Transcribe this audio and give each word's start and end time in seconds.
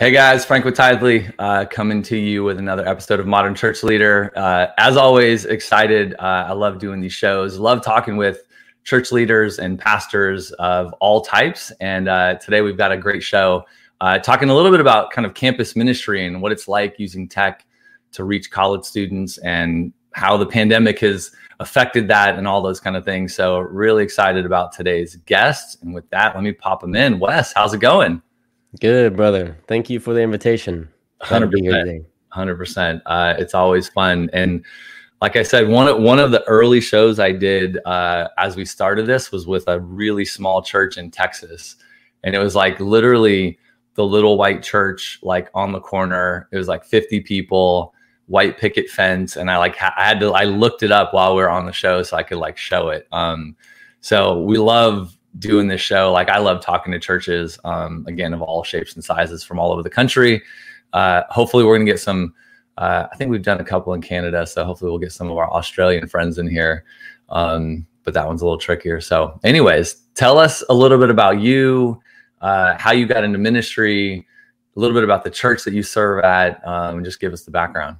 Hey 0.00 0.12
guys, 0.12 0.46
Frank 0.46 0.64
with 0.64 0.78
Tithely, 0.78 1.30
uh, 1.38 1.66
coming 1.66 2.02
to 2.04 2.16
you 2.16 2.42
with 2.42 2.58
another 2.58 2.88
episode 2.88 3.20
of 3.20 3.26
Modern 3.26 3.54
Church 3.54 3.82
Leader. 3.82 4.32
Uh, 4.34 4.68
as 4.78 4.96
always, 4.96 5.44
excited. 5.44 6.14
Uh, 6.14 6.46
I 6.48 6.52
love 6.52 6.78
doing 6.78 7.02
these 7.02 7.12
shows. 7.12 7.58
Love 7.58 7.84
talking 7.84 8.16
with 8.16 8.44
church 8.82 9.12
leaders 9.12 9.58
and 9.58 9.78
pastors 9.78 10.52
of 10.52 10.94
all 11.00 11.20
types. 11.20 11.70
And 11.82 12.08
uh, 12.08 12.36
today 12.36 12.62
we've 12.62 12.78
got 12.78 12.92
a 12.92 12.96
great 12.96 13.22
show 13.22 13.66
uh, 14.00 14.18
talking 14.18 14.48
a 14.48 14.54
little 14.54 14.70
bit 14.70 14.80
about 14.80 15.10
kind 15.10 15.26
of 15.26 15.34
campus 15.34 15.76
ministry 15.76 16.24
and 16.24 16.40
what 16.40 16.50
it's 16.50 16.66
like 16.66 16.98
using 16.98 17.28
tech 17.28 17.66
to 18.12 18.24
reach 18.24 18.50
college 18.50 18.84
students 18.84 19.36
and 19.36 19.92
how 20.12 20.38
the 20.38 20.46
pandemic 20.46 21.00
has 21.00 21.30
affected 21.58 22.08
that 22.08 22.38
and 22.38 22.48
all 22.48 22.62
those 22.62 22.80
kind 22.80 22.96
of 22.96 23.04
things. 23.04 23.34
So 23.34 23.58
really 23.58 24.02
excited 24.02 24.46
about 24.46 24.72
today's 24.72 25.16
guest. 25.26 25.76
And 25.82 25.92
with 25.92 26.08
that, 26.08 26.34
let 26.34 26.42
me 26.42 26.52
pop 26.52 26.80
them 26.80 26.94
in. 26.94 27.18
Wes, 27.18 27.52
how's 27.52 27.74
it 27.74 27.80
going? 27.80 28.22
Good, 28.78 29.16
brother. 29.16 29.58
Thank 29.66 29.90
you 29.90 29.98
for 29.98 30.14
the 30.14 30.20
invitation. 30.20 30.88
Glad 31.28 31.40
to 31.40 31.46
be. 31.48 32.02
Hundred 32.28 32.56
percent. 32.56 33.02
Uh, 33.06 33.34
it's 33.36 33.54
always 33.54 33.88
fun, 33.88 34.30
and 34.32 34.64
like 35.20 35.34
I 35.34 35.42
said, 35.42 35.66
one 35.66 35.88
of 35.88 36.00
one 36.00 36.20
of 36.20 36.30
the 36.30 36.44
early 36.44 36.80
shows 36.80 37.18
I 37.18 37.32
did 37.32 37.78
uh, 37.84 38.28
as 38.38 38.54
we 38.54 38.64
started 38.64 39.06
this 39.06 39.32
was 39.32 39.46
with 39.46 39.66
a 39.66 39.80
really 39.80 40.24
small 40.24 40.62
church 40.62 40.96
in 40.96 41.10
Texas, 41.10 41.74
and 42.22 42.34
it 42.34 42.38
was 42.38 42.54
like 42.54 42.78
literally 42.78 43.58
the 43.94 44.04
little 44.04 44.38
white 44.38 44.62
church, 44.62 45.18
like 45.22 45.50
on 45.52 45.72
the 45.72 45.80
corner. 45.80 46.48
It 46.52 46.56
was 46.56 46.68
like 46.68 46.84
fifty 46.84 47.20
people, 47.20 47.92
white 48.26 48.56
picket 48.56 48.88
fence, 48.88 49.36
and 49.36 49.50
I 49.50 49.58
like 49.58 49.76
ha- 49.76 49.94
I 49.96 50.06
had 50.06 50.20
to 50.20 50.32
I 50.32 50.44
looked 50.44 50.84
it 50.84 50.92
up 50.92 51.12
while 51.12 51.34
we 51.34 51.42
were 51.42 51.50
on 51.50 51.66
the 51.66 51.72
show 51.72 52.04
so 52.04 52.16
I 52.16 52.22
could 52.22 52.38
like 52.38 52.56
show 52.56 52.90
it. 52.90 53.08
Um, 53.10 53.56
so 54.00 54.40
we 54.42 54.56
love 54.56 55.18
doing 55.38 55.68
this 55.68 55.80
show. 55.80 56.12
Like 56.12 56.28
I 56.28 56.38
love 56.38 56.60
talking 56.60 56.92
to 56.92 56.98
churches, 56.98 57.58
um, 57.64 58.04
again, 58.08 58.32
of 58.32 58.42
all 58.42 58.62
shapes 58.64 58.94
and 58.94 59.04
sizes 59.04 59.44
from 59.44 59.58
all 59.58 59.72
over 59.72 59.82
the 59.82 59.90
country. 59.90 60.42
Uh, 60.92 61.22
hopefully, 61.30 61.64
we're 61.64 61.76
going 61.76 61.86
to 61.86 61.92
get 61.92 62.00
some. 62.00 62.34
Uh, 62.78 63.06
I 63.12 63.16
think 63.16 63.30
we've 63.30 63.42
done 63.42 63.60
a 63.60 63.64
couple 63.64 63.92
in 63.94 64.00
Canada, 64.00 64.46
so 64.46 64.64
hopefully, 64.64 64.90
we'll 64.90 64.98
get 64.98 65.12
some 65.12 65.30
of 65.30 65.36
our 65.36 65.50
Australian 65.50 66.08
friends 66.08 66.38
in 66.38 66.48
here. 66.48 66.84
Um, 67.28 67.86
but 68.04 68.14
that 68.14 68.26
one's 68.26 68.42
a 68.42 68.44
little 68.44 68.58
trickier. 68.58 69.00
So, 69.00 69.38
anyways, 69.44 69.94
tell 70.14 70.38
us 70.38 70.64
a 70.68 70.74
little 70.74 70.98
bit 70.98 71.10
about 71.10 71.40
you, 71.40 72.00
uh, 72.40 72.76
how 72.78 72.92
you 72.92 73.06
got 73.06 73.24
into 73.24 73.38
ministry, 73.38 74.26
a 74.76 74.80
little 74.80 74.94
bit 74.94 75.04
about 75.04 75.22
the 75.24 75.30
church 75.30 75.64
that 75.64 75.74
you 75.74 75.82
serve 75.82 76.24
at, 76.24 76.66
um, 76.66 76.96
and 76.96 77.04
just 77.04 77.20
give 77.20 77.32
us 77.32 77.42
the 77.42 77.50
background. 77.50 77.98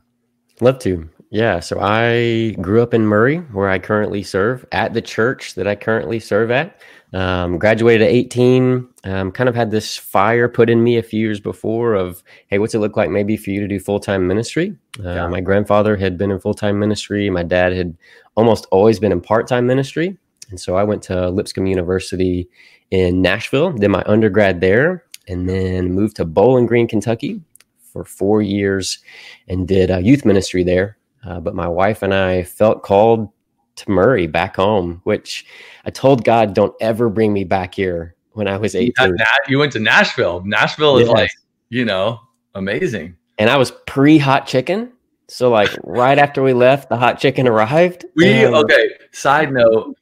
Love 0.61 0.78
to. 0.81 1.09
Yeah. 1.31 1.61
So 1.61 1.78
I 1.81 2.56
grew 2.61 2.83
up 2.83 2.92
in 2.92 3.06
Murray, 3.06 3.39
where 3.53 3.69
I 3.69 3.78
currently 3.78 4.22
serve 4.22 4.67
at 4.72 4.94
the 4.94 5.03
church 5.03 5.55
that 5.55 5.67
I 5.67 5.77
currently 5.77 6.19
serve 6.19 6.50
at. 6.50 6.81
Um, 7.12 7.58
graduated 7.58 8.03
at 8.03 8.12
18. 8.12 8.89
Um, 9.05 9.33
kind 9.33 9.48
of 9.48 9.55
had 9.55 9.70
this 9.70 9.97
fire 9.97 10.48
put 10.48 10.70
in 10.70 10.84
me 10.84 10.97
a 10.97 11.03
few 11.03 11.20
years 11.20 11.41
before 11.41 11.94
of, 11.94 12.22
hey, 12.48 12.58
what's 12.58 12.75
it 12.75 12.78
look 12.78 12.97
like 12.97 13.11
maybe 13.11 13.36
for 13.36 13.50
you 13.50 13.61
to 13.61 13.66
do 13.66 13.80
full 13.80 13.98
time 13.98 14.27
ministry? 14.27 14.77
Uh, 15.05 15.14
yeah. 15.14 15.27
My 15.27 15.41
grandfather 15.41 15.97
had 15.97 16.16
been 16.16 16.31
in 16.31 16.38
full 16.38 16.55
time 16.55 16.78
ministry. 16.78 17.28
My 17.31 17.42
dad 17.42 17.72
had 17.72 17.97
almost 18.36 18.66
always 18.70 19.00
been 19.00 19.12
in 19.12 19.20
part 19.20 19.48
time 19.48 19.66
ministry. 19.66 20.16
And 20.50 20.61
so 20.61 20.77
I 20.77 20.84
went 20.84 21.03
to 21.05 21.31
Lipscomb 21.31 21.66
University 21.66 22.48
in 22.91 23.22
Nashville, 23.22 23.72
did 23.72 23.88
my 23.88 24.03
undergrad 24.06 24.61
there, 24.61 25.05
and 25.28 25.48
then 25.48 25.92
moved 25.92 26.16
to 26.16 26.25
Bowling 26.25 26.66
Green, 26.66 26.88
Kentucky 26.88 27.41
for 27.92 28.05
four 28.05 28.42
years 28.42 28.98
and 29.48 29.66
did 29.66 29.91
a 29.91 30.00
youth 30.00 30.25
ministry 30.25 30.62
there. 30.62 30.97
Uh, 31.25 31.41
but 31.41 31.55
my 31.55 31.69
wife 31.69 32.03
and 32.03 32.14
I 32.14 32.42
felt 32.42 32.83
called 32.83 33.28
to 33.81 33.91
Murray 33.91 34.27
back 34.27 34.56
home, 34.56 35.00
which 35.05 35.47
I 35.84 35.91
told 35.91 36.25
God, 36.25 36.55
don't 36.55 36.75
ever 36.81 37.09
bring 37.09 37.32
me 37.32 37.44
back 37.44 37.75
here 37.75 38.15
when 38.32 38.49
I 38.49 38.56
was 38.56 38.75
18. 38.75 39.16
You 39.49 39.59
went 39.59 39.72
to 39.72 39.81
Nashville. 39.81 40.43
Nashville 40.44 40.99
is 40.99 41.09
yes. 41.09 41.15
like, 41.15 41.31
you 41.69 41.84
know, 41.84 42.21
amazing. 42.54 43.16
And 43.38 43.50
I 43.50 43.56
was 43.56 43.72
pre 43.87 44.19
hot 44.19 44.47
chicken. 44.47 44.93
So 45.28 45.50
like 45.50 45.71
right 45.84 46.19
after 46.19 46.43
we 46.43 46.53
left, 46.53 46.88
the 46.88 46.97
hot 46.97 47.19
chicken 47.19 47.47
arrived. 47.47 48.04
We 48.16 48.44
and- 48.44 48.54
okay. 48.54 48.91
Side 49.12 49.53
note, 49.53 49.97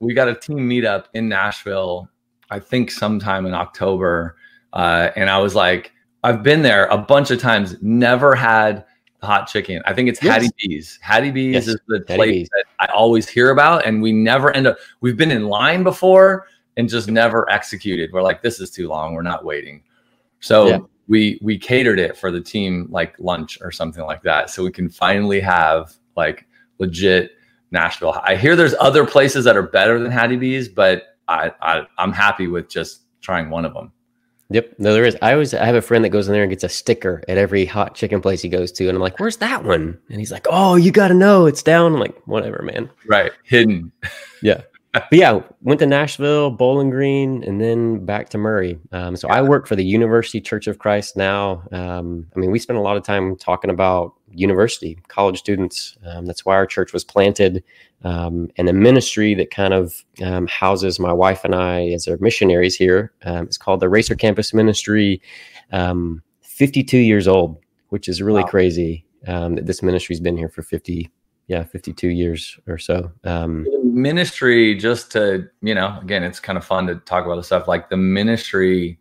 we 0.00 0.14
got 0.14 0.28
a 0.28 0.34
team 0.34 0.68
meetup 0.68 1.06
in 1.14 1.28
Nashville, 1.28 2.08
I 2.50 2.58
think 2.58 2.90
sometime 2.90 3.46
in 3.46 3.54
October. 3.54 4.36
Uh, 4.72 5.10
and 5.16 5.28
I 5.28 5.38
was 5.38 5.54
like, 5.54 5.92
I've 6.22 6.42
been 6.42 6.62
there 6.62 6.86
a 6.86 6.98
bunch 6.98 7.30
of 7.30 7.40
times, 7.40 7.76
never 7.80 8.34
had 8.34 8.84
hot 9.22 9.46
chicken. 9.48 9.82
I 9.86 9.92
think 9.94 10.08
it's 10.08 10.22
yes. 10.22 10.34
Hattie 10.34 10.50
B's. 10.58 10.98
Hattie 11.02 11.30
B's 11.30 11.54
yes. 11.54 11.68
is 11.68 11.80
the 11.88 12.04
Hattie 12.08 12.16
place 12.16 12.30
B's. 12.30 12.48
that 12.50 12.64
I 12.78 12.92
always 12.92 13.28
hear 13.28 13.50
about, 13.50 13.86
and 13.86 14.02
we 14.02 14.12
never 14.12 14.50
end 14.52 14.66
up. 14.66 14.78
We've 15.00 15.16
been 15.16 15.30
in 15.30 15.46
line 15.46 15.82
before 15.82 16.46
and 16.76 16.88
just 16.88 17.08
never 17.08 17.50
executed. 17.50 18.10
We're 18.12 18.22
like, 18.22 18.42
this 18.42 18.60
is 18.60 18.70
too 18.70 18.88
long. 18.88 19.14
We're 19.14 19.22
not 19.22 19.44
waiting. 19.44 19.82
So 20.40 20.68
yeah. 20.68 20.78
we 21.08 21.38
we 21.42 21.58
catered 21.58 21.98
it 21.98 22.16
for 22.16 22.30
the 22.30 22.40
team 22.40 22.86
like 22.90 23.14
lunch 23.18 23.58
or 23.60 23.70
something 23.70 24.04
like 24.04 24.22
that, 24.22 24.50
so 24.50 24.64
we 24.64 24.70
can 24.70 24.88
finally 24.88 25.40
have 25.40 25.92
like 26.16 26.46
legit 26.78 27.32
Nashville. 27.70 28.20
I 28.24 28.36
hear 28.36 28.56
there's 28.56 28.74
other 28.80 29.06
places 29.06 29.44
that 29.44 29.56
are 29.56 29.62
better 29.62 29.98
than 29.98 30.10
Hattie 30.10 30.36
B's, 30.36 30.68
but 30.68 31.16
I, 31.28 31.52
I 31.60 31.86
I'm 31.98 32.12
happy 32.12 32.46
with 32.46 32.68
just 32.68 33.02
trying 33.20 33.50
one 33.50 33.64
of 33.64 33.74
them. 33.74 33.92
Yep. 34.52 34.74
No, 34.78 34.92
there 34.92 35.04
is. 35.04 35.16
I 35.22 35.32
always 35.32 35.54
I 35.54 35.64
have 35.64 35.76
a 35.76 35.82
friend 35.82 36.04
that 36.04 36.08
goes 36.08 36.26
in 36.26 36.32
there 36.32 36.42
and 36.42 36.50
gets 36.50 36.64
a 36.64 36.68
sticker 36.68 37.22
at 37.28 37.38
every 37.38 37.64
hot 37.64 37.94
chicken 37.94 38.20
place 38.20 38.42
he 38.42 38.48
goes 38.48 38.72
to, 38.72 38.88
and 38.88 38.96
I'm 38.96 39.02
like, 39.02 39.20
"Where's 39.20 39.36
that 39.36 39.64
one?" 39.64 39.96
And 40.10 40.18
he's 40.18 40.32
like, 40.32 40.46
"Oh, 40.50 40.74
you 40.74 40.90
got 40.90 41.08
to 41.08 41.14
know, 41.14 41.46
it's 41.46 41.62
down." 41.62 41.94
I'm 41.94 42.00
like, 42.00 42.20
"Whatever, 42.26 42.60
man." 42.62 42.90
Right, 43.06 43.30
hidden. 43.44 43.92
yeah, 44.42 44.62
but 44.92 45.12
yeah, 45.12 45.40
went 45.62 45.78
to 45.80 45.86
Nashville, 45.86 46.50
Bowling 46.50 46.90
Green, 46.90 47.44
and 47.44 47.60
then 47.60 48.04
back 48.04 48.28
to 48.30 48.38
Murray. 48.38 48.78
Um, 48.90 49.14
so 49.14 49.28
yeah. 49.28 49.34
I 49.34 49.42
work 49.42 49.68
for 49.68 49.76
the 49.76 49.84
University 49.84 50.40
Church 50.40 50.66
of 50.66 50.78
Christ 50.78 51.16
now. 51.16 51.62
Um, 51.70 52.26
I 52.34 52.40
mean, 52.40 52.50
we 52.50 52.58
spend 52.58 52.78
a 52.78 52.82
lot 52.82 52.96
of 52.96 53.04
time 53.04 53.36
talking 53.36 53.70
about 53.70 54.14
university, 54.32 54.98
college 55.06 55.38
students. 55.38 55.96
Um, 56.04 56.26
that's 56.26 56.44
why 56.44 56.54
our 56.54 56.66
church 56.66 56.92
was 56.92 57.04
planted, 57.04 57.62
um, 58.02 58.48
and 58.56 58.66
the 58.66 58.72
ministry 58.72 59.34
that 59.34 59.52
kind 59.52 59.74
of 59.74 60.04
um, 60.24 60.48
houses 60.48 60.98
my 60.98 61.12
wife 61.12 61.44
and 61.44 61.54
I 61.54 61.88
as 61.88 62.08
our 62.08 62.16
missionaries 62.20 62.74
here. 62.74 63.12
Um, 63.22 63.44
it's 63.44 63.58
called 63.58 63.80
the 63.80 63.88
Racer 63.88 64.16
Campus 64.16 64.52
Ministry. 64.52 65.22
52 66.42 66.98
years 66.98 67.28
old, 67.28 67.58
which 67.88 68.08
is 68.08 68.20
really 68.20 68.42
wow. 68.42 68.48
crazy. 68.48 69.06
that 69.24 69.66
this 69.66 69.82
ministry's 69.82 70.20
been 70.20 70.36
here 70.36 70.48
for 70.48 70.62
50 70.62 71.10
yeah 71.50 71.64
52 71.64 72.08
years 72.08 72.58
or 72.66 72.78
so 72.78 73.10
um 73.24 73.66
ministry 73.82 74.74
just 74.74 75.12
to 75.12 75.46
you 75.60 75.74
know 75.74 75.98
again 76.00 76.22
it's 76.22 76.40
kind 76.40 76.56
of 76.56 76.64
fun 76.64 76.86
to 76.86 76.94
talk 76.94 77.26
about 77.26 77.36
the 77.36 77.42
stuff 77.42 77.68
like 77.68 77.90
the 77.90 77.96
ministry 77.98 78.98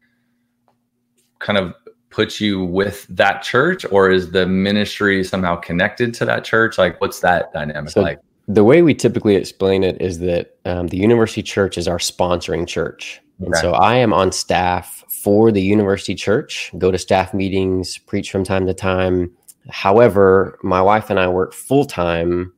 kind 1.40 1.58
of 1.58 1.74
puts 2.10 2.42
you 2.42 2.64
with 2.64 3.06
that 3.10 3.42
church 3.42 3.86
or 3.92 4.10
is 4.12 4.32
the 4.32 4.46
ministry 4.46 5.24
somehow 5.24 5.56
connected 5.56 6.14
to 6.16 6.26
that 6.26 6.44
church? 6.44 6.78
Like 6.78 7.00
what's 7.02 7.20
that 7.22 7.52
dynamic 7.54 7.92
so 7.92 8.02
like? 8.02 8.20
the 8.48 8.64
way 8.64 8.82
we 8.82 8.96
typically 8.96 9.36
explain 9.36 9.84
it 9.84 10.02
is 10.02 10.20
that 10.20 10.58
um, 10.66 10.88
the 10.88 10.98
university 10.98 11.44
church 11.44 11.78
is 11.78 11.88
our 11.88 12.00
sponsoring 12.00 12.68
church. 12.68 13.22
And 13.40 13.56
so 13.56 13.72
i 13.72 13.96
am 13.96 14.12
on 14.12 14.34
staff 14.34 15.06
for 15.08 15.50
the 15.50 15.62
university 15.62 16.14
church 16.14 16.72
go 16.78 16.92
to 16.92 16.98
staff 16.98 17.34
meetings 17.34 17.98
preach 17.98 18.32
from 18.32 18.44
time 18.44 18.66
to 18.66 18.74
time 18.74 19.32
However, 19.70 20.58
my 20.64 20.82
wife 20.82 21.10
and 21.10 21.20
I 21.20 21.28
work 21.28 21.54
full 21.54 21.86
time 21.86 22.54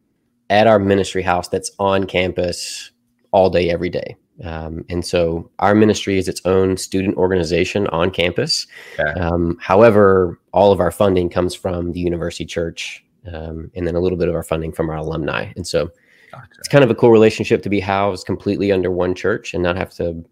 at 0.50 0.68
our 0.68 0.80
ministry 0.80 1.22
house 1.22 1.48
that's 1.48 1.72
on 1.80 2.06
campus 2.06 2.92
all 3.32 3.50
day, 3.50 3.70
every 3.70 3.90
day. 3.90 4.16
Um, 4.44 4.86
and 4.90 5.06
so 5.06 5.50
our 5.60 5.76
ministry 5.76 6.18
is 6.18 6.28
its 6.28 6.42
own 6.46 6.78
student 6.78 7.16
organization 7.18 7.88
on 7.88 8.12
campus. 8.12 8.68
Okay. 9.00 9.20
Um, 9.20 9.58
however, 9.62 10.40
all 10.52 10.72
of 10.72 10.80
our 10.80 10.92
funding 10.92 11.30
comes 11.30 11.54
from 11.54 11.92
the 11.92 12.00
university 12.00 12.46
church 12.46 13.04
um, 13.32 13.72
and 13.76 13.86
then 13.88 13.96
a 13.96 14.00
little 14.00 14.18
bit 14.18 14.28
of 14.28 14.36
our 14.36 14.44
funding 14.44 14.72
from 14.72 14.90
our 14.90 14.98
alumni. 14.98 15.52
And 15.56 15.68
so 15.68 15.92
gotcha. 16.32 16.48
it's 16.58 16.68
kind 16.68 16.84
of 16.84 16.90
a 16.90 16.96
cool 16.96 17.12
relationship 17.12 17.62
to 17.64 17.70
be 17.70 17.80
housed 17.80 18.26
completely 18.26 18.72
under 18.72 18.90
one 18.90 19.14
church 19.14 19.54
and 19.54 19.62
not 19.62 19.78
have 19.78 19.92
to 19.96 20.24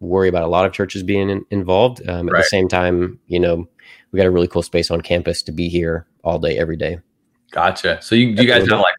worry 0.00 0.28
about 0.28 0.44
a 0.44 0.48
lot 0.48 0.64
of 0.64 0.72
churches 0.72 1.02
being 1.02 1.30
in, 1.30 1.44
involved. 1.50 2.06
Um, 2.08 2.28
at 2.28 2.32
right. 2.32 2.40
the 2.40 2.48
same 2.48 2.68
time, 2.68 3.18
you 3.26 3.40
know, 3.40 3.68
we 4.12 4.16
got 4.16 4.26
a 4.26 4.30
really 4.30 4.48
cool 4.48 4.62
space 4.62 4.90
on 4.90 5.00
campus 5.00 5.42
to 5.42 5.52
be 5.52 5.68
here 5.68 6.06
all 6.24 6.38
day, 6.38 6.58
every 6.58 6.76
day. 6.76 6.98
Gotcha. 7.50 7.98
So 8.02 8.14
you, 8.14 8.28
you 8.28 8.46
guys 8.46 8.68
have 8.68 8.80
like, 8.80 8.94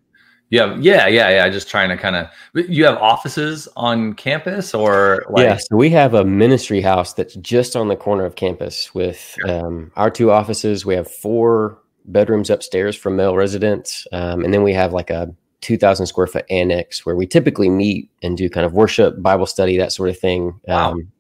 yeah, 0.50 0.76
yeah, 0.80 1.06
yeah, 1.08 1.30
yeah. 1.30 1.50
Just 1.50 1.70
trying 1.70 1.90
to 1.90 1.98
kind 1.98 2.16
of, 2.16 2.28
you 2.54 2.84
have 2.86 2.98
offices 2.98 3.68
on 3.76 4.14
campus 4.14 4.74
or 4.74 5.24
like- 5.30 5.44
yeah. 5.44 5.58
So 5.58 5.76
we 5.76 5.92
have 5.92 6.16
a 6.16 6.26
ministry 6.26 6.82
house 6.82 7.14
that's 7.14 7.36
just 7.36 7.76
on 7.76 7.88
the 7.88 7.96
corner 7.96 8.26
of 8.26 8.36
campus 8.36 8.94
with 8.96 9.38
um, 9.48 9.92
our 9.96 10.10
two 10.10 10.32
offices. 10.32 10.86
We 10.86 10.96
have 10.96 11.10
four 11.10 11.78
bedrooms 12.06 12.50
upstairs 12.50 12.96
for 12.96 13.12
male 13.12 13.36
residents, 13.36 14.08
um, 14.12 14.44
and 14.44 14.52
then 14.52 14.64
we 14.64 14.74
have 14.74 14.92
like 14.92 15.12
a 15.12 15.34
2,000 15.62 16.06
square 16.06 16.28
foot 16.28 16.46
annex 16.50 17.06
where 17.06 17.16
we 17.16 17.26
typically 17.26 17.70
meet 17.70 18.10
and 18.24 18.38
do 18.38 18.50
kind 18.50 18.66
of 18.66 18.74
worship, 18.74 19.22
Bible 19.22 19.46
study, 19.46 19.78
that 19.78 19.92
sort 19.92 20.10
of 20.10 20.18
thing. 20.18 20.60
Wow. 20.68 20.92
Um, 20.92 21.12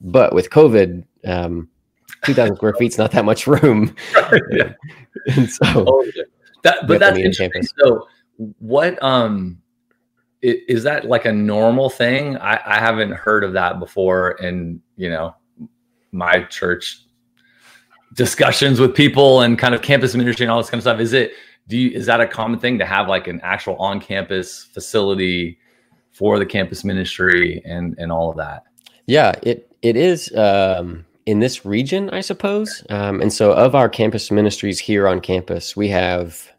but 0.00 0.34
with 0.34 0.50
COVID, 0.50 1.04
um, 1.26 1.68
2,000 2.24 2.56
square 2.56 2.74
feet 2.74 2.92
is 2.92 2.98
not 2.98 3.10
that 3.12 3.24
much 3.24 3.46
room. 3.46 3.94
yeah. 4.52 4.72
and 5.36 5.50
so, 5.50 5.64
oh, 5.66 6.06
that, 6.62 6.86
but 6.86 7.00
that's 7.00 7.18
interesting. 7.18 7.50
Campus. 7.50 7.72
So, 7.78 8.06
what 8.60 9.02
um 9.02 9.58
is 10.40 10.84
that 10.84 11.04
like 11.04 11.24
a 11.24 11.32
normal 11.32 11.90
thing? 11.90 12.36
I, 12.36 12.60
I 12.64 12.78
haven't 12.78 13.12
heard 13.12 13.42
of 13.42 13.54
that 13.54 13.80
before, 13.80 14.32
in, 14.32 14.80
you 14.96 15.10
know, 15.10 15.34
my 16.12 16.44
church 16.44 17.00
discussions 18.14 18.78
with 18.80 18.94
people 18.94 19.40
and 19.40 19.58
kind 19.58 19.74
of 19.74 19.82
campus 19.82 20.14
ministry 20.14 20.44
and 20.44 20.52
all 20.52 20.58
this 20.58 20.70
kind 20.70 20.78
of 20.78 20.84
stuff. 20.84 21.00
Is 21.00 21.12
it 21.12 21.32
do 21.68 21.76
you 21.76 21.90
is 21.90 22.06
that 22.06 22.20
a 22.20 22.26
common 22.26 22.58
thing 22.58 22.78
to 22.78 22.86
have 22.86 23.08
like 23.08 23.26
an 23.28 23.40
actual 23.42 23.76
on 23.76 24.00
campus 24.00 24.64
facility 24.64 25.58
for 26.10 26.38
the 26.38 26.46
campus 26.46 26.84
ministry 26.84 27.62
and 27.64 27.94
and 27.98 28.10
all 28.10 28.30
of 28.30 28.36
that? 28.38 28.64
Yeah, 29.06 29.34
it 29.42 29.70
it 29.82 29.96
is 29.96 30.34
um, 30.34 31.04
in 31.26 31.40
this 31.40 31.64
region, 31.64 32.10
I 32.10 32.20
suppose. 32.20 32.82
Um, 32.88 33.20
and 33.20 33.32
so, 33.32 33.52
of 33.52 33.74
our 33.74 33.88
campus 33.88 34.30
ministries 34.30 34.78
here 34.78 35.06
on 35.06 35.20
campus, 35.20 35.76
we 35.76 35.88
have 35.88 36.50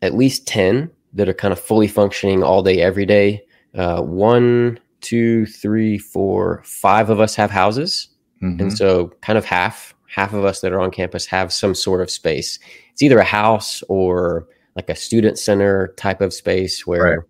at 0.00 0.14
least 0.14 0.46
ten 0.46 0.90
that 1.12 1.28
are 1.28 1.34
kind 1.34 1.52
of 1.52 1.60
fully 1.60 1.88
functioning 1.88 2.42
all 2.42 2.62
day, 2.62 2.80
every 2.80 3.04
day. 3.04 3.42
Uh, 3.74 4.00
one, 4.00 4.78
two, 5.00 5.44
three, 5.46 5.98
four, 5.98 6.62
five 6.64 7.10
of 7.10 7.20
us 7.20 7.34
have 7.34 7.50
houses, 7.50 8.08
mm-hmm. 8.42 8.60
and 8.60 8.76
so 8.76 9.12
kind 9.22 9.36
of 9.36 9.44
half 9.44 9.94
half 10.10 10.32
of 10.32 10.44
us 10.44 10.60
that 10.60 10.72
are 10.72 10.80
on 10.80 10.90
campus 10.90 11.24
have 11.24 11.52
some 11.52 11.74
sort 11.74 12.00
of 12.00 12.10
space. 12.10 12.58
It's 12.92 13.02
either 13.02 13.20
a 13.20 13.24
house 13.24 13.82
or 13.88 14.48
like 14.74 14.90
a 14.90 14.96
student 14.96 15.38
center 15.38 15.94
type 15.96 16.20
of 16.20 16.34
space 16.34 16.84
where, 16.84 17.24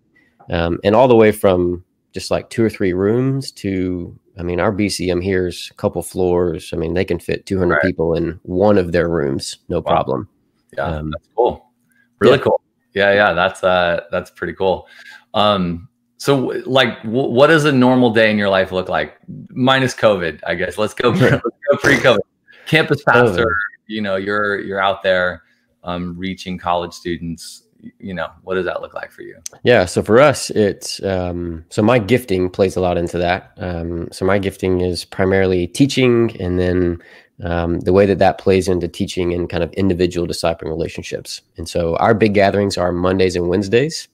right. 0.49 0.59
um, 0.59 0.79
and 0.83 0.95
all 0.95 1.07
the 1.07 1.15
way 1.15 1.31
from 1.31 1.83
just 2.11 2.31
like 2.31 2.49
two 2.49 2.63
or 2.63 2.69
three 2.69 2.93
rooms 2.93 3.51
to, 3.51 4.17
I 4.37 4.43
mean, 4.43 4.59
our 4.59 4.71
BCM 4.71 5.23
here 5.23 5.47
is 5.47 5.69
a 5.71 5.75
couple 5.75 6.01
floors. 6.01 6.71
I 6.73 6.77
mean, 6.77 6.95
they 6.95 7.05
can 7.05 7.19
fit 7.19 7.45
200 7.45 7.71
right. 7.71 7.81
people 7.83 8.15
in 8.15 8.39
one 8.43 8.79
of 8.79 8.91
their 8.91 9.09
rooms, 9.09 9.59
no 9.69 9.77
wow. 9.77 9.83
problem. 9.83 10.27
Yeah, 10.75 10.85
um, 10.85 11.11
that's 11.11 11.29
cool. 11.35 11.71
Really 12.19 12.37
yeah. 12.37 12.43
cool. 12.43 12.61
Yeah, 12.93 13.13
yeah, 13.13 13.33
that's 13.33 13.63
uh, 13.63 14.01
that's 14.11 14.31
pretty 14.31 14.53
cool. 14.53 14.87
Um, 15.33 15.87
so, 16.17 16.37
like, 16.65 17.01
w- 17.03 17.29
what 17.29 17.47
does 17.47 17.65
a 17.65 17.71
normal 17.71 18.11
day 18.11 18.29
in 18.31 18.37
your 18.37 18.49
life 18.49 18.71
look 18.71 18.89
like, 18.89 19.17
minus 19.49 19.95
COVID? 19.95 20.41
I 20.45 20.55
guess 20.55 20.77
let's 20.77 20.93
go, 20.93 21.09
let's 21.09 21.41
go 21.41 21.77
pre-COVID 21.77 22.19
campus 22.65 23.03
pastor, 23.03 23.55
you 23.87 24.01
know, 24.01 24.15
you're 24.15 24.59
you're 24.59 24.81
out 24.81 25.03
there 25.03 25.43
um, 25.83 26.17
reaching 26.17 26.57
college 26.57 26.93
students. 26.93 27.63
You 27.99 28.13
know, 28.13 28.27
what 28.43 28.55
does 28.55 28.65
that 28.65 28.81
look 28.81 28.93
like 28.93 29.11
for 29.11 29.23
you? 29.23 29.37
Yeah, 29.63 29.85
so 29.85 30.03
for 30.03 30.19
us, 30.19 30.51
it's 30.51 31.03
um, 31.03 31.65
so 31.69 31.81
my 31.81 31.97
gifting 31.97 32.49
plays 32.49 32.75
a 32.75 32.81
lot 32.81 32.95
into 32.97 33.17
that. 33.17 33.53
Um, 33.57 34.07
so 34.11 34.23
my 34.23 34.37
gifting 34.37 34.81
is 34.81 35.03
primarily 35.03 35.65
teaching, 35.65 36.39
and 36.39 36.59
then 36.59 37.01
um, 37.43 37.79
the 37.79 37.93
way 37.93 38.05
that 38.05 38.19
that 38.19 38.37
plays 38.37 38.67
into 38.67 38.87
teaching 38.87 39.33
and 39.33 39.49
kind 39.49 39.63
of 39.63 39.73
individual 39.73 40.27
discipling 40.27 40.69
relationships. 40.69 41.41
And 41.57 41.67
so 41.67 41.95
our 41.97 42.13
big 42.13 42.33
gatherings 42.35 42.77
are 42.77 42.91
Mondays 42.91 43.35
and 43.35 43.47
Wednesdays. 43.47 44.07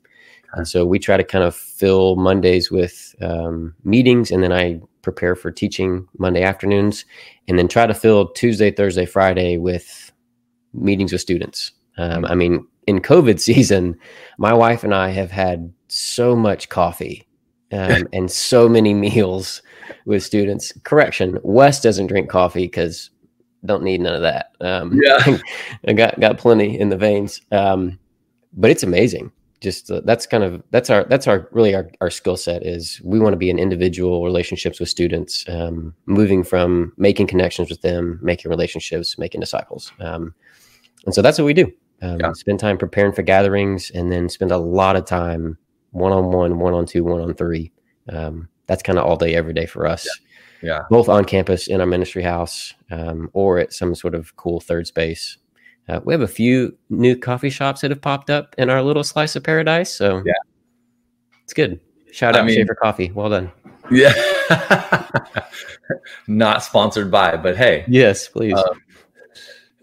And 0.54 0.68
so 0.68 0.86
we 0.86 1.00
try 1.00 1.18
to 1.18 1.24
kind 1.24 1.44
of 1.44 1.56
fill 1.56 2.16
Mondays 2.16 2.72
with 2.72 3.16
um, 3.22 3.76
meetings, 3.84 4.32
and 4.32 4.44
then 4.44 4.54
I 4.54 4.82
prepare 5.02 5.36
for 5.36 5.52
teaching 5.52 6.08
Monday 6.18 6.44
afternoons 6.44 7.06
and 7.48 7.58
then 7.58 7.68
try 7.68 7.88
to 7.88 7.94
fill 7.94 8.28
Tuesday, 8.34 8.72
Thursday, 8.72 9.06
Friday 9.06 9.58
with 9.58 10.12
meetings 10.74 11.14
with 11.14 11.22
students. 11.22 11.72
Um, 11.98 12.26
I 12.26 12.36
mean, 12.36 12.68
in 12.88 13.00
COVID 13.00 13.40
season, 13.50 13.98
my 14.38 14.54
wife 14.54 14.84
and 14.84 14.94
I 14.94 15.10
have 15.10 15.32
had 15.32 15.72
so 15.88 16.36
much 16.36 16.70
coffee 16.70 17.26
um, 17.72 18.08
and 18.14 18.30
so 18.30 18.68
many 18.68 18.94
meals 18.94 19.62
with 20.06 20.24
students. 20.24 20.74
Correction: 20.84 21.40
Wes 21.44 21.82
doesn't 21.82 22.08
drink 22.08 22.30
coffee 22.30 22.66
because 22.66 23.10
don't 23.66 23.84
need 23.84 24.02
none 24.02 24.16
of 24.16 24.22
that. 24.22 24.52
Um, 24.62 25.00
yeah, 25.02 25.38
I 25.88 25.94
got 25.94 26.20
got 26.20 26.38
plenty 26.38 26.80
in 26.80 26.90
the 26.90 26.98
veins. 26.98 27.42
Um, 27.52 28.00
but 28.54 28.72
it's 28.72 28.84
amazing 28.84 29.32
just 29.60 29.90
uh, 29.90 30.02
that's 30.06 30.28
kind 30.28 30.44
of 30.44 30.62
that's 30.72 30.90
our 30.90 31.04
that's 31.06 31.28
our 31.28 31.48
really 31.52 31.74
our, 31.74 31.90
our 32.02 32.10
skill 32.10 32.38
set 32.38 32.66
is 32.66 33.02
we 33.04 33.20
want 33.20 33.34
to 33.34 33.38
be 33.38 33.50
in 33.50 33.58
individual 33.58 34.24
relationships 34.24 34.80
with 34.80 34.90
students 34.90 35.46
um, 35.50 35.94
moving 36.06 36.44
from 36.44 36.94
making 36.98 37.28
connections 37.28 37.70
with 37.70 37.82
them 37.82 38.20
making 38.22 38.50
relationships 38.50 39.18
making 39.18 39.42
disciples 39.42 39.92
um, 40.00 40.34
and 41.06 41.16
so 41.16 41.22
that's 41.22 41.40
what 41.40 41.46
we 41.46 41.54
do 41.54 41.72
um, 42.02 42.20
yeah. 42.20 42.32
spend 42.34 42.60
time 42.60 42.78
preparing 42.78 43.14
for 43.14 43.24
gatherings 43.24 43.90
and 43.92 44.12
then 44.12 44.30
spend 44.30 44.52
a 44.52 44.58
lot 44.58 44.96
of 44.96 45.06
time 45.06 45.58
one-on-one 45.92 46.60
one-on-two 46.60 47.04
one-on-three 47.04 47.72
um, 48.10 48.48
that's 48.68 48.84
kind 48.84 49.00
of 49.00 49.06
all 49.06 49.18
day 49.18 49.34
every 49.34 49.54
day 49.54 49.66
for 49.66 49.88
us 49.88 50.08
yeah. 50.62 50.70
yeah. 50.70 50.82
both 50.92 51.10
on 51.10 51.26
campus 51.26 51.68
in 51.68 51.82
our 51.82 51.88
ministry 51.88 52.22
house 52.22 52.76
um, 52.92 53.30
or 53.34 53.58
at 53.58 53.74
some 53.74 53.96
sort 53.96 54.14
of 54.14 54.36
cool 54.36 54.60
third 54.60 54.86
space 54.86 55.38
uh, 55.90 56.00
we 56.04 56.14
have 56.14 56.22
a 56.22 56.28
few 56.28 56.78
new 56.90 57.16
coffee 57.16 57.50
shops 57.50 57.82
that 57.82 57.92
have 57.92 58.02
popped 58.02 58.30
up 58.30 58.56
in 58.58 58.70
our 58.70 58.82
little 58.82 59.04
slice 59.04 59.36
of 59.36 59.44
paradise. 59.44 59.94
So 59.94 60.22
yeah, 60.26 60.34
it's 61.44 61.54
good. 61.54 61.80
Shout 62.12 62.36
out 62.36 62.44
I 62.44 62.46
mean, 62.46 62.56
Schaefer 62.56 62.76
Coffee. 62.76 63.12
Well 63.12 63.30
done. 63.30 63.52
Yeah. 63.92 64.14
Not 66.28 66.64
sponsored 66.64 67.12
by, 67.12 67.38
but 67.38 67.56
hey. 67.56 67.86
Yes, 67.88 68.28
please. 68.28 68.54
Um, 68.54 68.82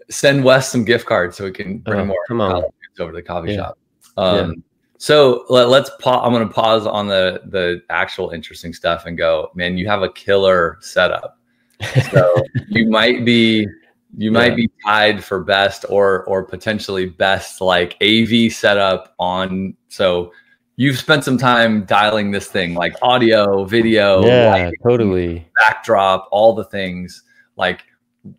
send 0.09 0.43
Wes 0.43 0.71
some 0.71 0.85
gift 0.85 1.05
cards 1.05 1.37
so 1.37 1.45
we 1.45 1.51
can 1.51 1.79
bring 1.79 2.01
oh, 2.01 2.05
more 2.05 2.17
come 2.27 2.41
on. 2.41 2.63
over 2.99 3.11
to 3.11 3.15
the 3.15 3.21
coffee 3.21 3.51
yeah. 3.51 3.57
shop. 3.57 3.77
Um, 4.17 4.37
yeah. 4.37 4.53
So 4.97 5.45
let, 5.49 5.67
us 5.67 5.89
pause. 5.99 6.21
I'm 6.23 6.31
going 6.33 6.47
to 6.47 6.53
pause 6.53 6.85
on 6.87 7.07
the 7.07 7.41
the 7.45 7.81
actual 7.89 8.29
interesting 8.29 8.73
stuff 8.73 9.05
and 9.05 9.17
go, 9.17 9.51
man. 9.53 9.77
You 9.77 9.87
have 9.87 10.03
a 10.03 10.09
killer 10.09 10.77
setup. 10.81 11.39
So 12.11 12.35
you 12.69 12.89
might 12.89 13.25
be 13.25 13.67
you 14.17 14.31
yeah. 14.31 14.39
might 14.39 14.55
be 14.55 14.69
tied 14.85 15.23
for 15.23 15.43
best 15.43 15.85
or 15.89 16.23
or 16.25 16.43
potentially 16.43 17.07
best 17.07 17.61
like 17.61 17.97
AV 18.01 18.51
setup 18.51 19.13
on 19.19 19.75
so 19.89 20.31
you've 20.77 20.97
spent 20.97 21.23
some 21.23 21.37
time 21.37 21.85
dialing 21.85 22.31
this 22.31 22.47
thing 22.47 22.73
like 22.73 22.95
audio, 23.01 23.65
video, 23.65 24.25
yeah, 24.25 24.49
lighting, 24.49 24.73
totally 24.83 25.47
backdrop, 25.59 26.27
all 26.31 26.53
the 26.53 26.65
things. 26.65 27.23
Like 27.55 27.83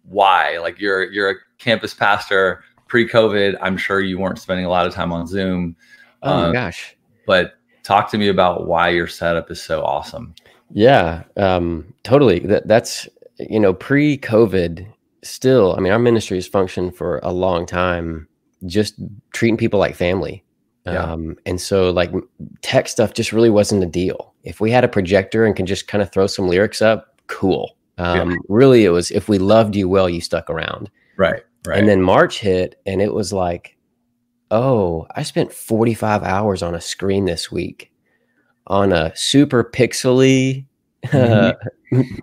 why? 0.04 0.58
Like 0.58 0.80
you're 0.80 1.10
you're 1.10 1.30
a 1.30 1.34
campus 1.58 1.94
pastor 1.94 2.64
pre-COVID. 2.88 3.56
I'm 3.60 3.76
sure 3.76 4.00
you 4.00 4.18
weren't 4.18 4.38
spending 4.38 4.66
a 4.66 4.68
lot 4.68 4.86
of 4.86 4.94
time 4.94 5.12
on 5.12 5.26
Zoom. 5.26 5.76
Oh 6.22 6.46
um, 6.46 6.52
gosh. 6.52 6.96
But 7.26 7.54
talk 7.82 8.10
to 8.10 8.18
me 8.18 8.28
about 8.28 8.66
why 8.66 8.90
your 8.90 9.06
setup 9.06 9.50
is 9.50 9.60
so 9.60 9.82
awesome. 9.82 10.34
Yeah, 10.72 11.22
um, 11.36 11.92
totally. 12.02 12.40
That 12.40 12.66
that's 12.68 13.08
you 13.38 13.60
know 13.60 13.72
pre-COVID 13.72 14.86
still, 15.28 15.74
I 15.76 15.80
mean, 15.80 15.92
our 15.92 15.98
ministry 15.98 16.36
has 16.36 16.46
functioned 16.46 16.96
for 16.96 17.20
a 17.22 17.32
long 17.32 17.66
time, 17.66 18.28
just 18.66 18.94
treating 19.32 19.56
people 19.56 19.78
like 19.78 19.94
family. 19.94 20.44
Yeah. 20.84 21.02
Um, 21.02 21.36
and 21.46 21.60
so, 21.60 21.90
like, 21.90 22.12
tech 22.62 22.88
stuff 22.88 23.14
just 23.14 23.32
really 23.32 23.50
wasn't 23.50 23.82
a 23.82 23.86
deal. 23.86 24.34
If 24.44 24.60
we 24.60 24.70
had 24.70 24.84
a 24.84 24.88
projector 24.88 25.44
and 25.44 25.56
can 25.56 25.66
just 25.66 25.88
kind 25.88 26.00
of 26.00 26.12
throw 26.12 26.26
some 26.26 26.48
lyrics 26.48 26.80
up, 26.80 27.20
cool. 27.26 27.76
Um, 27.98 28.30
yeah. 28.30 28.36
Really, 28.48 28.84
it 28.84 28.90
was 28.90 29.10
if 29.10 29.28
we 29.28 29.38
loved 29.38 29.74
you 29.74 29.88
well, 29.88 30.08
you 30.08 30.20
stuck 30.20 30.48
around. 30.48 30.90
Right. 31.16 31.42
Right. 31.66 31.78
And 31.78 31.88
then 31.88 32.02
March 32.02 32.38
hit, 32.38 32.80
and 32.86 33.02
it 33.02 33.12
was 33.12 33.32
like, 33.32 33.76
oh, 34.52 35.06
I 35.16 35.24
spent 35.24 35.52
45 35.52 36.22
hours 36.22 36.62
on 36.62 36.74
a 36.74 36.80
screen 36.80 37.24
this 37.24 37.50
week 37.50 37.90
on 38.68 38.92
a 38.92 39.14
super 39.16 39.64
pixely 39.64 40.66
Mm-hmm. 41.12 41.68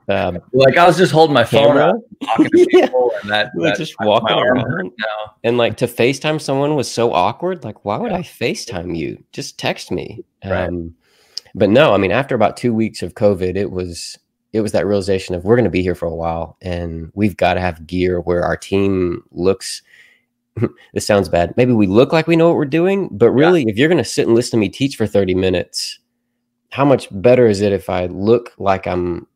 Um, 0.10 0.40
like 0.54 0.78
I 0.78 0.86
was 0.86 0.98
just 0.98 1.12
holding 1.12 1.34
my 1.34 1.44
phone 1.44 1.78
up, 1.78 1.96
talking 2.24 2.50
to 2.50 2.66
people, 2.70 3.12
yeah. 3.14 3.20
and 3.22 3.32
that, 3.32 3.52
that 3.56 3.78
just 3.78 3.96
walking 4.02 4.38
around. 4.38 4.92
Now. 5.00 5.36
And 5.44 5.58
like 5.58 5.78
to 5.78 5.88
FaceTime 5.88 6.42
someone 6.42 6.76
was 6.76 6.92
so 6.92 7.14
awkward. 7.14 7.64
Like, 7.64 7.86
why 7.86 7.98
would 7.98 8.12
yeah. 8.12 8.18
I 8.18 8.22
FaceTime 8.22 8.98
you? 8.98 9.24
Just 9.32 9.58
text 9.58 9.92
me. 9.92 10.24
Right. 10.44 10.68
Um, 10.68 10.96
but 11.56 11.70
no, 11.70 11.94
I 11.94 11.98
mean, 11.98 12.12
after 12.12 12.36
about 12.36 12.58
two 12.58 12.74
weeks 12.74 13.02
of 13.02 13.14
COVID, 13.14 13.56
it 13.56 13.72
was 13.72 14.18
it 14.54 14.62
was 14.62 14.72
that 14.72 14.86
realization 14.86 15.34
of 15.34 15.44
we're 15.44 15.56
going 15.56 15.64
to 15.66 15.72
be 15.72 15.82
here 15.82 15.96
for 15.96 16.06
a 16.06 16.16
while, 16.16 16.58
and 16.62 17.12
we've 17.16 17.38
got 17.38 17.56
to 17.56 17.62
have 17.62 17.88
gear 17.88 18.20
where 18.22 18.44
our 18.44 18.58
team 18.58 19.24
looks. 19.32 19.82
this 20.94 21.06
sounds 21.06 21.30
bad. 21.30 21.56
Maybe 21.58 21.74
we 21.74 21.88
look 21.88 22.14
like 22.14 22.28
we 22.28 22.36
know 22.36 22.48
what 22.48 22.58
we're 22.58 22.66
doing, 22.66 23.10
but 23.12 23.32
really, 23.32 23.62
yeah. 23.64 23.70
if 23.70 23.78
you're 23.78 23.90
going 23.90 23.98
to 23.98 24.04
sit 24.04 24.28
and 24.28 24.36
listen 24.36 24.60
to 24.60 24.62
me 24.62 24.70
teach 24.70 24.96
for 24.96 25.08
30 25.08 25.34
minutes, 25.34 26.00
how 26.70 26.86
much 26.86 27.08
better 27.12 27.48
is 27.48 27.62
it 27.62 27.74
if 27.74 27.90
I 27.90 28.06
look 28.08 28.52
like 28.58 28.86
I'm 28.86 29.28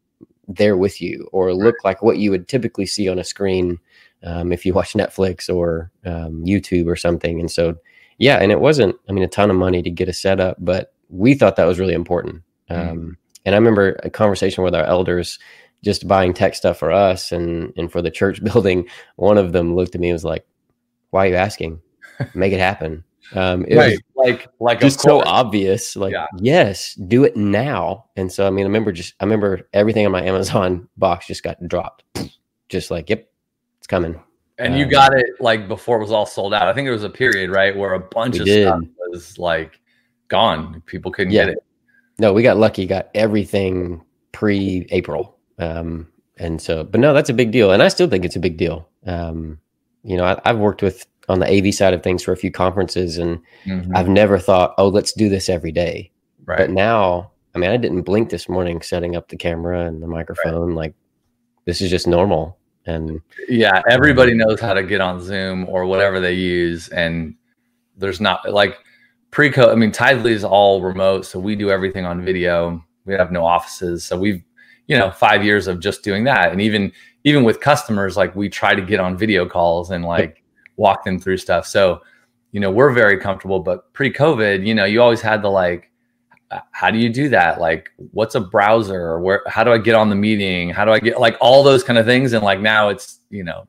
there 0.48 0.78
with 0.78 1.02
you 1.02 1.28
or 1.32 1.54
look 1.54 1.76
like 1.84 2.02
what 2.02 2.18
you 2.18 2.32
would 2.32 2.48
typically 2.48 2.86
see 2.86 3.10
on 3.10 3.20
a 3.20 3.24
screen 3.24 3.80
um, 4.24 4.52
if 4.52 4.66
you 4.66 4.74
watch 4.74 4.94
Netflix 4.94 5.54
or 5.54 5.92
um, 6.06 6.44
YouTube 6.46 6.88
or 6.88 6.96
something. 6.96 7.40
And 7.40 7.52
so, 7.52 7.76
yeah, 8.18 8.38
and 8.38 8.52
it 8.52 8.60
wasn't, 8.60 8.96
I 9.08 9.12
mean, 9.12 9.24
a 9.24 9.28
ton 9.28 9.50
of 9.50 9.56
money 9.56 9.82
to 9.82 9.90
get 9.90 10.10
a 10.10 10.14
setup, 10.14 10.58
but 10.60 10.94
we 11.10 11.34
thought 11.34 11.56
that 11.58 11.66
was 11.66 11.80
really 11.80 11.94
important. 11.94 12.42
Mm. 12.70 12.92
Um, 12.92 13.18
and 13.46 13.56
I 13.56 13.58
remember 13.58 14.00
a 14.04 14.10
conversation 14.10 14.64
with 14.64 14.76
our 14.76 14.84
elders 14.84 15.40
just 15.84 16.08
buying 16.08 16.34
tech 16.34 16.56
stuff 16.56 16.80
for 16.80 16.92
us 16.92 17.32
and, 17.32 17.72
and 17.78 17.92
for 17.92 18.02
the 18.02 18.12
church 18.12 18.44
building. 18.44 18.88
One 19.16 19.38
of 19.38 19.54
them 19.54 19.76
looked 19.76 19.96
at 19.96 20.02
me 20.02 20.10
and 20.10 20.16
was 20.16 20.26
like, 20.26 20.46
why 21.12 21.26
are 21.26 21.30
you 21.30 21.36
asking? 21.36 21.82
Make 22.34 22.54
it 22.54 22.60
happen. 22.60 23.04
Um, 23.34 23.66
it 23.66 23.76
right. 23.76 23.92
was 23.92 24.02
like 24.16 24.48
like 24.60 24.80
just 24.80 25.02
so 25.02 25.22
obvious. 25.24 25.96
Like 25.96 26.14
yeah. 26.14 26.28
yes, 26.40 26.94
do 26.96 27.24
it 27.24 27.36
now. 27.36 28.06
And 28.16 28.32
so 28.32 28.48
I 28.48 28.50
mean, 28.50 28.66
I 28.66 28.68
remember 28.68 28.92
just 28.92 29.16
I 29.20 29.26
remember 29.26 29.68
everything 29.74 30.06
on 30.06 30.12
my 30.12 30.24
Amazon 30.24 30.88
box 30.98 31.28
just 31.28 31.44
got 31.44 31.66
dropped. 31.68 32.04
Just 32.70 32.92
like 32.92 33.10
yep, 33.10 33.30
it's 33.80 33.88
coming. 33.88 34.22
And 34.60 34.74
um, 34.74 34.80
you 34.80 34.86
got 34.86 35.14
it 35.14 35.26
like 35.40 35.68
before 35.68 35.98
it 35.98 36.02
was 36.02 36.12
all 36.12 36.26
sold 36.26 36.54
out. 36.54 36.68
I 36.68 36.74
think 36.74 36.86
there 36.86 36.94
was 36.94 37.04
a 37.04 37.10
period 37.10 37.52
right 37.52 37.76
where 37.76 37.94
a 37.94 38.00
bunch 38.00 38.40
of 38.40 38.46
did. 38.46 38.68
stuff 38.68 38.82
was 39.10 39.38
like 39.38 39.80
gone. 40.28 40.82
People 40.86 41.12
couldn't 41.12 41.34
yeah. 41.34 41.46
get 41.46 41.54
it. 41.54 41.64
No, 42.20 42.34
we 42.34 42.44
got 42.44 42.58
lucky. 42.58 42.86
Got 42.86 43.10
everything 43.14 44.02
pre 44.32 44.88
April. 44.90 45.38
Um, 45.60 46.08
and 46.38 46.62
so, 46.62 46.84
but 46.84 47.00
no, 47.00 47.14
that's 47.14 47.30
a 47.30 47.34
big 47.34 47.52
deal, 47.52 47.72
and 47.72 47.82
I 47.82 47.88
still 47.88 48.08
think 48.08 48.26
it's 48.26 48.36
a 48.36 48.40
big 48.40 48.58
deal. 48.58 48.88
Um, 49.06 49.60
you 50.04 50.18
know, 50.18 50.24
I, 50.24 50.40
I've 50.46 50.60
worked 50.60 50.82
with 50.82 51.06
on 51.30 51.40
the 51.40 51.48
AV 51.58 51.74
side 51.74 51.94
of 51.94 52.04
things 52.04 52.24
for 52.24 52.32
a 52.32 52.38
few 52.38 52.52
conferences, 52.52 53.18
and 53.18 53.40
mm-hmm. 53.66 53.96
I've 53.96 54.10
never 54.10 54.40
thought, 54.40 54.74
oh, 54.78 54.88
let's 54.88 55.14
do 55.14 55.30
this 55.30 55.50
every 55.50 55.72
day. 55.72 56.12
Right. 56.46 56.60
But 56.60 56.70
now, 56.72 57.32
I 57.54 57.60
mean, 57.60 57.70
I 57.70 57.78
didn't 57.78 58.04
blink 58.04 58.30
this 58.30 58.48
morning 58.48 58.82
setting 58.82 59.16
up 59.16 59.28
the 59.30 59.38
camera 59.38 59.86
and 59.86 60.02
the 60.02 60.08
microphone. 60.08 60.70
Right. 60.70 60.76
Like, 60.76 60.94
this 61.66 61.82
is 61.82 61.90
just 61.90 62.08
normal. 62.08 62.58
And 62.86 63.20
yeah, 63.50 63.82
everybody 63.90 64.34
knows 64.34 64.62
how 64.62 64.74
to 64.74 64.82
get 64.82 65.02
on 65.02 65.22
Zoom 65.22 65.68
or 65.68 65.86
whatever 65.86 66.22
they 66.22 66.34
use, 66.34 66.88
and 66.90 67.36
there's 67.98 68.22
not 68.22 68.50
like 68.50 68.78
pre-COVID. 69.32 69.74
I 69.74 69.76
mean, 69.76 69.92
Tithely 69.92 70.32
is 70.32 70.46
all 70.46 70.82
remote, 70.82 71.26
so 71.26 71.38
we 71.38 71.58
do 71.58 71.70
everything 71.70 72.06
on 72.06 72.24
video. 72.24 72.82
We 73.04 73.14
have 73.16 73.34
no 73.34 73.46
offices, 73.46 74.06
so 74.06 74.18
we've 74.18 74.42
you 74.88 74.98
know 74.98 75.12
five 75.12 75.44
years 75.44 75.68
of 75.68 75.82
just 75.82 76.02
doing 76.02 76.24
that, 76.24 76.54
and 76.54 76.62
even 76.62 76.94
even 77.26 77.44
with 77.44 77.60
customers, 77.60 78.16
like 78.16 78.34
we 78.38 78.48
try 78.48 78.74
to 78.74 78.82
get 78.82 79.02
on 79.02 79.18
video 79.18 79.46
calls 79.46 79.92
and 79.92 80.06
like 80.06 80.42
walk 80.78 81.04
them 81.04 81.20
through 81.20 81.38
stuff. 81.38 81.68
So, 81.68 82.02
you 82.52 82.60
know, 82.60 82.72
we're 82.72 82.92
very 82.92 83.18
comfortable. 83.18 83.60
But 83.60 83.92
pre-COVID, 83.94 84.66
you 84.66 84.74
know, 84.74 84.86
you 84.86 85.02
always 85.02 85.22
had 85.22 85.42
the 85.42 85.50
like, 85.50 85.92
how 86.72 86.90
do 86.90 86.98
you 86.98 87.10
do 87.10 87.30
that? 87.30 87.60
Like, 87.60 87.92
what's 88.12 88.36
a 88.36 88.40
browser? 88.40 89.20
Where? 89.20 89.44
How 89.48 89.64
do 89.64 89.72
I 89.72 89.78
get 89.78 89.96
on 89.96 90.10
the 90.10 90.16
meeting? 90.16 90.70
How 90.70 90.86
do 90.86 90.92
I 90.92 91.00
get 91.00 91.20
like 91.20 91.36
all 91.42 91.62
those 91.62 91.84
kind 91.84 92.00
of 92.00 92.06
things? 92.06 92.34
And 92.34 92.44
like 92.44 92.62
now, 92.62 92.90
it's 92.90 93.20
you 93.30 93.44
know, 93.44 93.68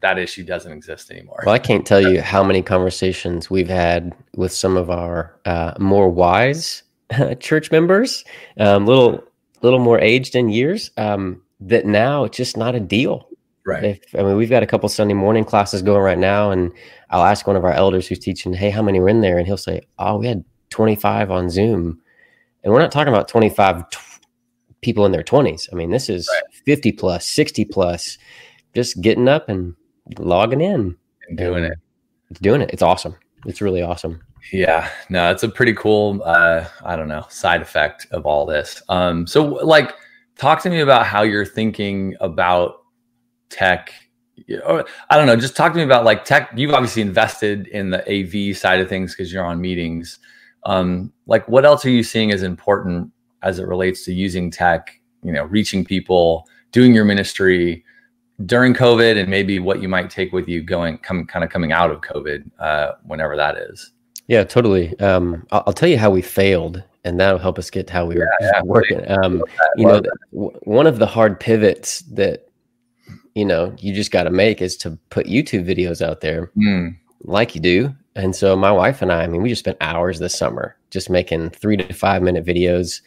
that 0.00 0.18
issue 0.18 0.44
doesn't 0.44 0.72
exist 0.72 1.10
anymore. 1.10 1.42
Well, 1.46 1.54
I 1.54 1.58
can't 1.58 1.86
tell 1.86 2.00
you 2.00 2.20
how 2.20 2.44
many 2.44 2.62
conversations 2.62 3.48
we've 3.48 3.68
had 3.68 4.14
with 4.34 4.52
some 4.52 4.76
of 4.76 4.90
our 4.90 5.38
uh, 5.46 5.72
more 5.78 6.10
wise 6.10 6.82
church 7.40 7.70
members, 7.70 8.24
um, 8.58 8.86
little 8.86 9.24
little 9.62 9.78
more 9.78 9.98
aged 9.98 10.36
in 10.36 10.48
years, 10.48 10.90
um, 10.96 11.42
that 11.60 11.86
now 11.86 12.24
it's 12.24 12.36
just 12.36 12.56
not 12.56 12.74
a 12.74 12.80
deal. 12.80 13.25
Right. 13.66 13.84
If, 13.84 14.14
I 14.16 14.22
mean, 14.22 14.36
we've 14.36 14.48
got 14.48 14.62
a 14.62 14.66
couple 14.66 14.88
Sunday 14.88 15.14
morning 15.14 15.44
classes 15.44 15.82
going 15.82 16.00
right 16.00 16.18
now, 16.18 16.52
and 16.52 16.72
I'll 17.10 17.24
ask 17.24 17.46
one 17.46 17.56
of 17.56 17.64
our 17.64 17.72
elders 17.72 18.06
who's 18.06 18.20
teaching, 18.20 18.54
"Hey, 18.54 18.70
how 18.70 18.80
many 18.80 19.00
are 19.00 19.08
in 19.08 19.20
there?" 19.20 19.38
And 19.38 19.46
he'll 19.46 19.56
say, 19.56 19.82
"Oh, 19.98 20.18
we 20.18 20.28
had 20.28 20.44
25 20.70 21.32
on 21.32 21.50
Zoom," 21.50 22.00
and 22.62 22.72
we're 22.72 22.78
not 22.78 22.92
talking 22.92 23.12
about 23.12 23.26
25 23.26 23.90
t- 23.90 23.98
people 24.82 25.04
in 25.04 25.10
their 25.10 25.24
20s. 25.24 25.68
I 25.72 25.74
mean, 25.74 25.90
this 25.90 26.08
is 26.08 26.28
right. 26.32 26.42
50 26.64 26.92
plus, 26.92 27.26
60 27.26 27.64
plus, 27.64 28.18
just 28.72 29.00
getting 29.00 29.26
up 29.28 29.48
and 29.48 29.74
logging 30.18 30.60
in 30.60 30.96
and 31.28 31.36
doing 31.36 31.64
and 31.64 31.72
it. 31.72 32.42
Doing 32.42 32.60
it. 32.60 32.70
It's 32.72 32.82
awesome. 32.82 33.16
It's 33.46 33.60
really 33.60 33.82
awesome. 33.82 34.20
Yeah, 34.52 34.88
no, 35.10 35.30
it's 35.32 35.42
a 35.42 35.48
pretty 35.48 35.74
cool. 35.74 36.22
Uh, 36.24 36.66
I 36.84 36.94
don't 36.94 37.08
know 37.08 37.26
side 37.28 37.62
effect 37.62 38.06
of 38.12 38.26
all 38.26 38.46
this. 38.46 38.80
Um, 38.88 39.26
so 39.26 39.44
like, 39.44 39.92
talk 40.38 40.62
to 40.62 40.70
me 40.70 40.80
about 40.80 41.04
how 41.04 41.22
you're 41.22 41.44
thinking 41.44 42.14
about 42.20 42.76
tech 43.48 43.92
I 44.48 45.16
don't 45.16 45.26
know. 45.26 45.36
Just 45.36 45.56
talk 45.56 45.72
to 45.72 45.78
me 45.78 45.84
about 45.84 46.04
like 46.04 46.24
tech. 46.24 46.50
You've 46.54 46.74
obviously 46.74 47.02
invested 47.02 47.68
in 47.68 47.90
the 47.90 48.02
AV 48.08 48.56
side 48.56 48.80
of 48.80 48.88
things 48.88 49.12
because 49.12 49.32
you're 49.32 49.44
on 49.44 49.60
meetings. 49.60 50.18
Um, 50.64 51.12
like, 51.26 51.48
what 51.48 51.64
else 51.64 51.84
are 51.84 51.90
you 51.90 52.02
seeing 52.02 52.32
as 52.32 52.42
important 52.42 53.10
as 53.42 53.58
it 53.58 53.66
relates 53.66 54.04
to 54.04 54.12
using 54.12 54.50
tech? 54.50 55.00
You 55.22 55.32
know, 55.32 55.44
reaching 55.44 55.84
people, 55.84 56.46
doing 56.70 56.94
your 56.94 57.04
ministry 57.04 57.84
during 58.44 58.74
COVID, 58.74 59.18
and 59.18 59.30
maybe 59.30 59.58
what 59.58 59.80
you 59.80 59.88
might 59.88 60.10
take 60.10 60.32
with 60.32 60.46
you 60.48 60.62
going, 60.62 60.98
come, 60.98 61.26
kind 61.26 61.42
of 61.42 61.50
coming 61.50 61.72
out 61.72 61.90
of 61.90 62.02
COVID, 62.02 62.50
uh, 62.58 62.92
whenever 63.04 63.36
that 63.36 63.56
is. 63.56 63.92
Yeah, 64.28 64.44
totally. 64.44 64.98
Um, 65.00 65.46
I'll, 65.50 65.64
I'll, 65.68 65.72
tell 65.72 65.88
you 65.88 65.96
how 65.96 66.10
we 66.10 66.20
failed, 66.20 66.82
and 67.04 67.18
that'll 67.18 67.38
help 67.38 67.58
us 67.58 67.70
get 67.70 67.86
to 67.86 67.92
how 67.94 68.04
we 68.04 68.16
were 68.16 68.28
yeah, 68.40 68.60
working. 68.62 69.10
Um, 69.10 69.42
you 69.76 69.86
know, 69.86 70.02
one 70.32 70.86
of 70.86 70.98
the 70.98 71.06
hard 71.06 71.40
pivots 71.40 72.00
that 72.12 72.45
you 73.36 73.44
know 73.44 73.76
you 73.78 73.92
just 73.92 74.10
got 74.10 74.24
to 74.24 74.30
make 74.30 74.62
is 74.62 74.76
to 74.78 74.98
put 75.10 75.26
YouTube 75.26 75.68
videos 75.68 76.00
out 76.00 76.22
there 76.22 76.50
mm. 76.56 76.96
like 77.22 77.54
you 77.54 77.60
do. 77.60 77.94
And 78.16 78.34
so 78.34 78.56
my 78.56 78.72
wife 78.72 79.02
and 79.02 79.12
I, 79.12 79.24
I 79.24 79.26
mean, 79.26 79.42
we 79.42 79.50
just 79.50 79.58
spent 79.58 79.76
hours 79.82 80.18
this 80.18 80.36
summer 80.36 80.74
just 80.90 81.10
making 81.10 81.50
three 81.50 81.76
to 81.76 81.92
five 81.92 82.22
minute 82.22 82.46
videos, 82.46 83.02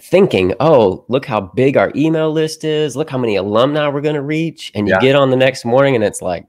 thinking, 0.00 0.54
oh, 0.58 1.04
look 1.06 1.24
how 1.24 1.40
big 1.40 1.76
our 1.76 1.92
email 1.94 2.32
list 2.32 2.64
is. 2.64 2.96
Look 2.96 3.08
how 3.08 3.16
many 3.16 3.36
alumni 3.36 3.86
we're 3.88 4.00
going 4.00 4.16
to 4.16 4.22
reach. 4.22 4.72
And 4.74 4.88
you 4.88 4.94
yeah. 4.94 5.00
get 5.00 5.14
on 5.14 5.30
the 5.30 5.36
next 5.36 5.64
morning 5.64 5.94
and 5.94 6.02
it's 6.02 6.20
like 6.20 6.44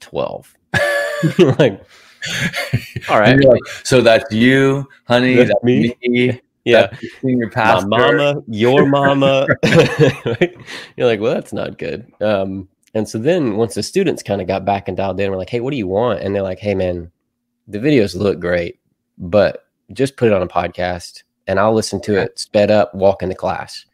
12. 0.00 0.56
like, 1.38 1.84
all 3.08 3.20
right. 3.20 3.38
Like, 3.38 3.62
so 3.84 4.00
that's 4.00 4.24
you, 4.34 4.88
honey. 5.06 5.36
That's, 5.36 5.50
that's 5.50 5.62
me. 5.62 5.94
me 6.02 6.40
yeah. 6.64 6.96
Your 7.22 7.50
pastor. 7.50 7.86
My 7.86 8.12
mama 8.12 8.42
your 8.48 8.86
mama. 8.88 9.46
You're 10.96 11.06
like 11.06 11.20
well 11.20 11.34
that's 11.34 11.52
not 11.52 11.78
good. 11.78 12.10
Um, 12.20 12.68
and 12.94 13.08
so 13.08 13.18
then 13.18 13.56
once 13.56 13.74
the 13.74 13.82
students 13.82 14.22
kind 14.22 14.40
of 14.40 14.46
got 14.46 14.64
back 14.64 14.88
and 14.88 14.96
dialed 14.96 15.20
in 15.20 15.30
we're 15.30 15.36
like 15.36 15.50
hey 15.50 15.60
what 15.60 15.70
do 15.70 15.76
you 15.76 15.88
want? 15.88 16.20
And 16.20 16.34
they're 16.34 16.42
like 16.42 16.58
hey 16.58 16.74
man 16.74 17.10
the 17.68 17.78
videos 17.78 18.14
look 18.16 18.40
great 18.40 18.80
but 19.18 19.66
just 19.92 20.16
put 20.16 20.28
it 20.28 20.34
on 20.34 20.42
a 20.42 20.48
podcast 20.48 21.22
and 21.46 21.58
i'll 21.58 21.72
listen 21.72 22.00
to 22.00 22.20
it 22.20 22.38
sped 22.38 22.70
up 22.70 22.94
walk 22.94 23.22
into 23.22 23.34
class. 23.34 23.84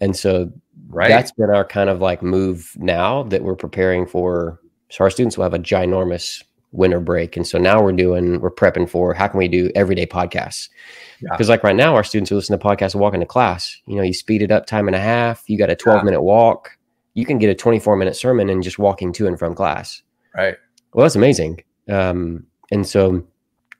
And 0.00 0.16
so 0.16 0.52
right. 0.88 1.08
that's 1.08 1.32
been 1.32 1.50
our 1.50 1.64
kind 1.64 1.90
of 1.90 2.00
like 2.00 2.22
move 2.22 2.72
now 2.76 3.24
that 3.24 3.42
we're 3.42 3.56
preparing 3.56 4.06
for 4.06 4.60
so 4.90 5.04
our 5.04 5.10
students 5.10 5.36
will 5.36 5.44
have 5.44 5.54
a 5.54 5.58
ginormous 5.58 6.42
winter 6.72 7.00
break 7.00 7.36
and 7.36 7.46
so 7.46 7.58
now 7.58 7.82
we're 7.82 7.92
doing 7.92 8.40
we're 8.40 8.50
prepping 8.50 8.88
for 8.88 9.12
how 9.12 9.28
can 9.28 9.38
we 9.38 9.46
do 9.46 9.70
everyday 9.74 10.06
podcasts 10.06 10.68
because 11.22 11.48
yeah. 11.48 11.52
like 11.52 11.62
right 11.62 11.76
now, 11.76 11.94
our 11.94 12.04
students 12.04 12.30
who 12.30 12.36
listen 12.36 12.58
to 12.58 12.64
podcasts 12.64 12.94
walking 12.94 13.20
to 13.20 13.26
class, 13.26 13.80
you 13.86 13.96
know, 13.96 14.02
you 14.02 14.12
speed 14.12 14.42
it 14.42 14.50
up 14.50 14.66
time 14.66 14.88
and 14.88 14.96
a 14.96 15.00
half, 15.00 15.48
you 15.48 15.56
got 15.56 15.70
a 15.70 15.76
12 15.76 15.98
yeah. 15.98 16.04
minute 16.04 16.22
walk, 16.22 16.76
you 17.14 17.24
can 17.24 17.38
get 17.38 17.50
a 17.50 17.54
24 17.54 17.96
minute 17.96 18.16
sermon 18.16 18.48
and 18.48 18.62
just 18.62 18.78
walking 18.78 19.12
to 19.12 19.26
and 19.26 19.38
from 19.38 19.54
class. 19.54 20.02
Right. 20.34 20.56
Well, 20.92 21.04
that's 21.04 21.16
amazing. 21.16 21.62
Um, 21.88 22.46
and 22.70 22.86
so, 22.86 23.24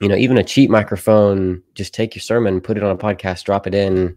you 0.01 0.09
know, 0.09 0.17
even 0.17 0.39
a 0.39 0.45
cheap 0.45 0.71
microphone, 0.71 1.63
just 1.75 1.95
take 1.95 2.15
your 2.15 2.21
sermon, 2.21 2.61
put 2.61 2.77
it 2.77 2.83
on 2.83 2.91
a 2.91 2.99
podcast, 2.99 3.45
drop 3.45 3.67
it 3.67 3.75
in, 3.75 4.17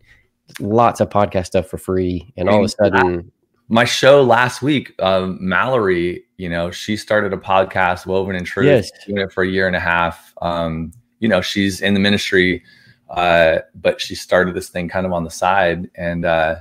lots 0.60 1.00
of 1.00 1.10
podcast 1.10 1.48
stuff 1.48 1.68
for 1.68 1.78
free. 1.78 2.32
And 2.38 2.50
all 2.50 2.60
of 2.60 2.66
a 2.66 2.70
sudden, 2.70 3.32
my 3.68 3.86
show 3.86 4.24
last 4.24 4.62
week, 4.62 4.94
um, 5.02 5.38
Mallory, 5.42 6.26
you 6.38 6.50
know, 6.50 6.72
she 6.72 6.98
started 6.98 7.34
a 7.34 7.38
podcast, 7.38 8.06
Woven 8.06 8.36
in 8.36 8.44
Truth, 8.44 8.66
yes. 8.66 8.92
doing 9.06 9.22
it 9.22 9.32
for 9.32 9.44
a 9.44 9.48
year 9.48 9.68
and 9.68 9.76
a 9.76 9.80
half. 9.80 10.34
Um, 10.42 10.92
you 11.20 11.28
know, 11.28 11.42
she's 11.42 11.82
in 11.82 11.94
the 11.94 12.00
ministry 12.00 12.64
uh, 13.10 13.60
but 13.76 14.02
she 14.02 14.16
started 14.16 14.56
this 14.56 14.70
thing 14.70 14.88
kind 14.88 15.06
of 15.06 15.14
on 15.14 15.24
the 15.24 15.30
side. 15.30 15.90
And 15.96 16.26
uh, 16.26 16.58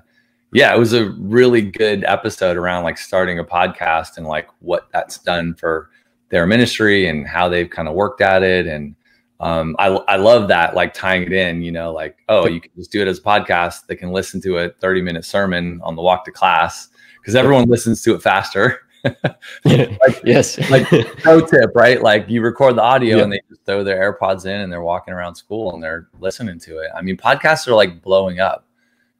yeah, 0.52 0.74
it 0.74 0.78
was 0.78 0.92
a 0.92 1.10
really 1.10 1.62
good 1.62 2.04
episode 2.04 2.56
around 2.56 2.84
like 2.84 2.98
starting 2.98 3.38
a 3.38 3.44
podcast 3.44 4.16
and 4.16 4.26
like 4.26 4.48
what 4.60 4.88
that's 4.92 5.18
done 5.18 5.54
for 5.54 5.90
their 6.28 6.46
ministry 6.46 7.08
and 7.08 7.26
how 7.26 7.48
they've 7.48 7.70
kind 7.70 7.88
of 7.88 7.94
worked 7.94 8.20
at 8.20 8.42
it. 8.42 8.66
And 8.66 8.94
um, 9.40 9.74
I, 9.78 9.88
I 9.88 10.16
love 10.16 10.48
that, 10.48 10.74
like 10.74 10.94
tying 10.94 11.22
it 11.22 11.32
in, 11.32 11.62
you 11.62 11.72
know, 11.72 11.92
like, 11.92 12.18
oh, 12.28 12.46
you 12.46 12.60
can 12.60 12.70
just 12.76 12.92
do 12.92 13.02
it 13.02 13.08
as 13.08 13.18
a 13.18 13.22
podcast. 13.22 13.86
They 13.86 13.96
can 13.96 14.12
listen 14.12 14.40
to 14.42 14.58
a 14.58 14.70
30 14.70 15.02
minute 15.02 15.24
sermon 15.24 15.80
on 15.82 15.96
the 15.96 16.02
walk 16.02 16.24
to 16.26 16.30
class 16.30 16.88
because 17.24 17.34
everyone 17.34 17.64
listens 17.64 18.02
to 18.02 18.14
it 18.14 18.20
faster. 18.20 18.80
like, 19.64 20.22
yes. 20.24 20.58
like 20.70 20.86
pro 21.18 21.40
tip, 21.40 21.70
right? 21.74 22.02
Like 22.02 22.28
you 22.28 22.42
record 22.42 22.76
the 22.76 22.82
audio 22.82 23.22
and 23.22 23.32
they 23.32 23.40
just 23.48 23.64
throw 23.64 23.82
their 23.82 24.12
AirPods 24.12 24.44
in 24.44 24.60
and 24.60 24.70
they're 24.70 24.82
walking 24.82 25.14
around 25.14 25.34
school 25.34 25.74
and 25.74 25.82
they're 25.82 26.08
listening 26.20 26.58
to 26.60 26.78
it. 26.78 26.90
I 26.94 27.00
mean, 27.02 27.16
podcasts 27.16 27.66
are 27.66 27.74
like 27.74 28.02
blowing 28.02 28.40
up. 28.40 28.66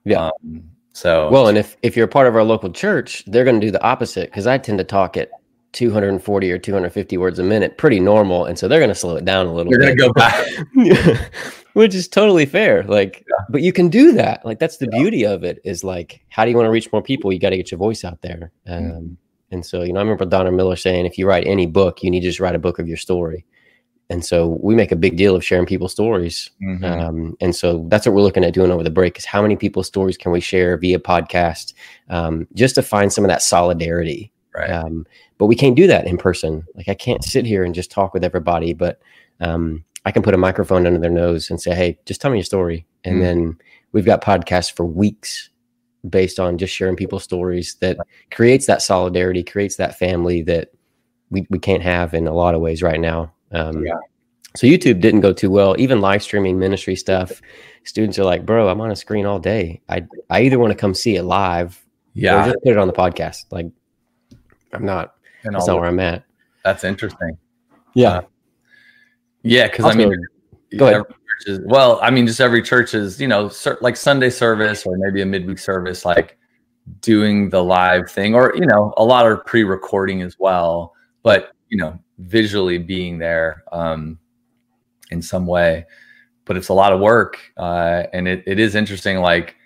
Yeah. 0.04 0.30
Um, 0.44 0.64
so 0.92 1.30
well, 1.30 1.48
and 1.48 1.58
if 1.58 1.76
if 1.82 1.96
you're 1.96 2.06
a 2.06 2.08
part 2.08 2.28
of 2.28 2.36
our 2.36 2.44
local 2.44 2.70
church, 2.70 3.24
they're 3.26 3.44
going 3.44 3.60
to 3.60 3.66
do 3.66 3.70
the 3.70 3.82
opposite 3.82 4.30
because 4.30 4.46
I 4.46 4.58
tend 4.58 4.78
to 4.78 4.84
talk 4.84 5.16
at 5.16 5.30
240 5.74 6.52
or 6.52 6.58
250 6.58 7.18
words 7.18 7.38
a 7.38 7.42
minute, 7.42 7.76
pretty 7.76 8.00
normal, 8.00 8.46
and 8.46 8.58
so 8.58 8.66
they're 8.66 8.80
going 8.80 8.88
to 8.88 8.94
slow 8.94 9.16
it 9.16 9.24
down 9.24 9.46
a 9.46 9.52
little. 9.52 9.70
They're 9.70 9.80
going 9.80 9.96
to 9.96 10.02
go 10.02 10.12
back, 10.12 11.30
which 11.74 11.94
is 11.94 12.08
totally 12.08 12.46
fair. 12.46 12.82
Like, 12.84 13.24
yeah. 13.28 13.44
but 13.50 13.60
you 13.60 13.72
can 13.72 13.88
do 13.88 14.12
that. 14.12 14.44
Like, 14.46 14.58
that's 14.58 14.78
the 14.78 14.88
yeah. 14.90 14.98
beauty 14.98 15.26
of 15.26 15.44
it. 15.44 15.60
Is 15.64 15.84
like, 15.84 16.24
how 16.30 16.44
do 16.44 16.50
you 16.50 16.56
want 16.56 16.66
to 16.66 16.70
reach 16.70 16.90
more 16.92 17.02
people? 17.02 17.32
You 17.32 17.38
got 17.38 17.50
to 17.50 17.56
get 17.56 17.70
your 17.70 17.78
voice 17.78 18.04
out 18.04 18.22
there. 18.22 18.52
Um, 18.66 18.82
mm-hmm 18.82 19.14
and 19.54 19.64
so, 19.64 19.82
you 19.82 19.92
know, 19.92 20.00
I 20.00 20.02
remember 20.02 20.26
Donald 20.26 20.54
Miller 20.54 20.76
saying, 20.76 21.06
if 21.06 21.16
you 21.16 21.26
write 21.26 21.46
any 21.46 21.66
book, 21.66 22.02
you 22.02 22.10
need 22.10 22.20
to 22.20 22.26
just 22.26 22.40
write 22.40 22.54
a 22.54 22.58
book 22.58 22.78
of 22.78 22.88
your 22.88 22.96
story. 22.96 23.46
And 24.10 24.22
so 24.22 24.58
we 24.62 24.74
make 24.74 24.92
a 24.92 24.96
big 24.96 25.16
deal 25.16 25.34
of 25.34 25.42
sharing 25.42 25.64
people's 25.64 25.92
stories. 25.92 26.50
Mm-hmm. 26.62 26.84
Um, 26.84 27.36
and 27.40 27.56
so 27.56 27.86
that's 27.88 28.04
what 28.04 28.14
we're 28.14 28.22
looking 28.22 28.44
at 28.44 28.52
doing 28.52 28.70
over 28.70 28.82
the 28.82 28.90
break 28.90 29.16
is 29.16 29.24
how 29.24 29.40
many 29.40 29.56
people's 29.56 29.86
stories 29.86 30.18
can 30.18 30.30
we 30.30 30.40
share 30.40 30.76
via 30.76 30.98
podcast 30.98 31.72
um, 32.10 32.46
just 32.54 32.74
to 32.74 32.82
find 32.82 33.12
some 33.12 33.24
of 33.24 33.30
that 33.30 33.40
solidarity. 33.40 34.30
Right. 34.54 34.70
Um, 34.70 35.06
but 35.38 35.46
we 35.46 35.56
can't 35.56 35.76
do 35.76 35.86
that 35.88 36.06
in 36.06 36.16
person. 36.16 36.64
Like 36.74 36.88
I 36.88 36.94
can't 36.94 37.24
sit 37.24 37.44
here 37.44 37.64
and 37.64 37.74
just 37.74 37.90
talk 37.90 38.14
with 38.14 38.24
everybody, 38.24 38.72
but 38.72 39.00
um, 39.40 39.84
I 40.04 40.12
can 40.12 40.22
put 40.22 40.34
a 40.34 40.38
microphone 40.38 40.86
under 40.86 41.00
their 41.00 41.10
nose 41.10 41.50
and 41.50 41.60
say, 41.60 41.74
hey, 41.74 41.98
just 42.06 42.20
tell 42.20 42.30
me 42.30 42.38
your 42.38 42.44
story. 42.44 42.86
And 43.04 43.16
mm-hmm. 43.16 43.22
then 43.24 43.58
we've 43.92 44.04
got 44.04 44.22
podcasts 44.22 44.74
for 44.74 44.84
weeks 44.84 45.50
based 46.08 46.38
on 46.38 46.58
just 46.58 46.74
sharing 46.74 46.96
people's 46.96 47.24
stories 47.24 47.76
that 47.80 47.96
creates 48.30 48.66
that 48.66 48.82
solidarity, 48.82 49.42
creates 49.42 49.76
that 49.76 49.98
family 49.98 50.42
that 50.42 50.70
we, 51.30 51.46
we 51.50 51.58
can't 51.58 51.82
have 51.82 52.14
in 52.14 52.26
a 52.26 52.34
lot 52.34 52.54
of 52.54 52.60
ways 52.60 52.82
right 52.82 53.00
now. 53.00 53.32
Um, 53.52 53.84
yeah. 53.84 53.98
So 54.56 54.66
YouTube 54.68 55.00
didn't 55.00 55.20
go 55.20 55.32
too 55.32 55.50
well. 55.50 55.74
Even 55.78 56.00
live 56.00 56.22
streaming 56.22 56.58
ministry 56.58 56.94
stuff, 56.94 57.40
students 57.84 58.18
are 58.18 58.24
like, 58.24 58.46
"Bro, 58.46 58.68
I'm 58.68 58.80
on 58.80 58.90
a 58.90 58.96
screen 58.96 59.26
all 59.26 59.40
day. 59.40 59.80
I 59.88 60.04
I 60.30 60.42
either 60.42 60.60
want 60.60 60.70
to 60.70 60.78
come 60.78 60.94
see 60.94 61.16
it 61.16 61.24
live, 61.24 61.84
Yeah. 62.12 62.40
Or 62.40 62.44
just 62.44 62.62
put 62.62 62.72
it 62.72 62.78
on 62.78 62.86
the 62.86 62.92
podcast. 62.92 63.46
Like 63.50 63.66
I'm 64.74 64.84
not, 64.84 65.14
And 65.44 65.54
that's 65.54 65.66
not 65.66 65.76
where 65.80 65.88
I'm 65.88 66.00
at. 66.00 66.24
that's 66.64 66.84
interesting. 66.84 67.36
Yeah. 67.94 68.22
Yeah, 69.42 69.68
because 69.68 69.84
I 69.84 69.94
mean, 69.94 70.14
go 70.76 70.86
ahead. 70.88 71.02
is- 71.46 71.60
well, 71.64 71.98
I 72.02 72.10
mean, 72.10 72.26
just 72.26 72.40
every 72.40 72.62
church 72.62 72.94
is, 72.94 73.20
you 73.20 73.28
know, 73.28 73.50
like 73.80 73.96
Sunday 73.96 74.30
service 74.30 74.84
or 74.86 74.96
maybe 74.96 75.20
a 75.20 75.26
midweek 75.26 75.58
service, 75.58 76.04
like 76.04 76.38
doing 77.00 77.50
the 77.50 77.62
live 77.62 78.10
thing, 78.10 78.34
or 78.34 78.54
you 78.56 78.66
know, 78.66 78.92
a 78.96 79.04
lot 79.04 79.26
are 79.26 79.36
pre-recording 79.36 80.22
as 80.22 80.36
well. 80.38 80.94
But 81.22 81.52
you 81.68 81.76
know, 81.76 81.98
visually 82.18 82.78
being 82.78 83.18
there 83.18 83.64
um, 83.72 84.18
in 85.10 85.20
some 85.20 85.46
way, 85.46 85.84
but 86.46 86.56
it's 86.56 86.68
a 86.68 86.74
lot 86.74 86.92
of 86.92 87.00
work, 87.00 87.38
uh, 87.58 88.04
and 88.12 88.26
it, 88.26 88.42
it 88.46 88.58
is 88.58 88.74
interesting, 88.74 89.18
like 89.18 89.56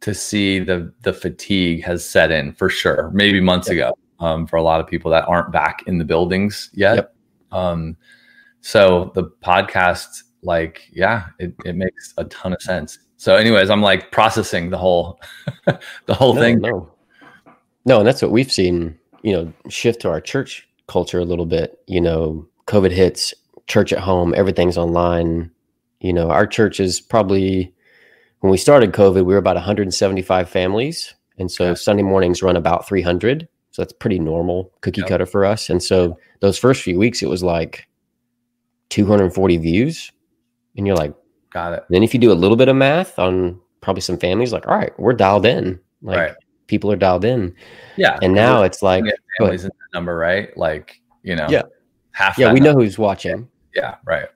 to 0.00 0.14
see 0.14 0.58
the 0.58 0.92
the 1.02 1.12
fatigue 1.12 1.84
has 1.84 2.02
set 2.08 2.30
in 2.30 2.52
for 2.52 2.70
sure. 2.70 3.10
Maybe 3.12 3.40
months 3.40 3.68
ago 3.68 3.92
um, 4.20 4.46
for 4.46 4.56
a 4.56 4.62
lot 4.62 4.80
of 4.80 4.86
people 4.86 5.10
that 5.10 5.26
aren't 5.26 5.52
back 5.52 5.82
in 5.86 5.98
the 5.98 6.04
buildings 6.04 6.70
yet. 6.72 6.94
Yep. 6.96 7.14
Um, 7.52 7.96
so 8.60 9.12
the 9.14 9.24
podcast, 9.42 10.22
like, 10.42 10.88
yeah, 10.92 11.26
it, 11.38 11.54
it 11.64 11.76
makes 11.76 12.14
a 12.18 12.24
ton 12.24 12.52
of 12.52 12.62
sense. 12.62 12.98
So, 13.16 13.36
anyways, 13.36 13.70
I'm 13.70 13.82
like 13.82 14.12
processing 14.12 14.70
the 14.70 14.78
whole 14.78 15.20
the 16.06 16.14
whole 16.14 16.34
no, 16.34 16.40
thing. 16.40 16.60
No. 16.60 16.92
No, 17.84 17.98
and 17.98 18.06
that's 18.06 18.20
what 18.20 18.30
we've 18.30 18.52
seen, 18.52 18.98
you 19.22 19.32
know, 19.32 19.52
shift 19.68 20.02
to 20.02 20.10
our 20.10 20.20
church 20.20 20.68
culture 20.88 21.18
a 21.18 21.24
little 21.24 21.46
bit. 21.46 21.80
You 21.86 22.00
know, 22.00 22.46
COVID 22.66 22.90
hits, 22.90 23.32
church 23.66 23.92
at 23.92 24.00
home, 24.00 24.34
everything's 24.36 24.76
online. 24.76 25.50
You 26.00 26.12
know, 26.12 26.30
our 26.30 26.46
church 26.46 26.80
is 26.80 27.00
probably 27.00 27.74
when 28.40 28.50
we 28.50 28.56
started 28.56 28.92
COVID, 28.92 29.16
we 29.16 29.22
were 29.22 29.36
about 29.36 29.56
175 29.56 30.48
families. 30.48 31.14
And 31.38 31.50
so. 31.50 31.74
Sunday 31.74 32.02
mornings 32.02 32.42
run 32.42 32.56
about 32.56 32.86
300. 32.86 33.48
So 33.70 33.82
that's 33.82 33.92
pretty 33.92 34.18
normal 34.18 34.72
cookie 34.80 35.00
Yep. 35.02 35.08
cutter 35.08 35.26
for 35.26 35.44
us. 35.44 35.68
And 35.70 35.82
so 35.82 36.18
those 36.40 36.58
first 36.58 36.82
few 36.82 36.98
weeks, 36.98 37.22
it 37.22 37.28
was 37.28 37.42
like 37.42 37.86
240 38.90 39.56
views. 39.58 40.10
And 40.76 40.86
you're 40.86 40.96
like, 40.96 41.14
Got 41.50 41.72
it. 41.74 41.84
then 41.90 42.02
if 42.02 42.14
you 42.14 42.20
do 42.20 42.32
a 42.32 42.34
little 42.34 42.56
bit 42.56 42.68
of 42.68 42.76
math 42.76 43.18
on 43.18 43.60
probably 43.80 44.00
some 44.00 44.18
families, 44.18 44.52
like, 44.52 44.66
all 44.66 44.76
right, 44.76 44.92
we're 44.98 45.12
dialed 45.12 45.46
in. 45.46 45.78
Like 46.02 46.18
right. 46.18 46.34
people 46.66 46.90
are 46.92 46.96
dialed 46.96 47.24
in. 47.24 47.54
Yeah. 47.96 48.18
And 48.22 48.34
now 48.34 48.62
it's 48.62 48.82
like, 48.82 49.04
families 49.38 49.64
in 49.64 49.68
that 49.70 49.96
number, 49.96 50.16
right? 50.16 50.56
Like, 50.56 51.00
you 51.22 51.34
know, 51.36 51.46
Yeah. 51.50 51.62
half. 52.12 52.38
yeah, 52.38 52.52
we 52.52 52.60
know 52.60 52.74
who's 52.74 52.98
watching. 52.98 53.48
Yeah. 53.74 53.96
Right. 54.04 54.26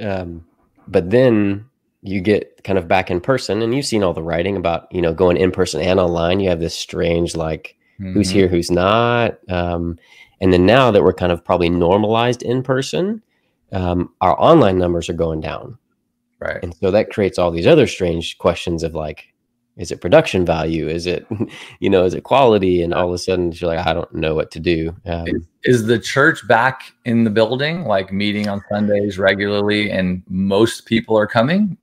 Um, 0.00 0.44
but 0.88 1.10
then 1.10 1.66
you 2.02 2.20
get 2.20 2.64
kind 2.64 2.78
of 2.78 2.88
back 2.88 3.10
in 3.10 3.20
person 3.20 3.62
and 3.62 3.74
you've 3.74 3.86
seen 3.86 4.02
all 4.02 4.12
the 4.14 4.22
writing 4.22 4.56
about, 4.56 4.88
you 4.92 5.00
know, 5.00 5.12
going 5.14 5.36
in 5.36 5.50
person 5.52 5.80
and 5.80 6.00
online. 6.00 6.40
You 6.40 6.48
have 6.48 6.60
this 6.60 6.74
strange, 6.74 7.36
like, 7.36 7.76
who's 8.12 8.30
Mhm. 8.30 8.32
here, 8.32 8.48
who's 8.48 8.70
not. 8.70 9.38
Um, 9.48 9.98
and 10.40 10.52
then 10.52 10.66
now 10.66 10.90
that 10.90 11.02
we're 11.02 11.12
kind 11.12 11.32
of 11.32 11.44
probably 11.44 11.70
normalized 11.70 12.42
in 12.42 12.62
person, 12.62 13.22
um, 13.72 14.10
our 14.20 14.38
online 14.40 14.78
numbers 14.78 15.08
are 15.08 15.14
going 15.14 15.40
down. 15.40 15.78
Right. 16.40 16.58
And 16.62 16.74
so 16.74 16.90
that 16.90 17.10
creates 17.10 17.38
all 17.38 17.50
these 17.50 17.66
other 17.66 17.86
strange 17.86 18.36
questions 18.38 18.82
of 18.82 18.94
like, 18.94 19.32
is 19.76 19.90
it 19.90 20.00
production 20.02 20.44
value? 20.44 20.88
Is 20.88 21.06
it, 21.06 21.26
you 21.80 21.88
know, 21.88 22.04
is 22.04 22.12
it 22.14 22.24
quality? 22.24 22.82
And 22.82 22.92
all 22.92 23.08
of 23.08 23.14
a 23.14 23.18
sudden 23.18 23.52
you're 23.52 23.70
like, 23.74 23.86
I 23.86 23.94
don't 23.94 24.12
know 24.14 24.34
what 24.34 24.50
to 24.50 24.60
do. 24.60 24.94
Um, 25.06 25.26
Is, 25.28 25.46
is 25.64 25.86
the 25.86 25.98
church 25.98 26.46
back 26.48 26.92
in 27.04 27.24
the 27.24 27.30
building, 27.30 27.84
like 27.84 28.12
meeting 28.12 28.48
on 28.48 28.60
Sundays 28.68 29.18
regularly, 29.18 29.90
and 29.90 30.22
most 30.28 30.84
people 30.86 31.16
are 31.16 31.26
coming? 31.26 31.78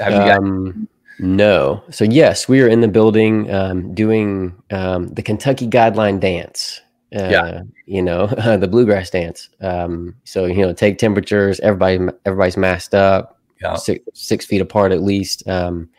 Have 0.00 0.12
you 0.12 0.18
got? 0.18 0.38
um, 0.38 0.88
no. 1.20 1.82
So 1.90 2.04
yes, 2.04 2.48
we 2.48 2.60
are 2.62 2.68
in 2.68 2.80
the 2.80 2.88
building 2.88 3.50
um, 3.52 3.94
doing 3.94 4.54
um, 4.70 5.08
the 5.08 5.22
Kentucky 5.22 5.66
Guideline 5.68 6.18
Dance. 6.20 6.80
Uh, 7.14 7.28
Yeah. 7.30 7.60
You 7.86 8.02
know, 8.02 8.26
the 8.56 8.68
bluegrass 8.68 9.10
dance. 9.10 9.48
Um, 9.60 10.14
so 10.24 10.46
you 10.46 10.62
know, 10.64 10.72
take 10.72 10.98
temperatures. 10.98 11.60
Everybody, 11.60 11.98
everybody's 12.24 12.56
masked 12.56 12.94
up. 12.94 13.36
Yeah. 13.60 13.74
six, 13.76 14.02
six 14.14 14.46
feet 14.46 14.62
apart 14.62 14.90
at 14.92 15.02
least. 15.02 15.46
Um, 15.46 15.90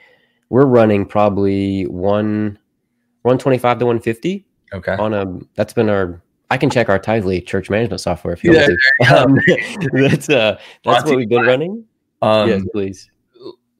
we're 0.49 0.65
running 0.65 1.05
probably 1.05 1.85
one, 1.85 2.57
one 3.21 3.37
twenty 3.37 3.57
five 3.59 3.77
to 3.79 3.85
one 3.85 3.99
fifty 3.99 4.45
Okay. 4.73 4.93
on 4.93 5.13
a. 5.13 5.25
That's 5.55 5.73
been 5.73 5.89
our. 5.89 6.21
I 6.49 6.57
can 6.57 6.69
check 6.69 6.89
our 6.89 6.97
Tithely 6.99 7.45
church 7.45 7.69
management 7.69 8.01
software 8.01 8.33
if 8.33 8.43
you 8.43 8.53
Yeah, 8.53 8.67
want 8.99 9.39
to. 9.47 9.59
Um, 9.61 9.89
that's 10.09 10.29
uh, 10.29 10.57
that's 10.83 11.05
what 11.05 11.17
we've 11.17 11.29
been 11.29 11.45
running. 11.45 11.85
Um, 12.23 12.49
yes, 12.49 12.63
please. 12.73 13.10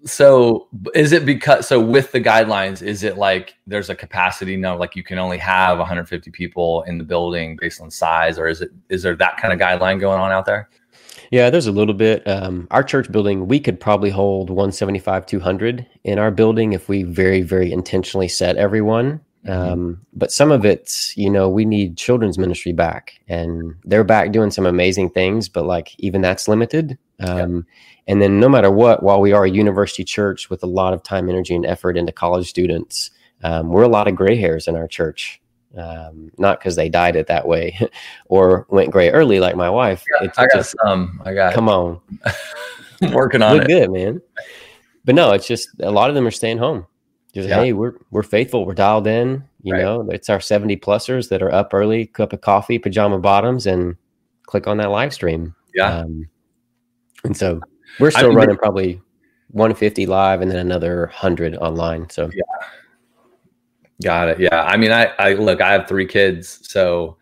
So 0.04 0.68
is 0.96 1.12
it 1.12 1.26
because 1.26 1.68
so 1.68 1.80
with 1.80 2.12
the 2.12 2.22
guidelines, 2.22 2.82
is 2.82 3.04
it 3.04 3.18
like 3.18 3.56
there's 3.68 3.90
a 3.90 3.96
capacity 3.96 4.58
no 4.58 4.76
like 4.76 4.96
you 4.96 5.04
can 5.04 5.20
only 5.20 5.38
have 5.38 5.78
150 5.78 6.32
people 6.32 6.84
in 6.84 6.98
the 6.98 7.04
building 7.04 7.58
based 7.60 7.82
on 7.82 7.92
size, 7.92 8.40
or 8.40 8.48
is 8.48 8.62
it 8.62 8.72
is 8.90 9.04
there 9.04 9.16
that 9.16 9.38
kind 9.38 9.54
of 9.54 9.60
guideline 9.60 10.00
going 10.00 10.20
on 10.20 10.32
out 10.32 10.46
there? 10.46 10.70
Yeah, 11.32 11.50
there's 11.50 11.68
a 11.68 11.72
little 11.72 11.94
bit. 11.94 12.28
Um, 12.28 12.68
our 12.72 12.84
church 12.84 13.10
building, 13.10 13.48
we 13.48 13.60
could 13.60 13.80
probably 13.80 14.10
hold 14.10 14.50
175, 14.50 15.26
200 15.26 15.88
in 16.04 16.20
our 16.20 16.30
building 16.30 16.74
if 16.74 16.90
we 16.90 17.04
very, 17.04 17.42
very 17.42 17.72
intentionally 17.72 18.28
set 18.28 18.58
everyone. 18.58 19.22
Um, 19.48 20.06
but 20.14 20.32
some 20.32 20.52
of 20.52 20.66
it's, 20.66 21.16
you 21.18 21.30
know, 21.30 21.50
we 21.50 21.66
need 21.66 21.98
children's 21.98 22.38
ministry 22.38 22.74
back, 22.74 23.20
and 23.28 23.74
they're 23.86 24.04
back 24.04 24.32
doing 24.32 24.52
some 24.52 24.66
amazing 24.68 25.10
things, 25.10 25.50
but 25.50 25.66
like 25.66 25.96
even 26.00 26.22
that's 26.22 26.48
limited. 26.48 26.98
Um, 27.20 27.66
And 28.08 28.22
then 28.22 28.40
no 28.40 28.50
matter 28.50 28.72
what, 28.72 29.04
while 29.04 29.22
we 29.22 29.32
are 29.32 29.46
a 29.46 29.50
university 29.50 30.04
church 30.04 30.50
with 30.50 30.64
a 30.64 30.68
lot 30.68 30.94
of 30.94 31.04
time, 31.04 31.30
energy, 31.30 31.56
and 31.56 31.66
effort 31.66 31.98
into 31.98 32.12
college 32.12 32.50
students, 32.50 33.12
um, 33.44 33.70
we're 33.70 33.84
a 33.84 33.88
lot 33.88 34.08
of 34.08 34.16
gray 34.16 34.36
hairs 34.36 34.68
in 34.68 34.76
our 34.76 34.88
church. 34.88 35.40
Um, 35.78 36.32
not 36.38 36.60
because 36.60 36.76
they 36.76 36.90
dyed 36.90 37.16
it 37.16 37.28
that 37.28 37.48
way 37.48 37.80
or 38.26 38.66
went 38.70 38.92
gray 38.92 39.10
early 39.12 39.40
like 39.40 39.56
my 39.56 39.70
wife. 39.70 40.04
It's 40.22 40.38
I 40.38 40.48
got 40.48 40.56
just 40.58 40.76
some. 40.84 41.22
I 41.24 41.34
got 41.34 41.54
come 41.54 41.70
on, 41.70 42.02
I'm 43.02 43.14
working 43.14 43.42
on 43.42 43.54
look 43.54 43.64
it. 43.64 43.68
good, 43.68 43.92
man. 43.92 44.22
But 45.06 45.16
no, 45.16 45.32
it's 45.32 45.48
just 45.48 45.70
a 45.80 45.90
lot 45.92 46.10
of 46.10 46.16
them 46.16 46.28
are 46.28 46.32
staying 46.32 46.58
home. 46.58 46.86
Just 47.34 47.48
Yeah. 47.50 47.64
hey, 47.64 47.74
we're 47.74 47.94
we're 48.12 48.24
faithful, 48.24 48.66
we're 48.66 48.74
dialed 48.74 49.08
in. 49.08 49.44
You 49.64 49.74
Right. 49.74 49.82
know, 49.84 50.08
it's 50.12 50.30
our 50.30 50.40
seventy 50.42 50.76
plusers 50.76 51.30
that 51.30 51.42
are 51.42 51.54
up 51.54 51.74
early, 51.74 52.08
cup 52.08 52.34
of 52.34 52.42
coffee, 52.42 52.78
pajama 52.80 53.20
bottoms, 53.20 53.66
and 53.68 53.96
click 54.44 54.68
on 54.68 54.78
that 54.78 54.90
live 54.92 55.14
stream. 55.14 55.56
Yeah. 55.74 56.00
Um, 56.00 56.28
and 57.24 57.38
so 57.38 57.62
we're 58.00 58.12
still 58.12 58.30
mean, 58.30 58.38
running 58.38 58.58
probably 58.58 59.02
one 59.52 59.74
fifty 59.74 60.06
live, 60.06 60.42
and 60.42 60.52
then 60.52 60.60
another 60.60 61.08
hundred 61.08 61.56
online. 61.58 62.10
So 62.10 62.30
yeah, 62.34 62.68
Got 64.04 64.30
it. 64.30 64.40
Yeah. 64.40 64.64
I 64.64 64.78
mean, 64.78 64.92
I, 64.92 65.06
I 65.20 65.34
look, 65.34 65.62
I 65.62 65.72
have 65.72 65.88
three 65.88 66.08
kids. 66.08 66.60
So 66.64 67.18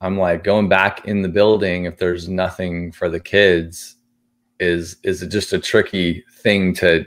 I'm 0.00 0.18
like 0.18 0.42
going 0.42 0.68
back 0.68 1.06
in 1.06 1.22
the 1.22 1.28
building 1.28 1.84
if 1.84 1.98
there's 1.98 2.28
nothing 2.28 2.92
for 2.92 3.08
the 3.08 3.20
kids 3.20 3.96
is 4.60 4.96
is 5.02 5.22
it 5.22 5.28
just 5.28 5.52
a 5.52 5.58
tricky 5.58 6.24
thing 6.38 6.72
to 6.74 7.04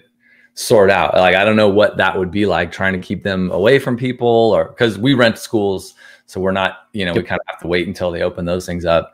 sort 0.58 0.90
out. 0.90 1.14
Like 1.14 1.36
I 1.36 1.46
don't 1.46 1.56
know 1.56 1.70
what 1.70 1.98
that 1.98 2.18
would 2.18 2.32
be 2.32 2.48
like 2.48 2.72
trying 2.72 2.94
to 2.94 3.00
keep 3.00 3.22
them 3.22 3.52
away 3.52 3.78
from 3.78 3.96
people 3.96 4.28
or 4.28 4.70
because 4.70 4.98
we 4.98 5.14
rent 5.14 5.38
schools. 5.38 5.94
So 6.26 6.42
we're 6.42 6.52
not, 6.52 6.88
you 6.94 7.06
know, 7.06 7.14
we 7.14 7.22
kind 7.22 7.40
of 7.40 7.46
have 7.48 7.62
to 7.62 7.68
wait 7.68 7.88
until 7.88 8.12
they 8.12 8.24
open 8.24 8.46
those 8.46 8.66
things 8.66 8.84
up. 8.84 9.14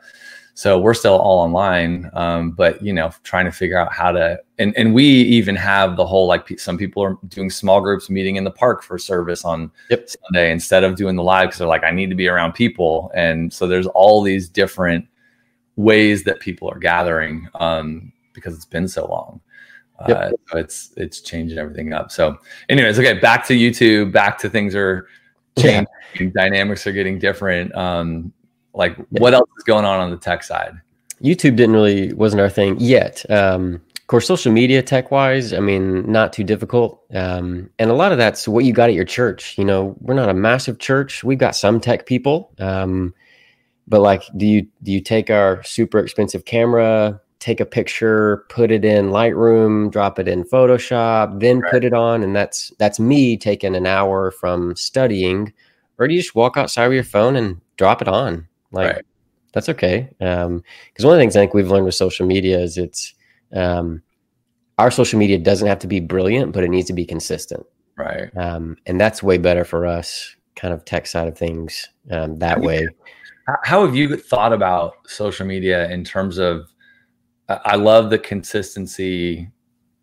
So 0.54 0.78
we're 0.78 0.94
still 0.94 1.18
all 1.18 1.40
online, 1.40 2.10
um, 2.14 2.52
but 2.52 2.82
you 2.82 2.92
know, 2.92 3.12
trying 3.24 3.44
to 3.44 3.52
figure 3.52 3.76
out 3.76 3.92
how 3.92 4.10
to, 4.12 4.38
and 4.58 4.74
and 4.76 4.94
we 4.94 5.04
even 5.04 5.54
have 5.56 5.96
the 5.96 6.06
whole 6.06 6.26
like 6.26 6.58
some 6.58 6.78
people 6.78 7.02
are 7.02 7.18
doing 7.28 7.50
small 7.50 7.80
groups 7.80 8.08
meeting 8.08 8.36
in 8.36 8.44
the 8.44 8.50
park 8.50 8.82
for 8.82 8.96
service 8.96 9.44
on 9.44 9.70
Yep. 9.90 10.08
Sunday 10.08 10.50
instead 10.50 10.82
of 10.82 10.96
doing 10.96 11.16
the 11.16 11.22
live 11.22 11.48
because 11.48 11.58
they're 11.58 11.68
like, 11.68 11.84
I 11.84 11.90
need 11.90 12.08
to 12.08 12.16
be 12.16 12.28
around 12.28 12.52
people, 12.52 13.12
and 13.14 13.52
so 13.52 13.66
there's 13.66 13.88
all 13.88 14.22
these 14.22 14.48
different 14.48 15.06
ways 15.76 16.24
that 16.24 16.40
people 16.40 16.70
are 16.70 16.78
gathering 16.78 17.48
um, 17.56 18.12
because 18.32 18.54
it's 18.54 18.64
been 18.64 18.88
so 18.88 19.06
long. 19.06 19.40
Uh, 19.98 20.30
so 20.48 20.58
it's 20.58 20.92
it's 20.96 21.20
changing 21.20 21.58
everything 21.58 21.92
up. 21.92 22.10
So, 22.10 22.36
anyways, 22.68 22.98
okay, 22.98 23.14
back 23.14 23.46
to 23.46 23.54
YouTube. 23.54 24.12
Back 24.12 24.38
to 24.38 24.50
things 24.50 24.74
are 24.74 25.06
Yeah. 25.56 25.84
changing. 26.12 26.32
Dynamics 26.32 26.86
are 26.86 26.92
getting 26.92 27.18
different. 27.18 27.74
Um, 27.74 28.32
like, 28.74 28.96
what 29.10 29.34
else 29.34 29.48
is 29.56 29.64
going 29.64 29.84
on 29.84 30.00
on 30.00 30.10
the 30.10 30.16
tech 30.16 30.42
side? 30.42 30.74
YouTube 31.22 31.56
didn't 31.56 31.72
really 31.72 32.12
wasn't 32.12 32.40
our 32.40 32.50
thing 32.50 32.76
yet. 32.80 33.24
Um, 33.30 33.80
of 33.96 34.06
course, 34.08 34.26
social 34.26 34.52
media 34.52 34.82
tech 34.82 35.10
wise, 35.10 35.52
I 35.54 35.60
mean, 35.60 36.10
not 36.10 36.32
too 36.32 36.44
difficult. 36.44 37.00
Um, 37.14 37.70
and 37.78 37.88
a 37.90 37.94
lot 37.94 38.12
of 38.12 38.18
that's 38.18 38.46
what 38.46 38.64
you 38.64 38.72
got 38.74 38.90
at 38.90 38.94
your 38.94 39.04
church. 39.06 39.56
You 39.56 39.64
know, 39.64 39.96
we're 40.00 40.14
not 40.14 40.28
a 40.28 40.34
massive 40.34 40.78
church. 40.78 41.24
We've 41.24 41.38
got 41.38 41.56
some 41.56 41.80
tech 41.80 42.04
people, 42.04 42.52
um, 42.58 43.14
but 43.88 44.00
like, 44.00 44.22
do 44.36 44.44
you 44.44 44.66
do 44.82 44.92
you 44.92 45.00
take 45.00 45.30
our 45.30 45.62
super 45.62 46.00
expensive 46.00 46.44
camera, 46.44 47.18
take 47.44 47.60
a 47.60 47.66
picture, 47.66 48.46
put 48.48 48.70
it 48.70 48.86
in 48.86 49.10
Lightroom, 49.10 49.90
drop 49.90 50.18
it 50.18 50.26
in 50.26 50.44
Photoshop, 50.44 51.40
then 51.40 51.60
Right. 51.60 51.70
put 51.70 51.84
it 51.84 51.92
on, 51.92 52.22
and 52.22 52.34
that's 52.34 52.72
that's 52.78 52.98
me 52.98 53.36
taking 53.36 53.76
an 53.76 53.86
hour 53.86 54.30
from 54.30 54.74
studying, 54.76 55.52
or 55.98 56.08
do 56.08 56.14
you 56.14 56.22
just 56.22 56.34
walk 56.34 56.56
outside 56.56 56.88
with 56.88 56.94
your 56.94 57.04
phone 57.04 57.36
and 57.36 57.60
drop 57.76 58.00
it 58.00 58.08
on? 58.08 58.48
Like, 58.72 58.94
Right. 58.94 59.04
that's 59.52 59.68
okay. 59.68 60.08
Um, 60.22 60.64
because 60.88 61.04
one 61.04 61.12
of 61.12 61.18
the 61.18 61.22
things 61.22 61.36
I 61.36 61.40
think 61.40 61.52
we've 61.52 61.70
learned 61.70 61.84
with 61.84 61.94
social 61.94 62.26
media 62.26 62.58
is 62.58 62.78
it's 62.78 63.12
um, 63.52 64.02
our 64.78 64.90
social 64.90 65.18
media 65.18 65.36
doesn't 65.36 65.68
have 65.68 65.80
to 65.80 65.86
be 65.86 66.00
brilliant, 66.00 66.52
but 66.52 66.64
it 66.64 66.70
needs 66.70 66.86
to 66.86 66.94
be 66.94 67.04
consistent. 67.04 67.66
Right. 67.98 68.34
Um, 68.38 68.78
and 68.86 68.98
that's 68.98 69.22
way 69.22 69.36
better 69.36 69.64
for 69.66 69.84
us 69.84 70.34
kind 70.56 70.72
of 70.72 70.82
tech 70.86 71.06
side 71.06 71.28
of 71.28 71.36
things 71.36 71.88
um, 72.10 72.36
that 72.36 72.62
way. 72.62 72.88
How 73.64 73.84
have 73.84 73.94
you 73.94 74.16
thought 74.16 74.54
about 74.54 74.94
social 75.06 75.46
media 75.46 75.90
in 75.90 76.04
terms 76.04 76.38
of? 76.38 76.70
I 77.48 77.76
love 77.76 78.10
the 78.10 78.18
consistency, 78.18 79.50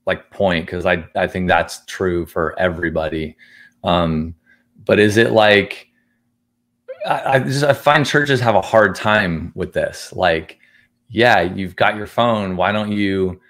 like 0.05 0.29
point, 0.31 0.65
because 0.65 0.85
I 0.85 1.07
I 1.15 1.27
think 1.27 1.47
that's 1.47 1.85
true 1.85 2.25
for 2.25 2.57
everybody. 2.59 3.35
Um, 3.83 4.35
but 4.85 4.99
is 4.99 5.17
it 5.17 5.31
like 5.31 5.91
I, 7.05 7.33
I, 7.33 7.39
just, 7.39 7.63
I 7.63 7.73
find 7.73 8.05
churches 8.05 8.39
have 8.41 8.55
a 8.55 8.61
hard 8.61 8.95
time 8.95 9.51
with 9.55 9.73
this. 9.73 10.13
Like, 10.13 10.59
yeah, 11.09 11.41
you've 11.41 11.75
got 11.75 11.95
your 11.95 12.07
phone. 12.07 12.57
Why 12.57 12.71
don't 12.71 12.91
you, 12.91 13.41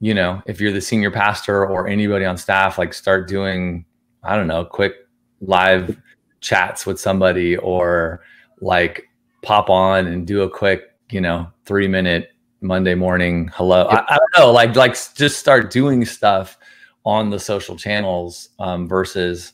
you 0.00 0.14
know, 0.14 0.42
if 0.46 0.60
you're 0.60 0.72
the 0.72 0.80
senior 0.80 1.10
pastor 1.10 1.66
or 1.66 1.88
anybody 1.88 2.24
on 2.24 2.36
staff, 2.36 2.78
like 2.78 2.92
start 2.92 3.28
doing, 3.28 3.84
I 4.22 4.36
don't 4.36 4.46
know, 4.46 4.64
quick 4.64 4.94
live 5.40 5.96
chats 6.40 6.86
with 6.86 7.00
somebody 7.00 7.56
or 7.56 8.22
like 8.60 9.04
pop 9.42 9.70
on 9.70 10.06
and 10.06 10.26
do 10.26 10.42
a 10.42 10.50
quick, 10.50 10.94
you 11.10 11.20
know, 11.20 11.48
three 11.64 11.88
minute 11.88 12.32
Monday 12.60 12.94
morning 12.94 13.50
hello. 13.54 13.86
I, 13.86 14.04
I 14.14 14.18
don't 14.18 14.38
know, 14.38 14.52
like 14.52 14.74
like 14.76 14.96
just 15.14 15.38
start 15.38 15.70
doing 15.70 16.04
stuff 16.04 16.58
on 17.04 17.30
the 17.30 17.38
social 17.38 17.76
channels 17.76 18.50
um, 18.58 18.88
versus 18.88 19.52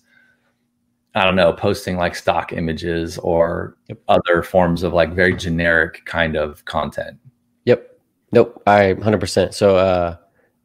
I 1.14 1.24
don't 1.24 1.36
know, 1.36 1.52
posting 1.52 1.96
like 1.96 2.16
stock 2.16 2.52
images 2.52 3.18
or 3.18 3.76
yep. 3.88 3.98
other 4.08 4.42
forms 4.42 4.82
of 4.82 4.92
like 4.92 5.12
very 5.12 5.36
generic 5.36 6.04
kind 6.06 6.36
of 6.36 6.64
content. 6.64 7.18
Yep. 7.66 7.98
Nope. 8.32 8.62
I 8.66 8.94
100%. 8.94 9.54
So, 9.54 9.76
uh, 9.76 10.16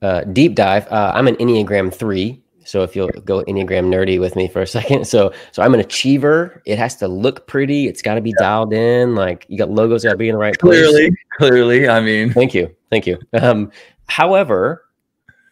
uh, 0.01 0.23
deep 0.23 0.55
dive. 0.55 0.87
Uh, 0.87 1.11
I'm 1.13 1.27
an 1.27 1.35
Enneagram 1.35 1.93
three. 1.93 2.41
So 2.69 2.83
if 2.83 2.95
you'll 2.95 3.09
go 3.25 3.43
Enneagram 3.45 3.87
nerdy 3.87 4.19
with 4.19 4.35
me 4.35 4.47
for 4.47 4.61
a 4.61 4.67
second. 4.67 5.07
So, 5.07 5.33
so 5.51 5.63
I'm 5.63 5.73
an 5.73 5.79
achiever. 5.79 6.61
It 6.65 6.77
has 6.77 6.95
to 6.97 7.07
look 7.07 7.47
pretty. 7.47 7.87
It's 7.87 8.03
got 8.03 8.13
to 8.13 8.21
be 8.21 8.31
dialed 8.37 8.73
in. 8.73 9.15
Like 9.15 9.47
you 9.49 9.57
got 9.57 9.71
logos 9.71 10.03
got 10.03 10.11
to 10.11 10.17
be 10.17 10.29
in 10.29 10.35
the 10.35 10.39
right 10.39 10.55
clearly, 10.55 11.07
place. 11.07 11.17
Clearly, 11.39 11.89
I 11.89 11.99
mean, 11.99 12.31
thank 12.31 12.53
you. 12.53 12.75
Thank 12.91 13.07
you. 13.07 13.17
Um, 13.41 13.71
however, 14.07 14.85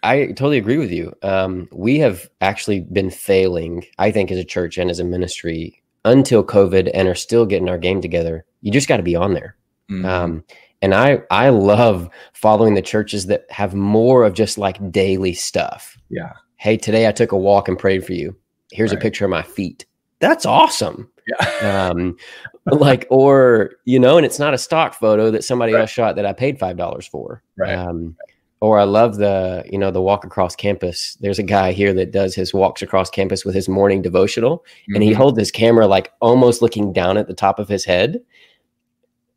I 0.04 0.28
totally 0.28 0.60
agree 0.60 0.78
with 0.78 0.92
you. 0.92 1.12
Um, 1.24 1.68
we 1.72 1.98
have 1.98 2.30
actually 2.42 2.82
been 2.82 3.10
failing, 3.10 3.86
I 3.98 4.12
think, 4.12 4.30
as 4.30 4.38
a 4.38 4.44
church 4.44 4.78
and 4.78 4.92
as 4.92 5.00
a 5.00 5.04
ministry 5.04 5.82
until 6.06 6.44
COVID, 6.44 6.92
and 6.94 7.08
are 7.08 7.16
still 7.16 7.48
getting 7.48 7.68
our 7.68 7.80
game 7.80 8.00
together. 8.00 8.46
You 8.62 8.72
just 8.72 8.88
got 8.88 8.98
to 8.98 9.04
be 9.04 9.16
on 9.16 9.34
there. 9.34 9.56
Mm-hmm. 9.90 10.06
Um, 10.06 10.44
and 10.84 10.94
I 10.94 11.24
I 11.32 11.50
love 11.50 12.10
following 12.34 12.76
the 12.76 12.82
churches 12.84 13.26
that 13.26 13.46
have 13.50 13.74
more 13.74 14.24
of 14.24 14.36
just 14.36 14.60
like 14.60 14.92
daily 14.92 15.34
stuff. 15.34 15.98
Yeah. 16.10 16.34
Hey, 16.58 16.78
today 16.78 17.08
I 17.08 17.12
took 17.12 17.32
a 17.32 17.38
walk 17.38 17.68
and 17.68 17.78
prayed 17.78 18.06
for 18.06 18.14
you. 18.14 18.36
Here's 18.72 18.92
right. 18.92 18.98
a 18.98 19.02
picture 19.02 19.26
of 19.26 19.32
my 19.32 19.44
feet. 19.44 19.86
That's 20.20 20.46
awesome. 20.46 21.10
Yeah. 21.28 21.90
um, 21.92 22.18
like, 22.66 23.08
or 23.10 23.72
you 23.86 24.00
know, 24.00 24.18
and 24.18 24.26
it's 24.26 24.40
not 24.40 24.54
a 24.54 24.58
stock 24.58 24.94
photo 24.94 25.32
that 25.32 25.44
somebody 25.44 25.74
right. 25.74 25.82
else 25.82 25.90
shot 25.90 26.16
that 26.16 26.26
I 26.26 26.34
paid 26.34 26.60
five 26.60 26.78
dollars 26.78 27.08
for. 27.08 27.44
Right. 27.58 27.74
Um, 27.74 28.16
or 28.60 28.80
I 28.80 28.84
love 28.84 29.18
the 29.18 29.64
you 29.70 29.78
know 29.78 29.92
the 29.92 30.02
walk 30.02 30.26
across 30.26 30.56
campus. 30.56 31.16
There's 31.22 31.40
a 31.40 31.44
guy 31.44 31.72
here 31.72 31.94
that 31.94 32.12
does 32.12 32.34
his 32.34 32.54
walks 32.54 32.82
across 32.82 33.10
campus 33.10 33.46
with 33.46 33.54
his 33.54 33.70
morning 33.70 34.02
devotional, 34.02 34.60
mm-hmm. 34.60 34.96
and 34.96 35.04
he 35.04 35.12
mm-hmm. 35.12 35.22
holds 35.22 35.38
his 35.38 35.52
camera 35.52 35.88
like 35.88 36.12
almost 36.22 36.62
looking 36.62 36.92
down 36.92 37.18
at 37.18 37.28
the 37.28 37.34
top 37.34 37.60
of 37.60 37.70
his 37.70 37.86
head. 37.86 38.20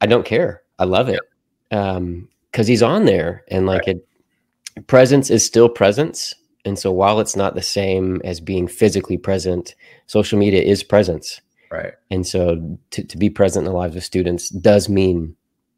I 0.00 0.06
don't 0.06 0.24
care. 0.24 0.62
I 0.78 0.84
love 0.84 1.10
it 1.10 1.20
because 1.68 1.96
um, 1.96 2.28
he's 2.54 2.82
on 2.82 3.04
there, 3.04 3.44
and 3.48 3.66
like 3.66 3.86
right. 3.86 3.98
it, 4.76 4.86
presence 4.86 5.28
is 5.28 5.44
still 5.44 5.68
presence. 5.68 6.34
And 6.64 6.78
so 6.78 6.92
while 6.92 7.20
it's 7.20 7.36
not 7.36 7.54
the 7.54 7.62
same 7.62 8.20
as 8.24 8.40
being 8.40 8.68
physically 8.68 9.16
present, 9.16 9.74
social 10.06 10.38
media 10.38 10.62
is 10.62 10.82
presence. 10.82 11.40
Right. 11.70 11.92
And 12.10 12.26
so 12.26 12.78
to, 12.90 13.04
to 13.04 13.16
be 13.16 13.30
present 13.30 13.66
in 13.66 13.72
the 13.72 13.78
lives 13.78 13.96
of 13.96 14.04
students 14.04 14.48
does 14.50 14.88
mean 14.88 15.36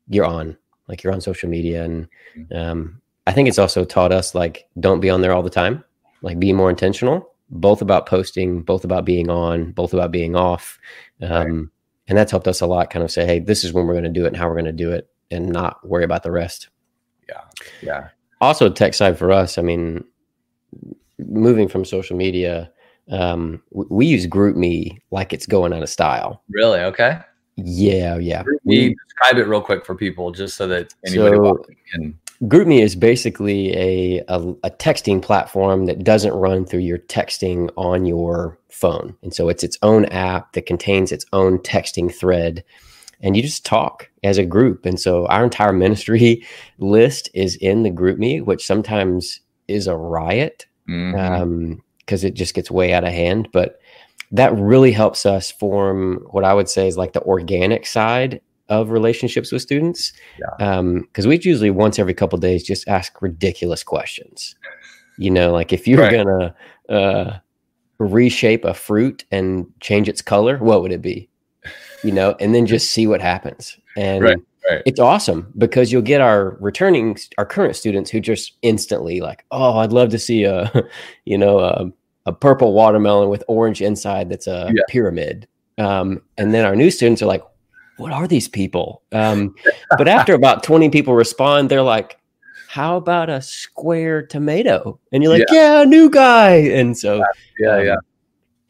you're 0.08 0.24
on, 0.24 0.56
like 0.88 1.02
you're 1.02 1.12
on 1.12 1.20
social 1.20 1.48
media. 1.48 1.84
And 1.84 2.08
mm-hmm. 2.36 2.56
um, 2.56 3.00
I 3.26 3.32
think 3.32 3.48
it's 3.48 3.58
also 3.58 3.84
taught 3.84 4.12
us 4.12 4.34
like 4.34 4.66
don't 4.80 5.00
be 5.00 5.10
on 5.10 5.20
there 5.20 5.32
all 5.32 5.42
the 5.42 5.50
time. 5.50 5.84
Like 6.22 6.38
be 6.38 6.52
more 6.52 6.70
intentional, 6.70 7.32
both 7.50 7.82
about 7.82 8.06
posting, 8.06 8.62
both 8.62 8.84
about 8.84 9.04
being 9.04 9.28
on, 9.28 9.72
both 9.72 9.92
about 9.92 10.10
being 10.10 10.36
off. 10.36 10.78
Um, 11.20 11.30
right. 11.30 11.68
And 12.08 12.18
that's 12.18 12.30
helped 12.30 12.48
us 12.48 12.60
a 12.60 12.66
lot. 12.66 12.90
Kind 12.90 13.04
of 13.04 13.10
say, 13.10 13.24
hey, 13.24 13.38
this 13.38 13.64
is 13.64 13.72
when 13.72 13.86
we're 13.86 13.94
going 13.94 14.04
to 14.04 14.10
do 14.10 14.24
it 14.24 14.28
and 14.28 14.36
how 14.36 14.48
we're 14.48 14.54
going 14.54 14.64
to 14.64 14.72
do 14.72 14.90
it, 14.90 15.08
and 15.30 15.48
not 15.48 15.86
worry 15.88 16.04
about 16.04 16.24
the 16.24 16.30
rest. 16.30 16.68
Yeah, 17.28 17.40
yeah. 17.80 18.08
Also, 18.40 18.68
tech 18.68 18.92
side 18.92 19.16
for 19.16 19.32
us. 19.32 19.56
I 19.56 19.62
mean, 19.62 20.04
moving 21.18 21.68
from 21.68 21.84
social 21.84 22.16
media, 22.16 22.70
um, 23.10 23.62
we 23.70 24.06
use 24.06 24.26
GroupMe 24.26 24.98
like 25.10 25.32
it's 25.32 25.46
going 25.46 25.72
out 25.72 25.82
of 25.82 25.88
style. 25.88 26.42
Really? 26.50 26.80
Okay. 26.80 27.20
Yeah, 27.56 28.16
yeah. 28.16 28.44
We 28.64 28.94
describe 29.06 29.36
it 29.36 29.46
real 29.46 29.60
quick 29.60 29.84
for 29.84 29.94
people, 29.94 30.30
just 30.30 30.56
so 30.56 30.66
that 30.68 30.94
anybody 31.04 31.36
so, 31.36 31.64
can 31.92 32.18
GroupMe 32.44 32.82
is 32.82 32.96
basically 32.96 33.72
a, 33.76 34.18
a, 34.26 34.40
a, 34.64 34.70
texting 34.70 35.22
platform 35.22 35.86
that 35.86 36.02
doesn't 36.02 36.32
run 36.32 36.64
through 36.64 36.80
your 36.80 36.98
texting 36.98 37.70
on 37.76 38.04
your 38.04 38.58
phone. 38.68 39.14
And 39.22 39.32
so 39.32 39.48
it's 39.48 39.62
its 39.62 39.78
own 39.82 40.06
app 40.06 40.54
that 40.54 40.66
contains 40.66 41.12
its 41.12 41.24
own 41.32 41.58
texting 41.58 42.12
thread. 42.12 42.64
And 43.20 43.36
you 43.36 43.42
just 43.42 43.64
talk 43.64 44.10
as 44.24 44.38
a 44.38 44.44
group. 44.44 44.84
And 44.84 44.98
so 44.98 45.26
our 45.28 45.44
entire 45.44 45.72
ministry 45.72 46.44
list 46.78 47.30
is 47.32 47.54
in 47.56 47.84
the 47.84 47.92
GroupMe, 47.92 48.44
which 48.44 48.66
sometimes 48.66 49.38
is 49.68 49.86
a 49.86 49.96
riot 49.96 50.66
because 50.86 50.94
mm-hmm. 50.94 51.42
um, 51.42 51.82
it 52.08 52.34
just 52.34 52.54
gets 52.54 52.70
way 52.70 52.92
out 52.92 53.04
of 53.04 53.12
hand. 53.12 53.48
But 53.52 53.80
that 54.32 54.56
really 54.56 54.92
helps 54.92 55.26
us 55.26 55.50
form 55.50 56.26
what 56.30 56.44
I 56.44 56.54
would 56.54 56.68
say 56.68 56.88
is 56.88 56.96
like 56.96 57.12
the 57.12 57.22
organic 57.22 57.86
side 57.86 58.40
of 58.68 58.90
relationships 58.90 59.52
with 59.52 59.60
students 59.60 60.12
because 60.38 60.56
yeah. 60.58 60.78
um, 60.78 61.06
we 61.26 61.38
usually 61.42 61.70
once 61.70 61.98
every 61.98 62.14
couple 62.14 62.38
days 62.38 62.62
just 62.62 62.88
ask 62.88 63.20
ridiculous 63.20 63.82
questions 63.82 64.54
you 65.18 65.30
know 65.30 65.52
like 65.52 65.72
if 65.72 65.86
you're 65.86 66.00
right. 66.00 66.12
gonna 66.12 66.54
uh, 66.88 67.38
reshape 67.98 68.64
a 68.64 68.72
fruit 68.72 69.24
and 69.30 69.66
change 69.80 70.08
its 70.08 70.22
color 70.22 70.56
what 70.58 70.80
would 70.80 70.92
it 70.92 71.02
be 71.02 71.28
you 72.02 72.12
know 72.12 72.34
and 72.40 72.54
then 72.54 72.64
just 72.64 72.90
see 72.90 73.06
what 73.06 73.20
happens 73.20 73.76
and 73.96 74.24
right, 74.24 74.38
right. 74.74 74.82
it's 74.86 75.00
awesome 75.00 75.52
because 75.58 75.92
you'll 75.92 76.02
get 76.02 76.20
our 76.20 76.56
returning 76.60 77.16
our 77.38 77.46
current 77.46 77.76
students 77.76 78.10
who 78.10 78.20
just 78.20 78.56
instantly 78.62 79.20
like 79.20 79.44
oh 79.50 79.78
i'd 79.78 79.92
love 79.92 80.08
to 80.10 80.18
see 80.18 80.44
a 80.44 80.70
you 81.24 81.38
know 81.38 81.58
a, 81.60 81.90
a 82.26 82.32
purple 82.32 82.72
watermelon 82.72 83.28
with 83.28 83.44
orange 83.48 83.80
inside 83.82 84.28
that's 84.28 84.46
a 84.46 84.70
yeah. 84.74 84.82
pyramid 84.88 85.46
um, 85.78 86.20
and 86.36 86.52
then 86.52 86.66
our 86.66 86.76
new 86.76 86.90
students 86.90 87.22
are 87.22 87.26
like 87.26 87.42
what 87.96 88.12
are 88.12 88.26
these 88.26 88.48
people? 88.48 89.02
Um, 89.12 89.54
but 89.98 90.08
after 90.08 90.34
about 90.34 90.62
20 90.62 90.90
people 90.90 91.14
respond, 91.14 91.70
they're 91.70 91.82
like, 91.82 92.18
how 92.68 92.96
about 92.96 93.28
a 93.28 93.40
square 93.42 94.26
tomato? 94.26 94.98
And 95.12 95.22
you're 95.22 95.32
like, 95.32 95.46
yeah, 95.50 95.80
yeah 95.80 95.84
new 95.84 96.10
guy. 96.10 96.54
And 96.54 96.96
so, 96.96 97.22
yeah, 97.58 97.76
um, 97.76 97.84
yeah. 97.86 97.96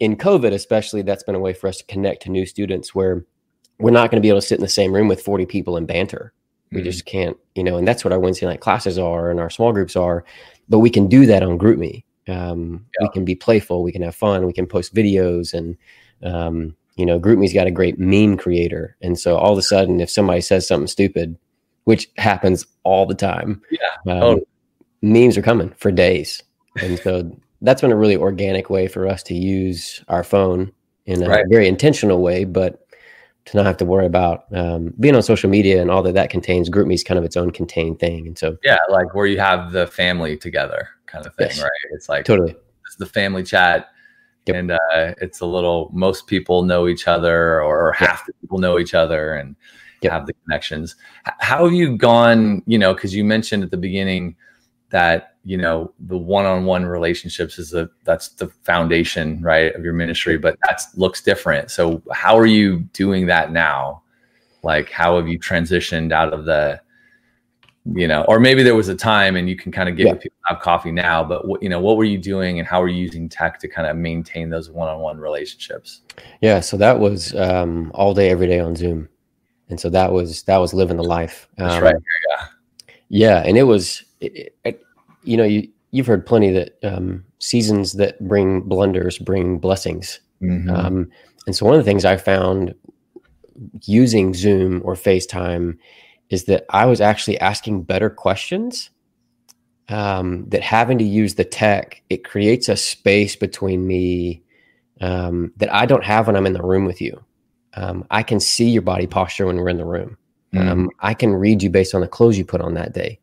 In 0.00 0.16
COVID, 0.16 0.52
especially, 0.52 1.02
that's 1.02 1.22
been 1.22 1.36
a 1.36 1.40
way 1.40 1.52
for 1.52 1.68
us 1.68 1.78
to 1.78 1.84
connect 1.84 2.22
to 2.22 2.30
new 2.30 2.44
students 2.44 2.92
where 2.92 3.24
we're 3.82 3.90
not 3.90 4.10
going 4.10 4.20
to 4.20 4.24
be 4.24 4.28
able 4.28 4.40
to 4.40 4.46
sit 4.46 4.58
in 4.58 4.62
the 4.62 4.68
same 4.68 4.94
room 4.94 5.08
with 5.08 5.20
40 5.20 5.44
people 5.46 5.76
and 5.76 5.86
banter. 5.86 6.32
We 6.70 6.78
mm-hmm. 6.78 6.84
just 6.84 7.04
can't, 7.04 7.36
you 7.54 7.64
know, 7.64 7.76
and 7.76 7.86
that's 7.86 8.04
what 8.04 8.12
our 8.12 8.20
Wednesday 8.20 8.46
night 8.46 8.60
classes 8.60 8.98
are 8.98 9.30
and 9.30 9.40
our 9.40 9.50
small 9.50 9.72
groups 9.72 9.96
are. 9.96 10.24
But 10.68 10.78
we 10.78 10.88
can 10.88 11.08
do 11.08 11.26
that 11.26 11.42
on 11.42 11.58
GroupMe. 11.58 12.04
Um, 12.28 12.86
yeah. 12.98 13.08
We 13.08 13.12
can 13.12 13.24
be 13.24 13.34
playful, 13.34 13.82
we 13.82 13.90
can 13.90 14.02
have 14.02 14.14
fun, 14.14 14.46
we 14.46 14.52
can 14.52 14.66
post 14.66 14.94
videos 14.94 15.52
and, 15.52 15.76
um, 16.22 16.76
you 16.94 17.04
know, 17.04 17.18
GroupMe's 17.18 17.52
got 17.52 17.66
a 17.66 17.72
great 17.72 17.98
meme 17.98 18.36
creator. 18.36 18.96
And 19.02 19.18
so 19.18 19.36
all 19.36 19.52
of 19.52 19.58
a 19.58 19.62
sudden, 19.62 20.00
if 20.00 20.08
somebody 20.08 20.40
says 20.40 20.66
something 20.66 20.86
stupid, 20.86 21.36
which 21.84 22.08
happens 22.16 22.64
all 22.84 23.06
the 23.06 23.14
time, 23.14 23.60
yeah. 23.70 24.12
Um, 24.12 24.22
oh. 24.22 24.40
memes 25.02 25.36
are 25.36 25.42
coming 25.42 25.74
for 25.78 25.90
days. 25.90 26.40
And 26.80 26.98
so 27.00 27.36
that's 27.60 27.80
been 27.80 27.90
a 27.90 27.96
really 27.96 28.16
organic 28.16 28.70
way 28.70 28.86
for 28.86 29.08
us 29.08 29.24
to 29.24 29.34
use 29.34 30.04
our 30.06 30.22
phone 30.22 30.70
in 31.06 31.22
a 31.22 31.28
right. 31.28 31.44
very 31.50 31.66
intentional 31.66 32.20
way, 32.22 32.44
but 32.44 32.81
to 33.46 33.56
not 33.56 33.66
have 33.66 33.76
to 33.78 33.84
worry 33.84 34.06
about 34.06 34.44
um, 34.52 34.94
being 35.00 35.16
on 35.16 35.22
social 35.22 35.50
media 35.50 35.80
and 35.80 35.90
all 35.90 36.02
that 36.02 36.14
that 36.14 36.30
contains. 36.30 36.70
GroupMe 36.70 36.94
is 36.94 37.02
kind 37.02 37.18
of 37.18 37.24
its 37.24 37.36
own 37.36 37.50
contained 37.50 37.98
thing. 37.98 38.26
And 38.26 38.38
so, 38.38 38.56
yeah, 38.62 38.78
like 38.88 39.14
where 39.14 39.26
you 39.26 39.38
have 39.40 39.72
the 39.72 39.86
family 39.86 40.36
together 40.36 40.88
kind 41.06 41.26
of 41.26 41.34
thing, 41.34 41.48
yes. 41.50 41.62
right? 41.62 41.70
It's 41.92 42.08
like 42.08 42.24
totally. 42.24 42.54
It's 42.86 42.96
the 42.96 43.06
family 43.06 43.42
chat 43.42 43.88
Yep. 44.46 44.56
And 44.56 44.70
uh, 44.72 45.14
it's 45.20 45.40
a 45.40 45.46
little, 45.46 45.90
most 45.92 46.26
people 46.26 46.64
know 46.64 46.88
each 46.88 47.06
other 47.06 47.62
or 47.62 47.92
half 47.92 48.20
yep. 48.20 48.26
the 48.26 48.32
people 48.40 48.58
know 48.58 48.78
each 48.78 48.94
other 48.94 49.34
and 49.34 49.54
yep. 50.00 50.12
have 50.12 50.26
the 50.26 50.34
connections. 50.44 50.96
How 51.38 51.64
have 51.64 51.74
you 51.74 51.96
gone, 51.96 52.62
you 52.66 52.78
know, 52.78 52.92
because 52.92 53.14
you 53.14 53.24
mentioned 53.24 53.62
at 53.62 53.70
the 53.70 53.76
beginning 53.76 54.36
that, 54.90 55.31
you 55.44 55.56
know, 55.56 55.92
the 55.98 56.16
one-on-one 56.16 56.86
relationships 56.86 57.58
is 57.58 57.70
the, 57.70 57.90
that's 58.04 58.28
the 58.28 58.48
foundation, 58.62 59.42
right, 59.42 59.74
of 59.74 59.84
your 59.84 59.92
ministry, 59.92 60.38
but 60.38 60.56
that 60.66 60.82
looks 60.94 61.20
different. 61.20 61.70
So 61.70 62.00
how 62.12 62.38
are 62.38 62.46
you 62.46 62.80
doing 62.92 63.26
that 63.26 63.50
now? 63.50 64.02
Like, 64.62 64.90
how 64.90 65.16
have 65.16 65.26
you 65.26 65.40
transitioned 65.40 66.12
out 66.12 66.32
of 66.32 66.44
the, 66.44 66.80
you 67.84 68.06
know, 68.06 68.22
or 68.28 68.38
maybe 68.38 68.62
there 68.62 68.76
was 68.76 68.86
a 68.86 68.94
time 68.94 69.34
and 69.34 69.48
you 69.48 69.56
can 69.56 69.72
kind 69.72 69.88
of 69.88 69.96
get 69.96 70.06
Yeah. 70.06 70.14
people 70.14 70.38
have 70.44 70.60
coffee 70.60 70.92
now, 70.92 71.24
but 71.24 71.48
what, 71.48 71.60
you 71.60 71.68
know, 71.68 71.80
what 71.80 71.96
were 71.96 72.04
you 72.04 72.18
doing 72.18 72.60
and 72.60 72.68
how 72.68 72.80
were 72.80 72.86
you 72.86 73.02
using 73.02 73.28
tech 73.28 73.58
to 73.58 73.66
kind 73.66 73.88
of 73.88 73.96
maintain 73.96 74.48
those 74.48 74.70
one-on-one 74.70 75.18
relationships? 75.18 76.02
Yeah, 76.40 76.60
so 76.60 76.76
that 76.76 77.00
was 77.00 77.34
um, 77.34 77.90
all 77.92 78.14
day, 78.14 78.30
every 78.30 78.46
day 78.46 78.60
on 78.60 78.76
Zoom, 78.76 79.08
and 79.68 79.80
so 79.80 79.90
that 79.90 80.12
was 80.12 80.44
that 80.44 80.58
was 80.58 80.72
living 80.72 80.96
the 80.96 81.02
life. 81.02 81.48
That's 81.56 81.74
Um, 81.74 81.82
right. 81.82 81.96
Yeah, 83.08 83.42
and 83.44 83.58
it 83.58 83.64
was, 83.64 84.04
it, 84.20 84.54
it, 84.64 84.84
you 85.24 85.36
know, 85.36 85.44
you 85.44 85.68
you've 85.90 86.06
heard 86.06 86.24
plenty 86.26 86.50
that 86.50 86.78
um, 86.82 87.24
seasons 87.38 87.92
that 87.94 88.18
bring 88.26 88.62
blunders 88.62 89.18
bring 89.18 89.58
blessings, 89.58 90.20
Mhm. 90.42 90.70
um, 90.70 91.10
and 91.46 91.54
so 91.56 91.66
one 91.66 91.74
of 91.74 91.84
the 91.84 91.90
things 91.90 92.04
I 92.04 92.16
found 92.16 92.74
using 93.84 94.34
Zoom 94.34 94.80
or 94.84 94.94
FaceTime 94.94 95.76
is 96.30 96.44
that 96.44 96.64
I 96.70 96.86
was 96.86 97.00
actually 97.00 97.38
asking 97.40 97.82
better 97.82 98.10
questions. 98.10 98.90
Um, 99.88 100.48
that 100.48 100.62
having 100.62 100.96
to 100.98 101.04
use 101.04 101.34
the 101.34 101.44
tech, 101.44 102.00
it 102.08 102.24
creates 102.24 102.68
a 102.68 102.76
space 102.76 103.36
between 103.36 103.86
me 103.86 104.40
um, 105.00 105.52
that 105.56 105.74
I 105.74 105.84
don't 105.84 106.04
have 106.04 106.28
when 106.28 106.36
I'm 106.36 106.46
in 106.46 106.52
the 106.54 106.62
room 106.62 106.86
with 106.86 107.00
you. 107.00 107.22
Um, 107.74 108.06
I 108.10 108.22
can 108.22 108.40
see 108.40 108.70
your 108.70 108.82
body 108.82 109.06
posture 109.06 109.46
when 109.46 109.56
we're 109.56 109.68
in 109.68 109.76
the 109.76 109.84
room. 109.84 110.16
Mhm. 110.54 110.68
Um, 110.68 110.90
I 111.00 111.12
can 111.14 111.34
read 111.34 111.62
you 111.62 111.68
based 111.68 111.94
on 111.94 112.00
the 112.00 112.08
clothes 112.08 112.38
you 112.38 112.44
put 112.44 112.60
on 112.60 112.74
that 112.74 112.94
day. 112.94 113.18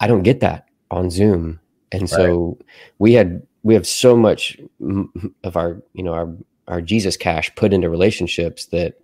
I 0.00 0.06
don't 0.06 0.22
get 0.22 0.40
that 0.40 0.66
on 0.90 1.10
Zoom, 1.10 1.60
and 1.92 2.08
so 2.08 2.58
we 2.98 3.12
had 3.14 3.46
we 3.62 3.74
have 3.74 3.86
so 3.86 4.16
much 4.16 4.58
of 5.44 5.56
our 5.56 5.82
you 5.94 6.02
know 6.02 6.12
our 6.12 6.34
our 6.68 6.80
Jesus 6.80 7.16
cash 7.16 7.54
put 7.54 7.72
into 7.72 7.88
relationships 7.88 8.66
that 8.66 8.94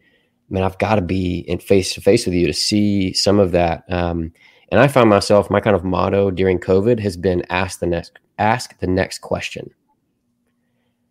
man, 0.50 0.62
I've 0.62 0.78
got 0.78 0.96
to 0.96 1.02
be 1.02 1.38
in 1.48 1.58
face 1.58 1.94
to 1.94 2.00
face 2.00 2.26
with 2.26 2.34
you 2.34 2.46
to 2.46 2.52
see 2.52 3.12
some 3.14 3.38
of 3.38 3.52
that. 3.52 3.84
Um, 3.90 4.32
and 4.70 4.80
I 4.80 4.86
found 4.88 5.08
myself 5.10 5.50
my 5.50 5.60
kind 5.60 5.74
of 5.74 5.82
motto 5.84 6.30
during 6.30 6.58
COVID 6.58 7.00
has 7.00 7.16
been 7.16 7.44
ask 7.50 7.80
the 7.80 7.86
next 7.86 8.18
ask 8.38 8.78
the 8.78 8.86
next 8.86 9.20
question. 9.20 9.70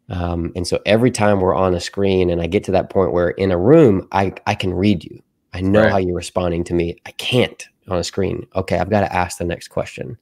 Um, 0.10 0.52
and 0.56 0.67
so 0.67 0.80
every 0.86 1.10
time 1.10 1.39
we're 1.39 1.56
on 1.56 1.74
a 1.74 1.80
screen 1.80 2.30
and 2.30 2.41
I 2.41 2.48
get 2.48 2.63
to 2.65 2.72
that 2.74 2.89
point 2.89 3.13
where 3.13 3.30
in 3.30 3.52
a 3.52 3.58
room, 3.58 4.08
I, 4.12 4.34
I 4.46 4.56
can 4.56 4.74
read 4.74 5.04
you. 5.04 5.22
I 5.54 5.62
know 5.62 5.82
Right. 5.82 5.91
how 5.91 5.98
you're 5.98 6.15
responding 6.15 6.63
to 6.65 6.74
me. 6.74 6.98
I 7.06 7.12
can't 7.12 7.65
on 7.91 7.99
a 7.99 8.04
screen. 8.04 8.47
Okay, 8.56 8.77
I've 8.77 8.89
got 8.89 9.01
to 9.01 9.13
ask 9.13 9.38
the 9.38 9.45
next 9.45 9.67
question. 9.67 10.17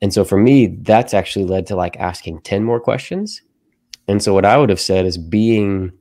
And 0.00 0.12
so 0.14 0.24
for 0.24 0.38
me, 0.38 0.66
that's 0.66 1.12
actually 1.12 1.44
led 1.44 1.66
to 1.66 1.76
like 1.76 1.96
asking 1.96 2.42
10 2.42 2.62
more 2.64 2.80
questions. 2.80 3.42
And 4.06 4.22
so 4.22 4.32
what 4.32 4.44
I 4.44 4.56
would 4.56 4.70
have 4.70 4.80
said 4.80 5.04
is 5.04 5.18
being 5.18 5.92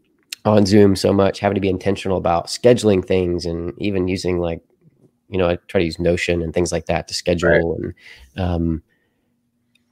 on 0.45 0.65
Zoom 0.65 0.95
so 0.95 1.11
much, 1.11 1.39
having 1.39 1.55
to 1.55 1.61
be 1.61 1.69
intentional 1.69 2.17
about 2.17 2.47
scheduling 2.47 3.03
things 3.03 3.45
and 3.45 3.73
even 3.79 4.07
using 4.07 4.39
like, 4.39 4.61
you 5.29 5.37
know, 5.37 5.49
I 5.49 5.57
try 5.67 5.79
to 5.79 5.85
use 5.85 5.99
Notion 5.99 6.41
and 6.41 6.53
things 6.53 6.71
like 6.71 6.85
that 6.85 7.07
to 7.09 7.13
schedule. 7.13 7.77
And 7.81 7.93
um, 8.37 8.83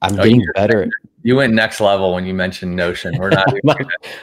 I'm 0.05 0.19
Oh, 0.19 0.23
getting 0.23 0.45
better 0.55 0.87
You 1.23 1.35
went 1.35 1.55
next 1.55 1.81
level 1.81 2.13
when 2.13 2.27
you 2.27 2.35
mentioned 2.35 2.75
Notion. 2.75 3.17
We're 3.17 3.31
not. 3.31 3.47
my, 3.63 3.75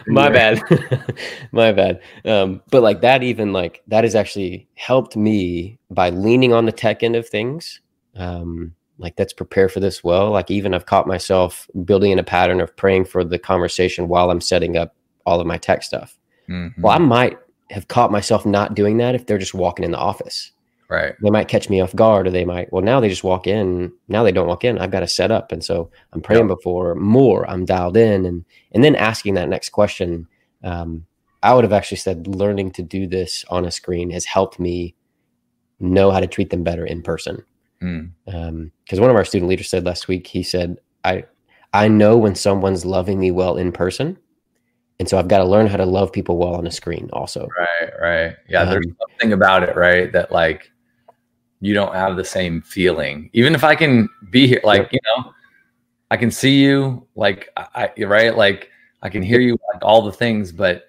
my 0.07 0.29
bad 0.31 0.63
my 1.53 1.73
bad 1.73 2.01
um, 2.25 2.63
but 2.71 2.81
like 2.83 3.01
that 3.01 3.25
even 3.25 3.53
like 3.53 3.83
that 3.89 4.05
has 4.05 4.15
actually 4.15 4.69
helped 4.75 5.17
me 5.17 5.79
by 5.91 6.11
leaning 6.11 6.53
on 6.53 6.65
the 6.65 6.71
tech 6.71 7.03
end 7.03 7.17
of 7.17 7.29
things 7.29 7.81
um, 8.15 8.73
like 8.99 9.17
that's 9.17 9.33
prepare 9.33 9.69
for 9.69 9.81
this 9.81 10.05
well 10.05 10.31
like 10.31 10.49
even 10.49 10.75
i've 10.75 10.87
caught 10.87 11.09
myself 11.09 11.69
building 11.85 12.13
in 12.13 12.21
a 12.21 12.23
pattern 12.25 12.61
of 12.61 12.77
praying 12.77 13.05
for 13.05 13.25
the 13.25 13.39
conversation 13.39 14.07
while 14.07 14.31
i'm 14.31 14.41
setting 14.41 14.77
up 14.77 14.95
all 15.27 15.41
of 15.41 15.47
my 15.47 15.59
tech 15.59 15.83
stuff 15.83 16.17
Mhm. 16.49 16.73
well 16.79 16.93
i 16.95 16.99
might 16.99 17.37
have 17.71 17.89
caught 17.89 18.13
myself 18.13 18.47
not 18.47 18.75
doing 18.77 18.99
that 18.99 19.15
if 19.17 19.27
they're 19.27 19.39
just 19.39 19.55
walking 19.55 19.85
in 19.85 19.91
the 19.91 19.99
office 19.99 20.52
right. 20.93 21.15
they 21.23 21.31
might 21.31 21.49
catch 21.49 21.69
me 21.71 21.81
off 21.81 21.95
guard 21.97 22.27
or 22.27 22.31
they 22.31 22.45
might 22.45 22.73
well 22.73 22.83
now 22.83 23.01
they 23.01 23.09
just 23.09 23.25
walk 23.25 23.47
in 23.47 23.91
now 24.09 24.23
they 24.23 24.33
don't 24.33 24.47
walk 24.47 24.65
in 24.65 24.79
i've 24.79 24.91
got 24.91 25.01
to 25.01 25.09
set 25.09 25.31
up 25.31 25.51
and 25.53 25.65
so 25.65 25.91
i'm 26.13 26.21
praying 26.21 26.47
before 26.47 26.95
more 26.95 27.49
i'm 27.51 27.65
dialed 27.65 27.97
in 27.97 28.27
and 28.27 28.45
and 28.73 28.85
then 28.85 28.95
asking 28.97 29.35
that 29.35 29.49
next 29.49 29.71
question 29.71 30.27
um, 30.65 31.05
i 31.43 31.53
would 31.55 31.65
have 31.65 31.73
actually 31.73 31.97
said 31.97 32.27
learning 32.27 32.71
to 32.71 32.83
do 32.83 33.07
this 33.07 33.45
on 33.49 33.65
a 33.65 33.71
screen 33.71 34.11
has 34.11 34.25
helped 34.25 34.59
me 34.61 34.95
know 35.81 36.11
how 36.11 36.21
to 36.21 36.27
treat 36.27 36.51
them 36.51 36.63
better 36.63 36.85
in 36.87 37.03
person 37.03 37.45
Mm. 37.83 38.11
because 38.85 39.01
one 39.01 39.11
of 39.11 39.17
our 39.17 39.25
student 39.25 39.49
leaders 39.49 39.69
said 39.69 39.85
last 39.85 40.07
week 40.07 40.29
he 40.29 40.45
said 40.45 40.79
i 41.05 41.25
i 41.73 41.89
know 41.89 42.17
when 42.17 42.37
someone's 42.37 42.85
loving 42.85 43.19
me 43.19 43.33
well 43.33 43.57
in 43.57 43.73
person 43.73 44.17
and 45.01 45.09
so 45.09 45.19
i've 45.19 45.27
got 45.27 45.39
to 45.39 45.45
learn 45.45 45.67
how 45.67 45.77
to 45.77 45.85
love 45.85 46.13
people 46.13 46.39
well 46.39 46.55
on 46.55 46.65
a 46.67 46.71
screen 46.71 47.11
also 47.13 47.49
Right. 47.59 47.93
Right. 48.01 48.37
Yeah. 48.49 48.65
there's 48.67 48.87
Um, 48.87 48.97
something 49.01 49.33
about 49.33 49.65
it, 49.65 49.75
right? 49.75 50.13
That 50.13 50.31
like 50.31 50.71
you 51.63 51.75
don't 51.75 51.95
have 51.95 52.17
the 52.17 52.25
same 52.25 52.61
feeling. 52.61 53.31
Even 53.33 53.55
if 53.55 53.63
I 53.63 53.77
can 53.77 54.09
be 54.31 54.49
here, 54.49 54.61
like 54.65 54.93
you 54.93 54.99
know, 55.05 55.33
I 56.11 56.17
can 56.17 56.33
see 56.33 56.61
you, 56.61 57.07
like 57.15 57.49
I, 57.57 57.89
right, 58.01 58.37
like 58.37 58.69
I 59.01 59.09
can 59.09 59.23
hear 59.23 59.41
you, 59.41 59.57
like 59.73 59.83
all 59.83 60.03
the 60.03 60.11
things, 60.11 60.51
but 60.51 60.87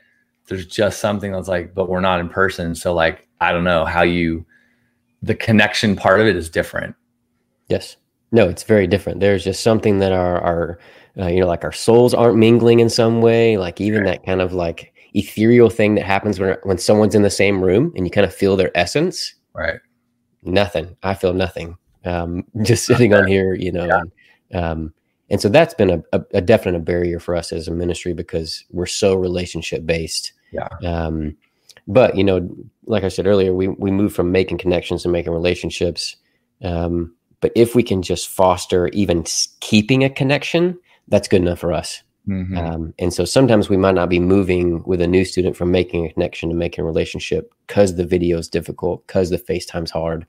there's 0.47 0.65
just 0.65 0.99
something 0.99 1.31
that's 1.31 1.47
like, 1.47 1.75
but 1.75 1.89
we're 1.89 2.01
not 2.01 2.19
in 2.19 2.27
person, 2.27 2.73
so 2.73 2.91
like 2.91 3.27
I 3.39 3.51
don't 3.51 3.63
know 3.63 3.85
how 3.85 4.01
you, 4.01 4.47
the 5.21 5.35
connection 5.35 5.95
part 5.95 6.19
of 6.19 6.25
it 6.25 6.35
is 6.35 6.49
different. 6.49 6.95
Yes. 7.69 7.95
No, 8.31 8.49
it's 8.49 8.63
very 8.63 8.87
different. 8.87 9.19
There's 9.19 9.43
just 9.43 9.61
something 9.61 9.99
that 9.99 10.11
our 10.11 10.41
our 10.41 10.79
uh, 11.19 11.27
you 11.27 11.41
know 11.41 11.47
like 11.47 11.63
our 11.63 11.71
souls 11.71 12.15
aren't 12.15 12.37
mingling 12.37 12.79
in 12.79 12.89
some 12.89 13.21
way. 13.21 13.57
Like 13.57 13.79
even 13.79 14.05
that 14.05 14.25
kind 14.25 14.41
of 14.41 14.53
like 14.53 14.91
ethereal 15.13 15.69
thing 15.69 15.93
that 15.95 16.05
happens 16.05 16.39
when 16.39 16.57
when 16.63 16.79
someone's 16.79 17.13
in 17.13 17.21
the 17.21 17.29
same 17.29 17.63
room 17.63 17.93
and 17.95 18.07
you 18.07 18.11
kind 18.11 18.25
of 18.25 18.33
feel 18.33 18.55
their 18.55 18.75
essence. 18.75 19.35
Right. 19.53 19.79
Nothing. 20.43 20.95
I 21.03 21.13
feel 21.13 21.33
nothing. 21.33 21.77
Um, 22.05 22.45
just 22.63 22.85
sitting 22.85 23.13
on 23.13 23.27
here, 23.27 23.53
you 23.53 23.71
know. 23.71 23.85
Yeah. 23.85 24.01
And, 24.51 24.63
um, 24.63 24.93
and 25.29 25.41
so 25.41 25.49
that's 25.49 25.73
been 25.73 25.89
a, 25.89 26.03
a, 26.11 26.23
a 26.35 26.41
definite 26.41 26.85
barrier 26.85 27.19
for 27.19 27.35
us 27.35 27.51
as 27.51 27.67
a 27.67 27.71
ministry 27.71 28.13
because 28.13 28.63
we're 28.71 28.85
so 28.85 29.15
relationship 29.15 29.85
based. 29.85 30.33
Yeah. 30.51 30.67
Um, 30.83 31.35
but 31.87 32.15
you 32.15 32.23
know, 32.23 32.47
like 32.85 33.03
I 33.03 33.07
said 33.07 33.27
earlier, 33.27 33.53
we 33.53 33.67
we 33.67 33.91
move 33.91 34.13
from 34.13 34.31
making 34.31 34.57
connections 34.57 35.03
to 35.03 35.09
making 35.09 35.33
relationships. 35.33 36.15
Um, 36.61 37.15
but 37.41 37.51
if 37.55 37.75
we 37.75 37.83
can 37.83 38.01
just 38.01 38.29
foster 38.29 38.87
even 38.89 39.25
keeping 39.59 40.03
a 40.03 40.09
connection, 40.09 40.79
that's 41.07 41.27
good 41.27 41.41
enough 41.41 41.59
for 41.59 41.73
us. 41.73 42.01
Mhm. 42.27 42.57
Um, 42.57 42.93
and 42.99 43.13
so 43.13 43.25
sometimes 43.25 43.69
we 43.69 43.75
might 43.77 43.95
not 43.95 44.09
be 44.09 44.19
moving 44.19 44.81
with 44.83 45.01
a 45.01 45.07
new 45.07 45.25
student 45.25 45.57
from 45.57 45.71
making 45.71 46.05
a 46.05 46.13
connection 46.13 46.49
to 46.49 46.55
making 46.55 46.83
a 46.83 46.85
relationship 46.85 47.53
because 47.67 47.95
the 47.95 48.05
video 48.05 48.37
is 48.37 48.47
difficult, 48.47 49.05
because 49.07 49.29
the 49.29 49.37
FaceTime's 49.37 49.91
hard. 49.91 50.25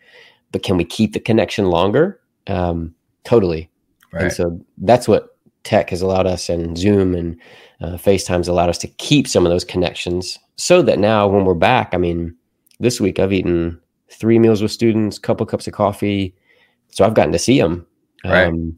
But 0.51 0.63
can 0.63 0.77
we 0.77 0.85
keep 0.85 1.13
the 1.13 1.21
connection 1.21 1.67
longer? 1.67 2.21
Um, 2.47 2.95
totally. 3.25 3.71
right. 4.13 4.25
And 4.25 4.33
so 4.33 4.61
that's 4.79 5.07
what 5.09 5.37
tech 5.63 5.91
has 5.91 6.03
allowed 6.03 6.27
us, 6.27 6.49
and 6.49 6.77
Zoom 6.77 7.15
and 7.15 7.37
uh, 7.81 7.93
FaceTime's 7.97 8.49
allowed 8.49 8.69
us 8.71 8.79
to 8.79 8.89
keep 8.89 9.27
some 9.27 9.47
of 9.47 9.51
those 9.51 9.65
connections 9.65 10.39
so 10.57 10.83
that 10.83 10.99
now 10.99 11.27
when 11.29 11.45
we're 11.45 11.55
back, 11.55 11.91
I 11.93 11.97
mean, 11.97 12.35
this 12.81 13.01
week 13.01 13.19
I've 13.19 13.33
eaten 13.33 13.81
three 14.11 14.39
meals 14.39 14.63
with 14.63 14.71
students, 14.73 15.19
couple 15.19 15.47
cups 15.47 15.67
of 15.67 15.73
coffee. 15.73 16.35
So 16.91 17.05
I've 17.05 17.15
gotten 17.15 17.33
to 17.33 17.39
see 17.39 17.59
them. 17.61 17.87
Right. 18.25 18.47
Um, 18.47 18.77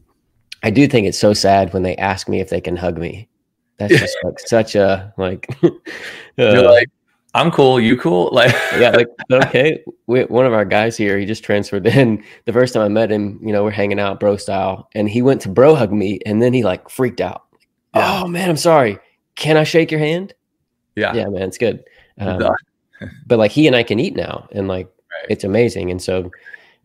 I 0.63 0.71
do 0.71 0.87
think 0.87 1.07
it's 1.07 1.19
so 1.19 1.33
sad 1.33 1.73
when 1.73 1.83
they 1.83 1.97
ask 1.97 2.29
me 2.29 2.41
if 2.41 2.51
they 2.51 2.61
can 2.61 2.77
hug 2.77 2.99
me. 2.99 3.29
That's 3.79 3.93
just 3.99 4.17
like 4.25 4.39
such 4.41 4.75
a 4.75 5.13
like, 5.19 5.49
You're 6.37 6.59
uh, 6.59 6.73
like, 6.73 6.89
I'm 7.35 7.51
cool. 7.51 7.79
You 7.79 7.99
cool? 7.99 8.31
Like, 8.33 8.55
yeah, 8.79 8.91
like 8.91 9.09
okay. 9.33 9.85
We, 10.07 10.25
one 10.25 10.47
of 10.47 10.53
our 10.53 10.65
guys 10.65 10.97
here, 10.97 11.19
he 11.19 11.27
just 11.27 11.45
transferred 11.45 11.87
in. 11.87 12.25
The 12.47 12.53
first 12.53 12.75
time 12.75 12.83
I 12.83 12.89
met 12.89 13.13
him, 13.13 13.39
you 13.43 13.53
know, 13.53 13.65
we're 13.65 13.71
hanging 13.71 14.01
out 14.01 14.19
bro 14.21 14.37
style, 14.37 14.89
and 14.95 15.09
he 15.09 15.23
went 15.23 15.43
to 15.43 15.49
bro 15.49 15.75
hug 15.75 15.93
me, 15.93 16.21
and 16.25 16.41
then 16.41 16.53
he 16.53 16.65
like 16.65 16.89
freaked 16.89 17.21
out. 17.21 17.45
Yeah. 17.95 18.23
Oh 18.23 18.27
man, 18.27 18.49
I'm 18.49 18.57
sorry. 18.57 18.99
Can 19.35 19.57
I 19.57 19.65
shake 19.65 19.91
your 19.91 20.01
hand? 20.01 20.35
yeah. 20.95 21.13
Yeah, 21.15 21.27
man, 21.27 21.43
it's 21.43 21.59
good. 21.59 21.85
Um, 22.19 22.55
but 23.27 23.39
like 23.39 23.51
he 23.51 23.67
and 23.67 23.77
I 23.77 23.83
can 23.83 24.01
eat 24.01 24.17
now, 24.17 24.49
and 24.53 24.69
like 24.69 24.89
Right. 25.17 25.31
it's 25.31 25.45
amazing. 25.45 25.91
And 25.91 26.01
so 26.01 26.31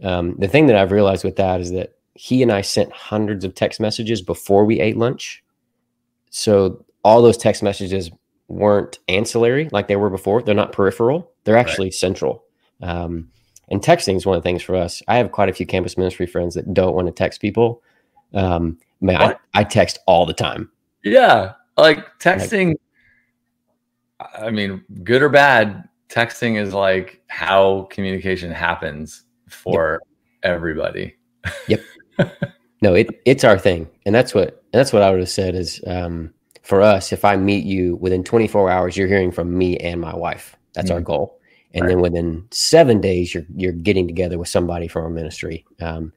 um, 0.04 0.36
the 0.38 0.48
thing 0.48 0.68
that 0.68 0.76
I've 0.76 0.92
realized 0.92 1.24
with 1.24 1.36
that 1.38 1.62
is 1.62 1.72
that 1.72 1.96
he 2.22 2.44
and 2.44 2.52
I 2.52 2.62
sent 2.62 2.92
hundreds 2.92 3.44
of 3.44 3.56
text 3.56 3.80
messages 3.80 4.22
before 4.22 4.64
we 4.64 4.80
ate 4.80 4.96
lunch. 4.96 5.44
So 6.30 6.86
all 7.04 7.20
those 7.20 7.36
text 7.36 7.64
messages 7.64 8.12
weren't 8.48 9.00
ancillary 9.08 9.70
like 9.72 9.88
they 9.88 9.96
were 9.96 10.12
before. 10.12 10.44
They're 10.44 10.54
not 10.54 10.72
peripheral. 10.72 11.32
They're 11.46 11.58
actually 11.58 11.90
central. 11.90 12.44
Um, 12.84 13.32
and 13.70 13.82
texting 13.82 14.18
is 14.18 14.28
one 14.28 14.38
of 14.38 14.44
the 14.44 14.48
things 14.48 14.62
for 14.62 14.76
us. 14.76 15.02
I 15.08 15.18
have 15.18 15.32
quite 15.32 15.50
a 15.50 15.54
few 15.54 15.66
campus 15.66 15.98
ministry 15.98 16.28
friends 16.28 16.54
that 16.54 16.72
don't 16.72 16.94
want 16.94 17.08
to 17.08 17.12
text 17.12 17.42
people. 17.42 17.82
Um, 18.36 18.78
man, 19.02 19.20
I, 19.20 19.36
I 19.56 19.64
text 19.64 19.98
all 20.06 20.28
the 20.28 20.34
time. 20.36 20.70
Yeah. 21.04 21.54
Like 21.76 22.06
texting, 22.20 22.76
I 24.40 24.52
mean, 24.52 24.84
good 25.04 25.24
or 25.24 25.30
bad, 25.30 25.90
texting 26.08 26.62
is 26.62 26.72
like 26.72 27.24
how 27.30 27.88
communication 27.90 28.52
happens 28.52 29.24
for 29.50 30.04
everybody. 30.44 31.16
No, 32.84 32.96
it 32.96 33.22
it's 33.26 33.44
our 33.44 33.60
thing, 33.60 33.88
and 34.08 34.16
that's 34.16 34.34
what 34.34 34.64
and 34.74 34.80
that's 34.80 34.92
what 34.92 35.04
I 35.04 35.12
would 35.12 35.20
have 35.20 35.30
said 35.30 35.54
is 35.54 35.80
um, 35.86 36.34
for 36.64 36.82
us. 36.82 37.14
If 37.14 37.24
I 37.24 37.36
meet 37.36 37.64
you 37.64 37.98
within 37.98 38.24
24 38.24 38.72
hours, 38.72 38.98
you're 38.98 39.08
hearing 39.08 39.32
from 39.32 39.56
me 39.56 39.78
and 39.78 40.02
my 40.02 40.16
wife. 40.16 40.56
That's 40.74 40.90
our 40.90 41.00
Mhm. 41.00 41.04
goal. 41.06 41.38
and 41.74 41.84
right. 41.84 41.90
then 41.90 42.02
within 42.02 42.44
seven 42.52 43.00
days 43.00 43.34
you're 43.34 43.46
you're 43.56 43.72
getting 43.72 44.08
together 44.08 44.38
with 44.40 44.48
somebody 44.50 44.88
from 44.88 45.04
our 45.04 45.10
ministry. 45.12 45.64
Um, 45.80 46.12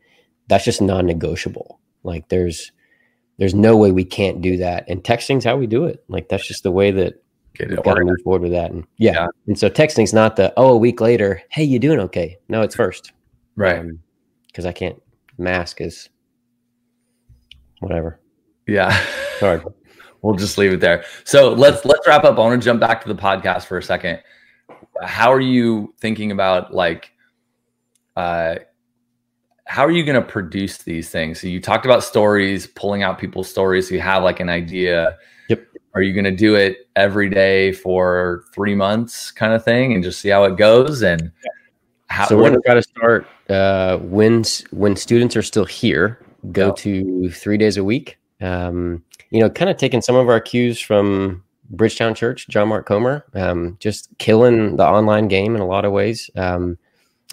that's 0.49 0.65
just 0.65 0.81
non-negotiable. 0.81 1.79
Like 2.03 2.29
there's 2.29 2.73
there's 3.37 3.55
no 3.55 3.77
way 3.77 3.93
we 3.93 4.05
can't 4.05 4.41
do 4.41 4.57
that, 4.57 4.85
and 4.89 5.05
texting's 5.05 5.45
how 5.45 5.57
we 5.59 5.67
do 5.67 5.85
it. 5.85 6.03
Like 6.09 6.29
that's 6.31 6.49
just 6.49 6.63
the 6.63 6.73
way 6.73 6.91
that 6.93 7.23
Get 7.57 7.71
it 7.73 7.83
got 7.85 7.95
to 7.95 8.05
move 8.05 8.23
forward 8.25 8.43
with 8.43 8.53
that. 8.53 8.71
And 8.73 8.85
yeah. 8.97 9.13
yeah. 9.13 9.27
And 9.47 9.59
so 9.59 9.69
texting's 9.69 10.13
not 10.13 10.37
the, 10.37 10.53
oh, 10.57 10.73
a 10.73 10.77
week 10.77 11.01
later, 11.01 11.43
hey, 11.51 11.63
you 11.63 11.79
doing 11.79 12.01
okay? 12.01 12.37
No, 12.49 12.63
it's 12.63 12.75
first. 12.75 13.13
Right. 13.55 13.85
Because 14.49 14.65
um, 14.65 14.71
I 14.71 14.73
can't 14.73 15.01
mask 15.38 15.81
is 15.81 16.09
whatever. 17.81 18.20
Yeah. 18.66 18.99
Sorry. 19.38 19.61
we'll 20.23 20.37
just 20.37 20.59
leave 20.59 20.73
it 20.73 20.81
there. 20.81 21.05
So 21.25 21.53
let's 21.53 21.85
let's 21.85 22.07
wrap 22.07 22.25
up. 22.25 22.38
I 22.38 22.40
want 22.40 22.61
to 22.61 22.64
jump 22.64 22.81
back 22.81 23.03
to 23.03 23.09
the 23.09 23.20
podcast 23.20 23.66
for 23.66 23.79
a 23.79 23.83
second. 23.83 24.20
How 25.03 25.33
are 25.33 25.40
you 25.40 25.94
thinking 26.01 26.31
about 26.31 26.73
like 26.73 27.11
uh 28.16 28.57
how 29.66 29.85
are 29.85 29.90
you 29.90 30.05
going 30.05 30.20
to 30.20 30.27
produce 30.27 30.79
these 30.79 31.09
things? 31.09 31.40
So 31.40 31.47
you 31.47 31.61
talked 31.61 31.87
about 31.87 32.05
stories, 32.05 32.66
pulling 32.66 33.03
out 33.03 33.18
people's 33.18 33.49
stories. 33.49 33.88
So 33.88 33.94
you 33.94 34.01
have 34.01 34.23
like 34.23 34.40
an 34.40 34.49
idea. 34.49 35.16
Yep. 35.49 35.66
Are 35.94 36.03
you 36.03 36.12
going 36.12 36.25
to 36.25 36.37
do 36.37 36.55
it 36.55 36.88
every 36.97 37.31
day 37.31 37.73
for 37.73 38.44
three 38.55 38.75
months, 38.75 39.31
kind 39.31 39.55
of 39.55 39.64
thing, 39.64 39.94
and 39.94 40.05
just 40.05 40.20
see 40.20 40.29
how 40.29 40.44
it 40.44 40.57
goes? 40.57 41.03
And 41.03 41.33
how, 42.09 42.27
so 42.27 42.37
we're 42.37 42.51
going 42.51 42.55
to 42.55 42.61
try 42.61 42.75
to 42.75 42.83
start 42.83 43.27
uh, 43.49 43.99
when 43.99 44.45
when 44.71 44.97
students 44.97 45.37
are 45.37 45.43
still 45.43 45.65
here. 45.65 46.21
Go 46.53 46.73
to 46.73 47.31
three 47.31 47.57
days 47.57 47.79
a 47.79 47.85
week. 47.85 48.19
Um, 48.43 49.03
you 49.31 49.41
know, 49.41 49.49
kind 49.49 49.71
of 49.71 49.79
taking 49.79 50.03
some 50.03 50.15
of 50.15 50.29
our 50.29 50.41
cues 50.41 50.79
from 50.79 51.43
Bridgetown 51.71 52.15
Church, 52.15 52.47
John 52.49 52.69
Mark 52.69 52.87
Comer, 52.87 53.25
um, 53.35 53.77
just 53.81 54.11
killing 54.19 54.77
the 54.77 54.87
online 54.87 55.29
game 55.29 55.55
in 55.55 55.63
a 55.63 55.67
lot 55.67 55.87
of 55.87 55.93
ways. 55.93 56.31
Um, 56.37 56.79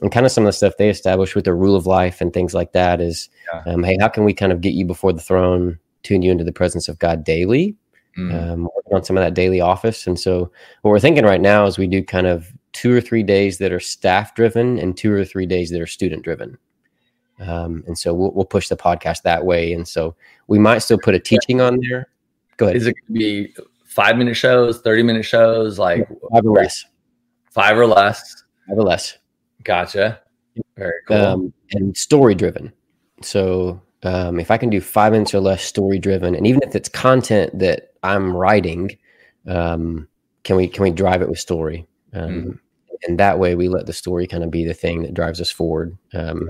and 0.01 0.11
kind 0.11 0.25
of 0.25 0.31
some 0.31 0.45
of 0.45 0.47
the 0.47 0.53
stuff 0.53 0.77
they 0.77 0.89
established 0.89 1.35
with 1.35 1.45
the 1.45 1.53
rule 1.53 1.75
of 1.75 1.85
life 1.85 2.21
and 2.21 2.33
things 2.33 2.53
like 2.53 2.71
that 2.71 3.01
is, 3.01 3.29
yeah. 3.53 3.73
um, 3.73 3.83
hey, 3.83 3.97
how 3.99 4.07
can 4.07 4.23
we 4.23 4.33
kind 4.33 4.51
of 4.51 4.61
get 4.61 4.73
you 4.73 4.85
before 4.85 5.13
the 5.13 5.21
throne, 5.21 5.77
tune 6.03 6.21
you 6.21 6.31
into 6.31 6.43
the 6.43 6.53
presence 6.53 6.87
of 6.87 6.97
God 6.97 7.23
daily, 7.23 7.75
mm. 8.17 8.33
um, 8.33 8.63
working 8.75 8.93
on 8.93 9.03
some 9.03 9.17
of 9.17 9.21
that 9.23 9.33
daily 9.33 9.61
office. 9.61 10.07
And 10.07 10.19
so, 10.19 10.51
what 10.81 10.91
we're 10.91 10.99
thinking 10.99 11.25
right 11.25 11.41
now 11.41 11.65
is 11.65 11.77
we 11.77 11.87
do 11.87 12.03
kind 12.03 12.25
of 12.25 12.51
two 12.73 12.95
or 12.95 13.01
three 13.01 13.23
days 13.23 13.57
that 13.57 13.71
are 13.71 13.79
staff 13.79 14.33
driven 14.35 14.79
and 14.79 14.95
two 14.95 15.11
or 15.11 15.25
three 15.25 15.45
days 15.45 15.69
that 15.71 15.81
are 15.81 15.87
student 15.87 16.23
driven. 16.23 16.57
Um, 17.39 17.83
and 17.87 17.97
so 17.97 18.13
we'll, 18.13 18.31
we'll 18.31 18.45
push 18.45 18.69
the 18.69 18.77
podcast 18.77 19.23
that 19.23 19.45
way. 19.45 19.73
And 19.73 19.87
so 19.87 20.15
we 20.47 20.59
might 20.59 20.79
still 20.79 20.99
put 20.99 21.15
a 21.15 21.19
teaching 21.19 21.59
on 21.59 21.79
there. 21.89 22.07
Go 22.57 22.67
ahead. 22.67 22.77
Is 22.77 22.87
it 22.87 22.93
going 22.93 23.07
to 23.07 23.13
be 23.13 23.55
five 23.85 24.17
minute 24.17 24.35
shows, 24.35 24.81
30 24.81 25.03
minute 25.03 25.23
shows, 25.23 25.79
like 25.79 26.07
five 26.31 26.45
or 26.45 26.51
less? 26.51 26.85
Five 27.49 27.77
or 27.77 27.87
less. 27.87 28.43
Five 28.67 28.77
or 28.77 28.83
less. 28.83 29.17
Gotcha. 29.63 30.21
Very 30.77 30.93
cool. 31.07 31.17
Um, 31.17 31.53
and 31.71 31.95
story 31.97 32.35
driven. 32.35 32.71
So 33.21 33.81
um, 34.03 34.39
if 34.39 34.51
I 34.51 34.57
can 34.57 34.69
do 34.69 34.81
five 34.81 35.11
minutes 35.11 35.33
or 35.33 35.39
less 35.39 35.63
story 35.63 35.99
driven, 35.99 36.35
and 36.35 36.47
even 36.47 36.61
if 36.63 36.75
it's 36.75 36.89
content 36.89 37.57
that 37.59 37.93
I'm 38.03 38.35
writing, 38.35 38.91
um, 39.47 40.07
can 40.43 40.55
we 40.55 40.67
can 40.67 40.83
we 40.83 40.91
drive 40.91 41.21
it 41.21 41.29
with 41.29 41.39
story? 41.39 41.87
Mm. 42.13 42.59
And 43.03 43.19
that 43.19 43.39
way, 43.39 43.55
we 43.55 43.67
let 43.67 43.87
the 43.87 43.93
story 43.93 44.27
kind 44.27 44.43
of 44.43 44.51
be 44.51 44.63
the 44.63 44.73
thing 44.73 45.01
that 45.03 45.13
drives 45.13 45.41
us 45.41 45.49
forward. 45.49 45.97
Um, 46.13 46.49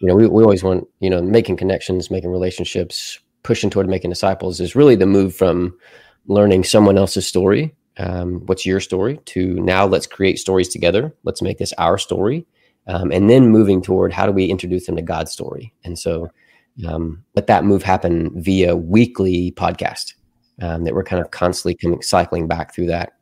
you 0.00 0.08
know, 0.08 0.14
we, 0.14 0.26
we 0.26 0.42
always 0.42 0.62
want 0.62 0.88
you 1.00 1.10
know 1.10 1.20
making 1.20 1.56
connections, 1.56 2.10
making 2.10 2.30
relationships, 2.30 3.18
pushing 3.42 3.70
toward 3.70 3.88
making 3.88 4.10
disciples 4.10 4.60
is 4.60 4.76
really 4.76 4.94
the 4.94 5.06
move 5.06 5.34
from 5.34 5.76
learning 6.26 6.64
someone 6.64 6.98
else's 6.98 7.26
story 7.26 7.74
um, 7.98 8.42
what's 8.46 8.66
your 8.66 8.80
story 8.80 9.18
to 9.24 9.54
now 9.54 9.86
let's 9.86 10.06
create 10.06 10.38
stories 10.38 10.68
together 10.68 11.14
let's 11.24 11.42
make 11.42 11.58
this 11.58 11.72
our 11.78 11.98
story 11.98 12.46
um, 12.86 13.10
and 13.10 13.28
then 13.28 13.48
moving 13.48 13.82
toward 13.82 14.12
how 14.12 14.26
do 14.26 14.32
we 14.32 14.46
introduce 14.46 14.86
them 14.86 14.96
to 14.96 15.02
god's 15.02 15.32
story 15.32 15.72
and 15.84 15.98
so 15.98 16.28
um, 16.86 17.24
let 17.34 17.46
that 17.46 17.64
move 17.64 17.82
happen 17.82 18.30
via 18.40 18.76
weekly 18.76 19.52
podcast 19.52 20.14
um, 20.60 20.84
that 20.84 20.94
we're 20.94 21.04
kind 21.04 21.22
of 21.22 21.30
constantly 21.30 21.74
coming, 21.74 22.02
cycling 22.02 22.46
back 22.46 22.74
through 22.74 22.86
that 22.86 23.14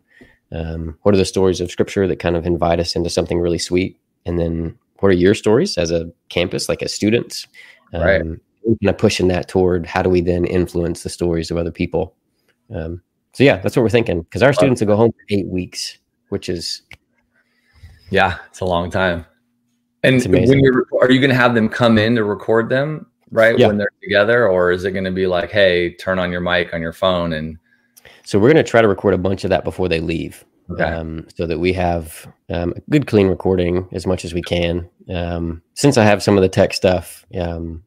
um, 0.53 0.97
what 1.03 1.15
are 1.15 1.19
the 1.19 1.25
stories 1.25 1.61
of 1.61 1.71
scripture 1.71 2.07
that 2.07 2.19
kind 2.19 2.37
of 2.37 2.47
invite 2.47 2.81
us 2.81 2.97
into 2.97 3.11
something 3.11 3.41
really 3.41 3.59
sweet 3.59 3.99
and 4.25 4.39
then 4.39 4.77
what 5.01 5.09
are 5.09 5.17
your 5.17 5.35
stories 5.35 5.77
as 5.77 5.91
a 5.91 6.11
campus 6.29 6.69
like 6.69 6.83
as 6.83 6.95
students 6.95 7.47
right. 7.93 8.21
Um, 8.21 8.41
kind 8.83 8.91
of 8.91 8.99
pushing 8.99 9.29
that 9.29 9.49
toward 9.49 9.87
how 9.87 10.03
do 10.03 10.11
we 10.11 10.21
then 10.21 10.45
influence 10.45 11.03
the 11.03 11.09
stories 11.09 11.51
of 11.51 11.57
other 11.57 11.71
people 11.71 12.15
um, 12.75 13.01
so 13.37 13.45
yeah, 13.45 13.59
that's 13.59 13.77
what 13.77 13.83
we're 13.83 13.91
thinking 13.91 14.23
because 14.23 14.43
our 14.43 14.55
students 14.55 14.81
will 14.81 14.89
go 14.89 14.97
home 14.97 15.13
for 15.13 15.25
eight 15.29 15.47
weeks, 15.47 15.99
which 16.31 16.49
is 16.49 16.81
yeah, 18.09 18.39
it's 18.49 18.61
a 18.61 18.65
long 18.65 18.91
time. 18.91 19.27
And 20.03 20.25
when 20.25 20.61
you're, 20.61 20.87
are 21.03 21.11
you 21.11 21.21
going 21.21 21.29
to 21.29 21.37
have 21.37 21.55
them 21.55 21.69
come 21.69 21.99
in 21.99 22.15
to 22.17 22.25
record 22.25 22.71
them 22.71 23.07
right 23.31 23.59
yeah. 23.59 23.67
when 23.67 23.77
they're 23.77 23.91
together, 24.03 24.49
or 24.49 24.71
is 24.71 24.85
it 24.85 24.93
going 24.93 25.05
to 25.05 25.11
be 25.11 25.27
like, 25.27 25.51
hey, 25.51 25.95
turn 25.97 26.19
on 26.19 26.33
your 26.33 26.41
mic 26.41 26.73
on 26.73 26.81
your 26.81 26.95
phone 26.95 27.35
and? 27.35 27.59
So 28.27 28.41
we're 28.41 28.53
going 28.53 28.65
to 28.65 28.69
try 28.69 28.83
to 28.83 28.89
record 28.89 29.15
a 29.15 29.19
bunch 29.19 29.45
of 29.45 29.51
that 29.51 29.63
before 29.63 29.89
they 29.89 30.01
leave, 30.01 30.45
okay. 30.69 30.83
um, 30.83 31.29
so 31.37 31.47
that 31.47 31.61
we 31.61 31.73
have 31.75 32.27
um, 32.51 32.75
a 32.77 32.81
good 32.91 33.07
clean 33.07 33.29
recording 33.29 33.89
as 33.93 34.05
much 34.05 34.25
as 34.25 34.35
we 34.35 34.43
can. 34.43 34.89
Um, 35.09 35.63
since 35.75 35.97
I 35.97 36.03
have 36.03 36.25
some 36.25 36.37
of 36.37 36.43
the 36.43 36.49
tech 36.49 36.75
stuff, 36.75 37.25
um, 37.39 37.85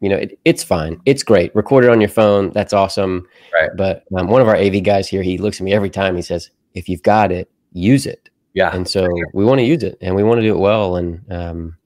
you 0.00 0.08
know, 0.08 0.16
it, 0.16 0.38
it's 0.46 0.64
fine. 0.64 0.98
It's 1.04 1.22
great. 1.22 1.54
Record 1.54 1.84
it 1.84 1.90
on 1.90 2.00
your 2.00 2.08
phone. 2.08 2.52
That's 2.52 2.72
awesome. 2.72 3.28
Right. 3.52 3.68
But 3.76 4.04
um, 4.16 4.28
one 4.28 4.40
of 4.40 4.48
our 4.48 4.56
AV 4.56 4.82
guys 4.82 5.08
here, 5.08 5.22
he 5.22 5.36
looks 5.36 5.60
at 5.60 5.64
me 5.64 5.74
every 5.74 5.90
time. 5.90 6.16
He 6.16 6.22
says, 6.22 6.48
if 6.72 6.88
you've 6.88 7.02
got 7.02 7.30
it, 7.30 7.50
use 7.74 8.06
it. 8.06 8.30
Yeah. 8.54 8.74
And 8.74 8.88
so 8.88 9.06
we 9.34 9.44
want 9.44 9.58
to 9.58 9.66
use 9.66 9.82
it 9.82 9.98
and 10.00 10.16
we 10.16 10.22
want 10.22 10.38
to 10.38 10.42
do 10.42 10.54
it 10.54 10.58
well. 10.58 10.96
And 10.96 11.22
um, 11.30 11.76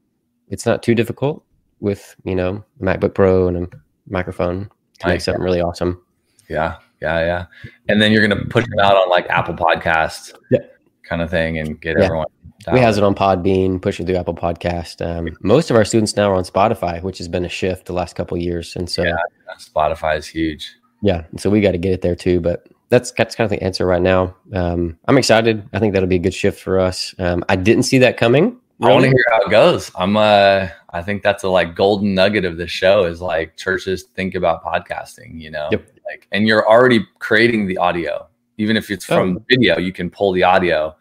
it's 0.49 0.65
not 0.65 0.81
too 0.81 0.95
difficult 0.95 1.45
with, 1.81 2.15
you 2.23 2.37
know, 2.37 2.65
a 2.81 2.85
MacBook 2.85 3.15
Pro 3.15 3.49
and 3.49 3.57
a 3.65 3.69
microphone 4.07 4.71
to 5.01 5.09
make 5.09 5.21
something 5.21 5.43
really 5.43 5.61
awesome. 5.61 6.01
Yeah. 6.49 6.77
Yeah. 7.01 7.21
Yeah. 7.21 7.47
And 7.89 8.01
then 8.01 8.13
you're 8.13 8.27
going 8.27 8.39
to 8.39 8.49
push 8.49 8.65
it 8.65 8.81
out 8.81 8.97
on 8.97 9.11
like 9.11 9.29
Apple 9.29 9.55
Podcasts. 9.55 10.33
Yeah. 10.51 10.61
Kind 11.03 11.23
of 11.23 11.31
thing 11.31 11.59
and 11.59 11.81
get 11.81 11.97
yeah. 11.99 12.05
everyone 12.05 12.27
we 12.73 12.81
has 12.81 12.99
it 12.99 13.05
on 13.05 13.15
Podbean, 13.15 13.81
pushing 13.81 14.07
through 14.07 14.17
Apple 14.17 14.35
Podcast. 14.35 15.05
Um, 15.05 15.37
most 15.41 15.71
of 15.71 15.77
our 15.77 15.85
students 15.85 16.17
now 16.17 16.33
are 16.33 16.35
on 16.35 16.45
Spotify, 16.45 17.03
which 17.03 17.19
has 17.19 17.29
been 17.29 17.45
a 17.45 17.49
shift 17.49 17.87
the 17.87 17.93
last 17.93 18.17
couple 18.17 18.37
years, 18.37 18.75
and 18.77 18.91
so 18.91 19.05
yeah, 19.05 19.17
Spotify 19.59 20.19
is 20.19 20.27
huge. 20.27 20.77
Yeah, 21.03 21.25
so 21.37 21.51
we 21.51 21.61
got 21.61 21.73
to 21.73 21.79
get 21.79 21.93
it 21.93 22.03
there 22.03 22.17
too. 22.17 22.41
But 22.41 22.67
that's 22.89 23.13
that's 23.13 23.35
kind 23.35 23.45
of 23.45 23.57
the 23.57 23.65
answer 23.65 23.87
right 23.87 24.03
now. 24.03 24.35
Um, 24.53 24.99
I'm 25.07 25.19
excited. 25.19 25.69
I 25.73 25.79
think 25.79 25.95
that'll 25.95 26.09
be 26.09 26.17
a 26.17 26.21
good 26.21 26.35
shift 26.35 26.61
for 26.61 26.81
us. 26.81 27.15
Um, 27.19 27.45
I 27.49 27.57
didn't 27.57 27.85
see 27.85 27.99
that 27.99 28.17
coming. 28.17 28.59
Really. 28.79 28.91
I 28.91 28.95
want 28.95 29.05
to 29.05 29.11
hear 29.11 29.25
how 29.31 29.41
it 29.43 29.51
goes. 29.51 29.91
I'm 29.95 30.17
uh, 30.17 30.69
I 30.91 31.03
think 31.03 31.23
that's 31.23 31.45
a 31.45 31.49
like 31.49 31.77
golden 31.77 32.15
nugget 32.15 32.45
of 32.45 32.57
the 32.57 32.67
show 32.67 33.05
is 33.05 33.21
like 33.21 33.57
churches 33.57 34.05
think 34.15 34.35
about 34.35 34.65
podcasting. 34.65 35.41
You 35.41 35.53
know, 35.53 35.69
yep. 35.71 35.89
Like, 36.11 36.29
and 36.33 36.47
you're 36.47 36.69
already 36.69 37.07
creating 37.19 37.67
the 37.67 37.79
audio, 37.79 38.29
even 38.59 38.77
if 38.77 38.91
it's 38.91 39.05
from 39.05 39.39
oh. 39.39 39.45
video. 39.49 39.79
You 39.79 39.93
can 39.93 40.11
pull 40.11 40.33
the 40.33 40.43
audio, 40.43 40.97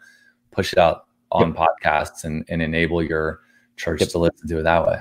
push 0.50 0.72
it 0.72 0.78
out 0.78 1.06
on 1.32 1.54
yep. 1.54 1.56
podcasts 1.56 2.24
and, 2.24 2.44
and 2.48 2.62
enable 2.62 3.02
your 3.02 3.40
church 3.76 4.00
yep. 4.00 4.10
to 4.10 4.18
listen 4.18 4.48
to 4.48 4.58
it 4.58 4.62
that 4.62 4.86
way. 4.86 4.98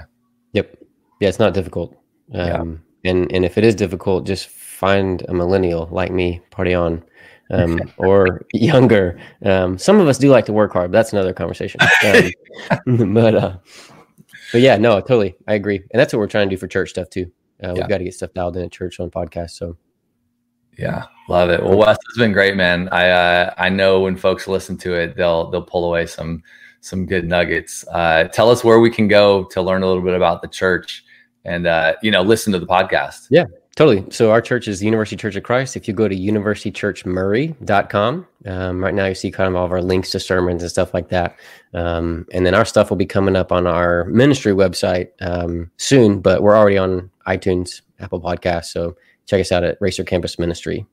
Yep. 0.54 0.78
Yeah, 1.22 1.30
it's 1.30 1.40
not 1.40 1.54
difficult. 1.54 1.96
Um, 2.34 2.84
yeah. 3.04 3.12
and, 3.12 3.32
and 3.32 3.46
if 3.46 3.58
it 3.58 3.64
is 3.64 3.76
difficult, 3.76 4.26
just 4.26 4.48
find 4.48 5.24
a 5.30 5.34
millennial 5.34 5.88
like 5.92 6.12
me, 6.12 6.42
party 6.52 6.74
on, 6.74 7.04
um, 7.52 7.80
or 7.98 8.46
younger. 8.54 9.20
Um, 9.44 9.78
some 9.78 10.00
of 10.00 10.08
us 10.08 10.18
do 10.18 10.30
like 10.30 10.46
to 10.46 10.54
work 10.54 10.74
hard, 10.74 10.92
but 10.92 10.98
that's 10.98 11.14
another 11.14 11.34
conversation. 11.34 11.80
Um, 12.04 13.14
but, 13.14 13.36
uh, 13.36 13.58
but 14.52 14.62
yeah, 14.62 14.78
no, 14.78 15.00
totally. 15.00 15.36
I 15.48 15.54
agree. 15.54 15.78
And 15.78 16.00
that's 16.00 16.14
what 16.14 16.20
we're 16.20 16.28
trying 16.28 16.50
to 16.50 16.56
do 16.56 16.60
for 16.60 16.68
church 16.68 16.92
stuff 16.92 17.10
too. 17.10 17.32
Uh, 17.64 17.74
we've 17.76 17.88
got 17.88 18.00
to 18.00 18.04
get 18.04 18.14
stuff 18.14 18.34
dialed 18.34 18.58
in 18.58 18.64
at 18.64 18.72
church 18.72 19.00
on 19.00 19.10
podcast. 19.10 19.52
So 19.52 19.78
yeah, 20.78 21.06
love 21.30 21.50
it. 21.50 21.64
Well, 21.64 21.78
Wes, 21.78 21.98
it's 22.08 22.18
been 22.18 22.34
great, 22.34 22.56
man. 22.56 22.90
I 22.90 23.10
uh, 23.10 23.54
I 23.58 23.70
know 23.70 24.02
when 24.02 24.18
folks 24.18 24.48
listen 24.48 24.78
to 24.80 24.94
it, 24.94 25.16
they'll 25.16 25.50
they'll 25.50 25.62
pull 25.62 25.86
away 25.86 26.06
some 26.06 26.44
some 26.82 27.06
good 27.06 27.28
nuggets. 27.28 27.86
Uh, 27.92 28.26
tell 28.26 28.50
us 28.50 28.64
where 28.64 28.80
we 28.80 28.92
can 28.92 29.08
go 29.08 29.46
to 29.46 29.62
learn 29.62 29.84
a 29.84 29.88
little 29.88 30.04
bit 30.04 30.14
about 30.14 30.42
the 30.42 30.48
church, 30.48 31.04
and 31.44 31.68
uh, 31.68 31.96
you 32.02 32.12
know, 32.12 32.22
listen 32.22 32.54
to 32.54 32.60
the 32.60 32.68
podcast. 32.68 33.28
Yeah, 33.30 33.46
totally. 33.76 34.06
So 34.12 34.32
our 34.32 34.42
church 34.42 34.68
is 34.68 34.80
the 34.80 34.86
University 34.86 35.16
Church 35.16 35.36
of 35.36 35.44
Christ. 35.44 35.76
If 35.76 35.88
you 35.88 35.94
go 35.94 36.08
to 36.08 36.16
universitychurchmurray.com, 36.16 38.28
um, 38.46 38.84
right 38.84 38.94
now 38.94 39.06
you 39.06 39.16
see 39.16 39.32
kind 39.32 39.50
of 39.50 39.56
all 39.56 39.66
of 39.66 39.72
our 39.72 39.82
links 39.82 40.12
to 40.12 40.20
sermons 40.20 40.62
and 40.62 40.70
stuff 40.70 40.94
like 40.94 41.10
that. 41.10 41.40
Um, 41.74 42.28
and 42.32 42.46
then 42.46 42.54
our 42.54 42.66
stuff 42.66 42.90
will 42.90 42.98
be 42.98 43.08
coming 43.08 43.36
up 43.36 43.52
on 43.52 43.66
our 43.66 44.06
ministry 44.06 44.54
website 44.54 45.10
um, 45.22 45.72
soon, 45.78 46.20
but 46.20 46.44
we're 46.44 46.56
already 46.56 46.78
on 46.78 47.10
iTunes, 47.28 47.82
Apple 48.00 48.22
Podcasts, 48.22 48.66
so 48.66 48.96
check 49.26 49.42
us 49.42 49.52
out 49.52 49.64
at 49.64 49.78
Racer 49.80 50.04
Campus 50.04 50.40
Ministry. 50.40 50.86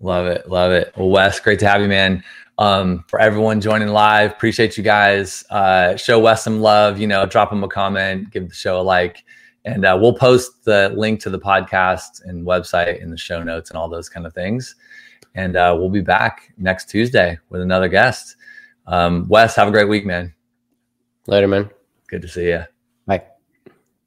Love 0.00 0.26
it. 0.26 0.48
Love 0.48 0.72
it. 0.72 0.92
Well, 0.96 1.10
Wes, 1.10 1.38
great 1.40 1.58
to 1.60 1.68
have 1.68 1.80
you, 1.80 1.88
man. 1.88 2.22
Um, 2.58 3.04
for 3.08 3.20
everyone 3.20 3.60
joining 3.60 3.88
live, 3.88 4.32
appreciate 4.32 4.76
you 4.76 4.82
guys. 4.82 5.44
Uh, 5.50 5.96
show 5.96 6.18
Wes 6.18 6.44
some 6.44 6.60
love, 6.60 6.98
you 6.98 7.06
know, 7.06 7.24
drop 7.24 7.52
him 7.52 7.64
a 7.64 7.68
comment, 7.68 8.30
give 8.30 8.48
the 8.48 8.54
show 8.54 8.80
a 8.80 8.82
like, 8.82 9.24
and 9.64 9.84
uh, 9.84 9.96
we'll 10.00 10.12
post 10.12 10.64
the 10.64 10.92
link 10.96 11.20
to 11.20 11.30
the 11.30 11.38
podcast 11.38 12.24
and 12.24 12.46
website 12.46 13.00
in 13.00 13.10
the 13.10 13.16
show 13.16 13.42
notes 13.42 13.70
and 13.70 13.78
all 13.78 13.88
those 13.88 14.08
kind 14.08 14.26
of 14.26 14.34
things. 14.34 14.74
And 15.34 15.56
uh, 15.56 15.74
we'll 15.78 15.88
be 15.88 16.02
back 16.02 16.52
next 16.58 16.90
Tuesday 16.90 17.38
with 17.48 17.62
another 17.62 17.88
guest. 17.88 18.36
Um, 18.86 19.26
Wes, 19.28 19.54
have 19.56 19.68
a 19.68 19.72
great 19.72 19.88
week, 19.88 20.04
man. 20.04 20.34
Later, 21.26 21.48
man. 21.48 21.70
Good 22.08 22.22
to 22.22 22.28
see 22.28 22.48
you. 22.48 22.64
Bye. 23.06 23.31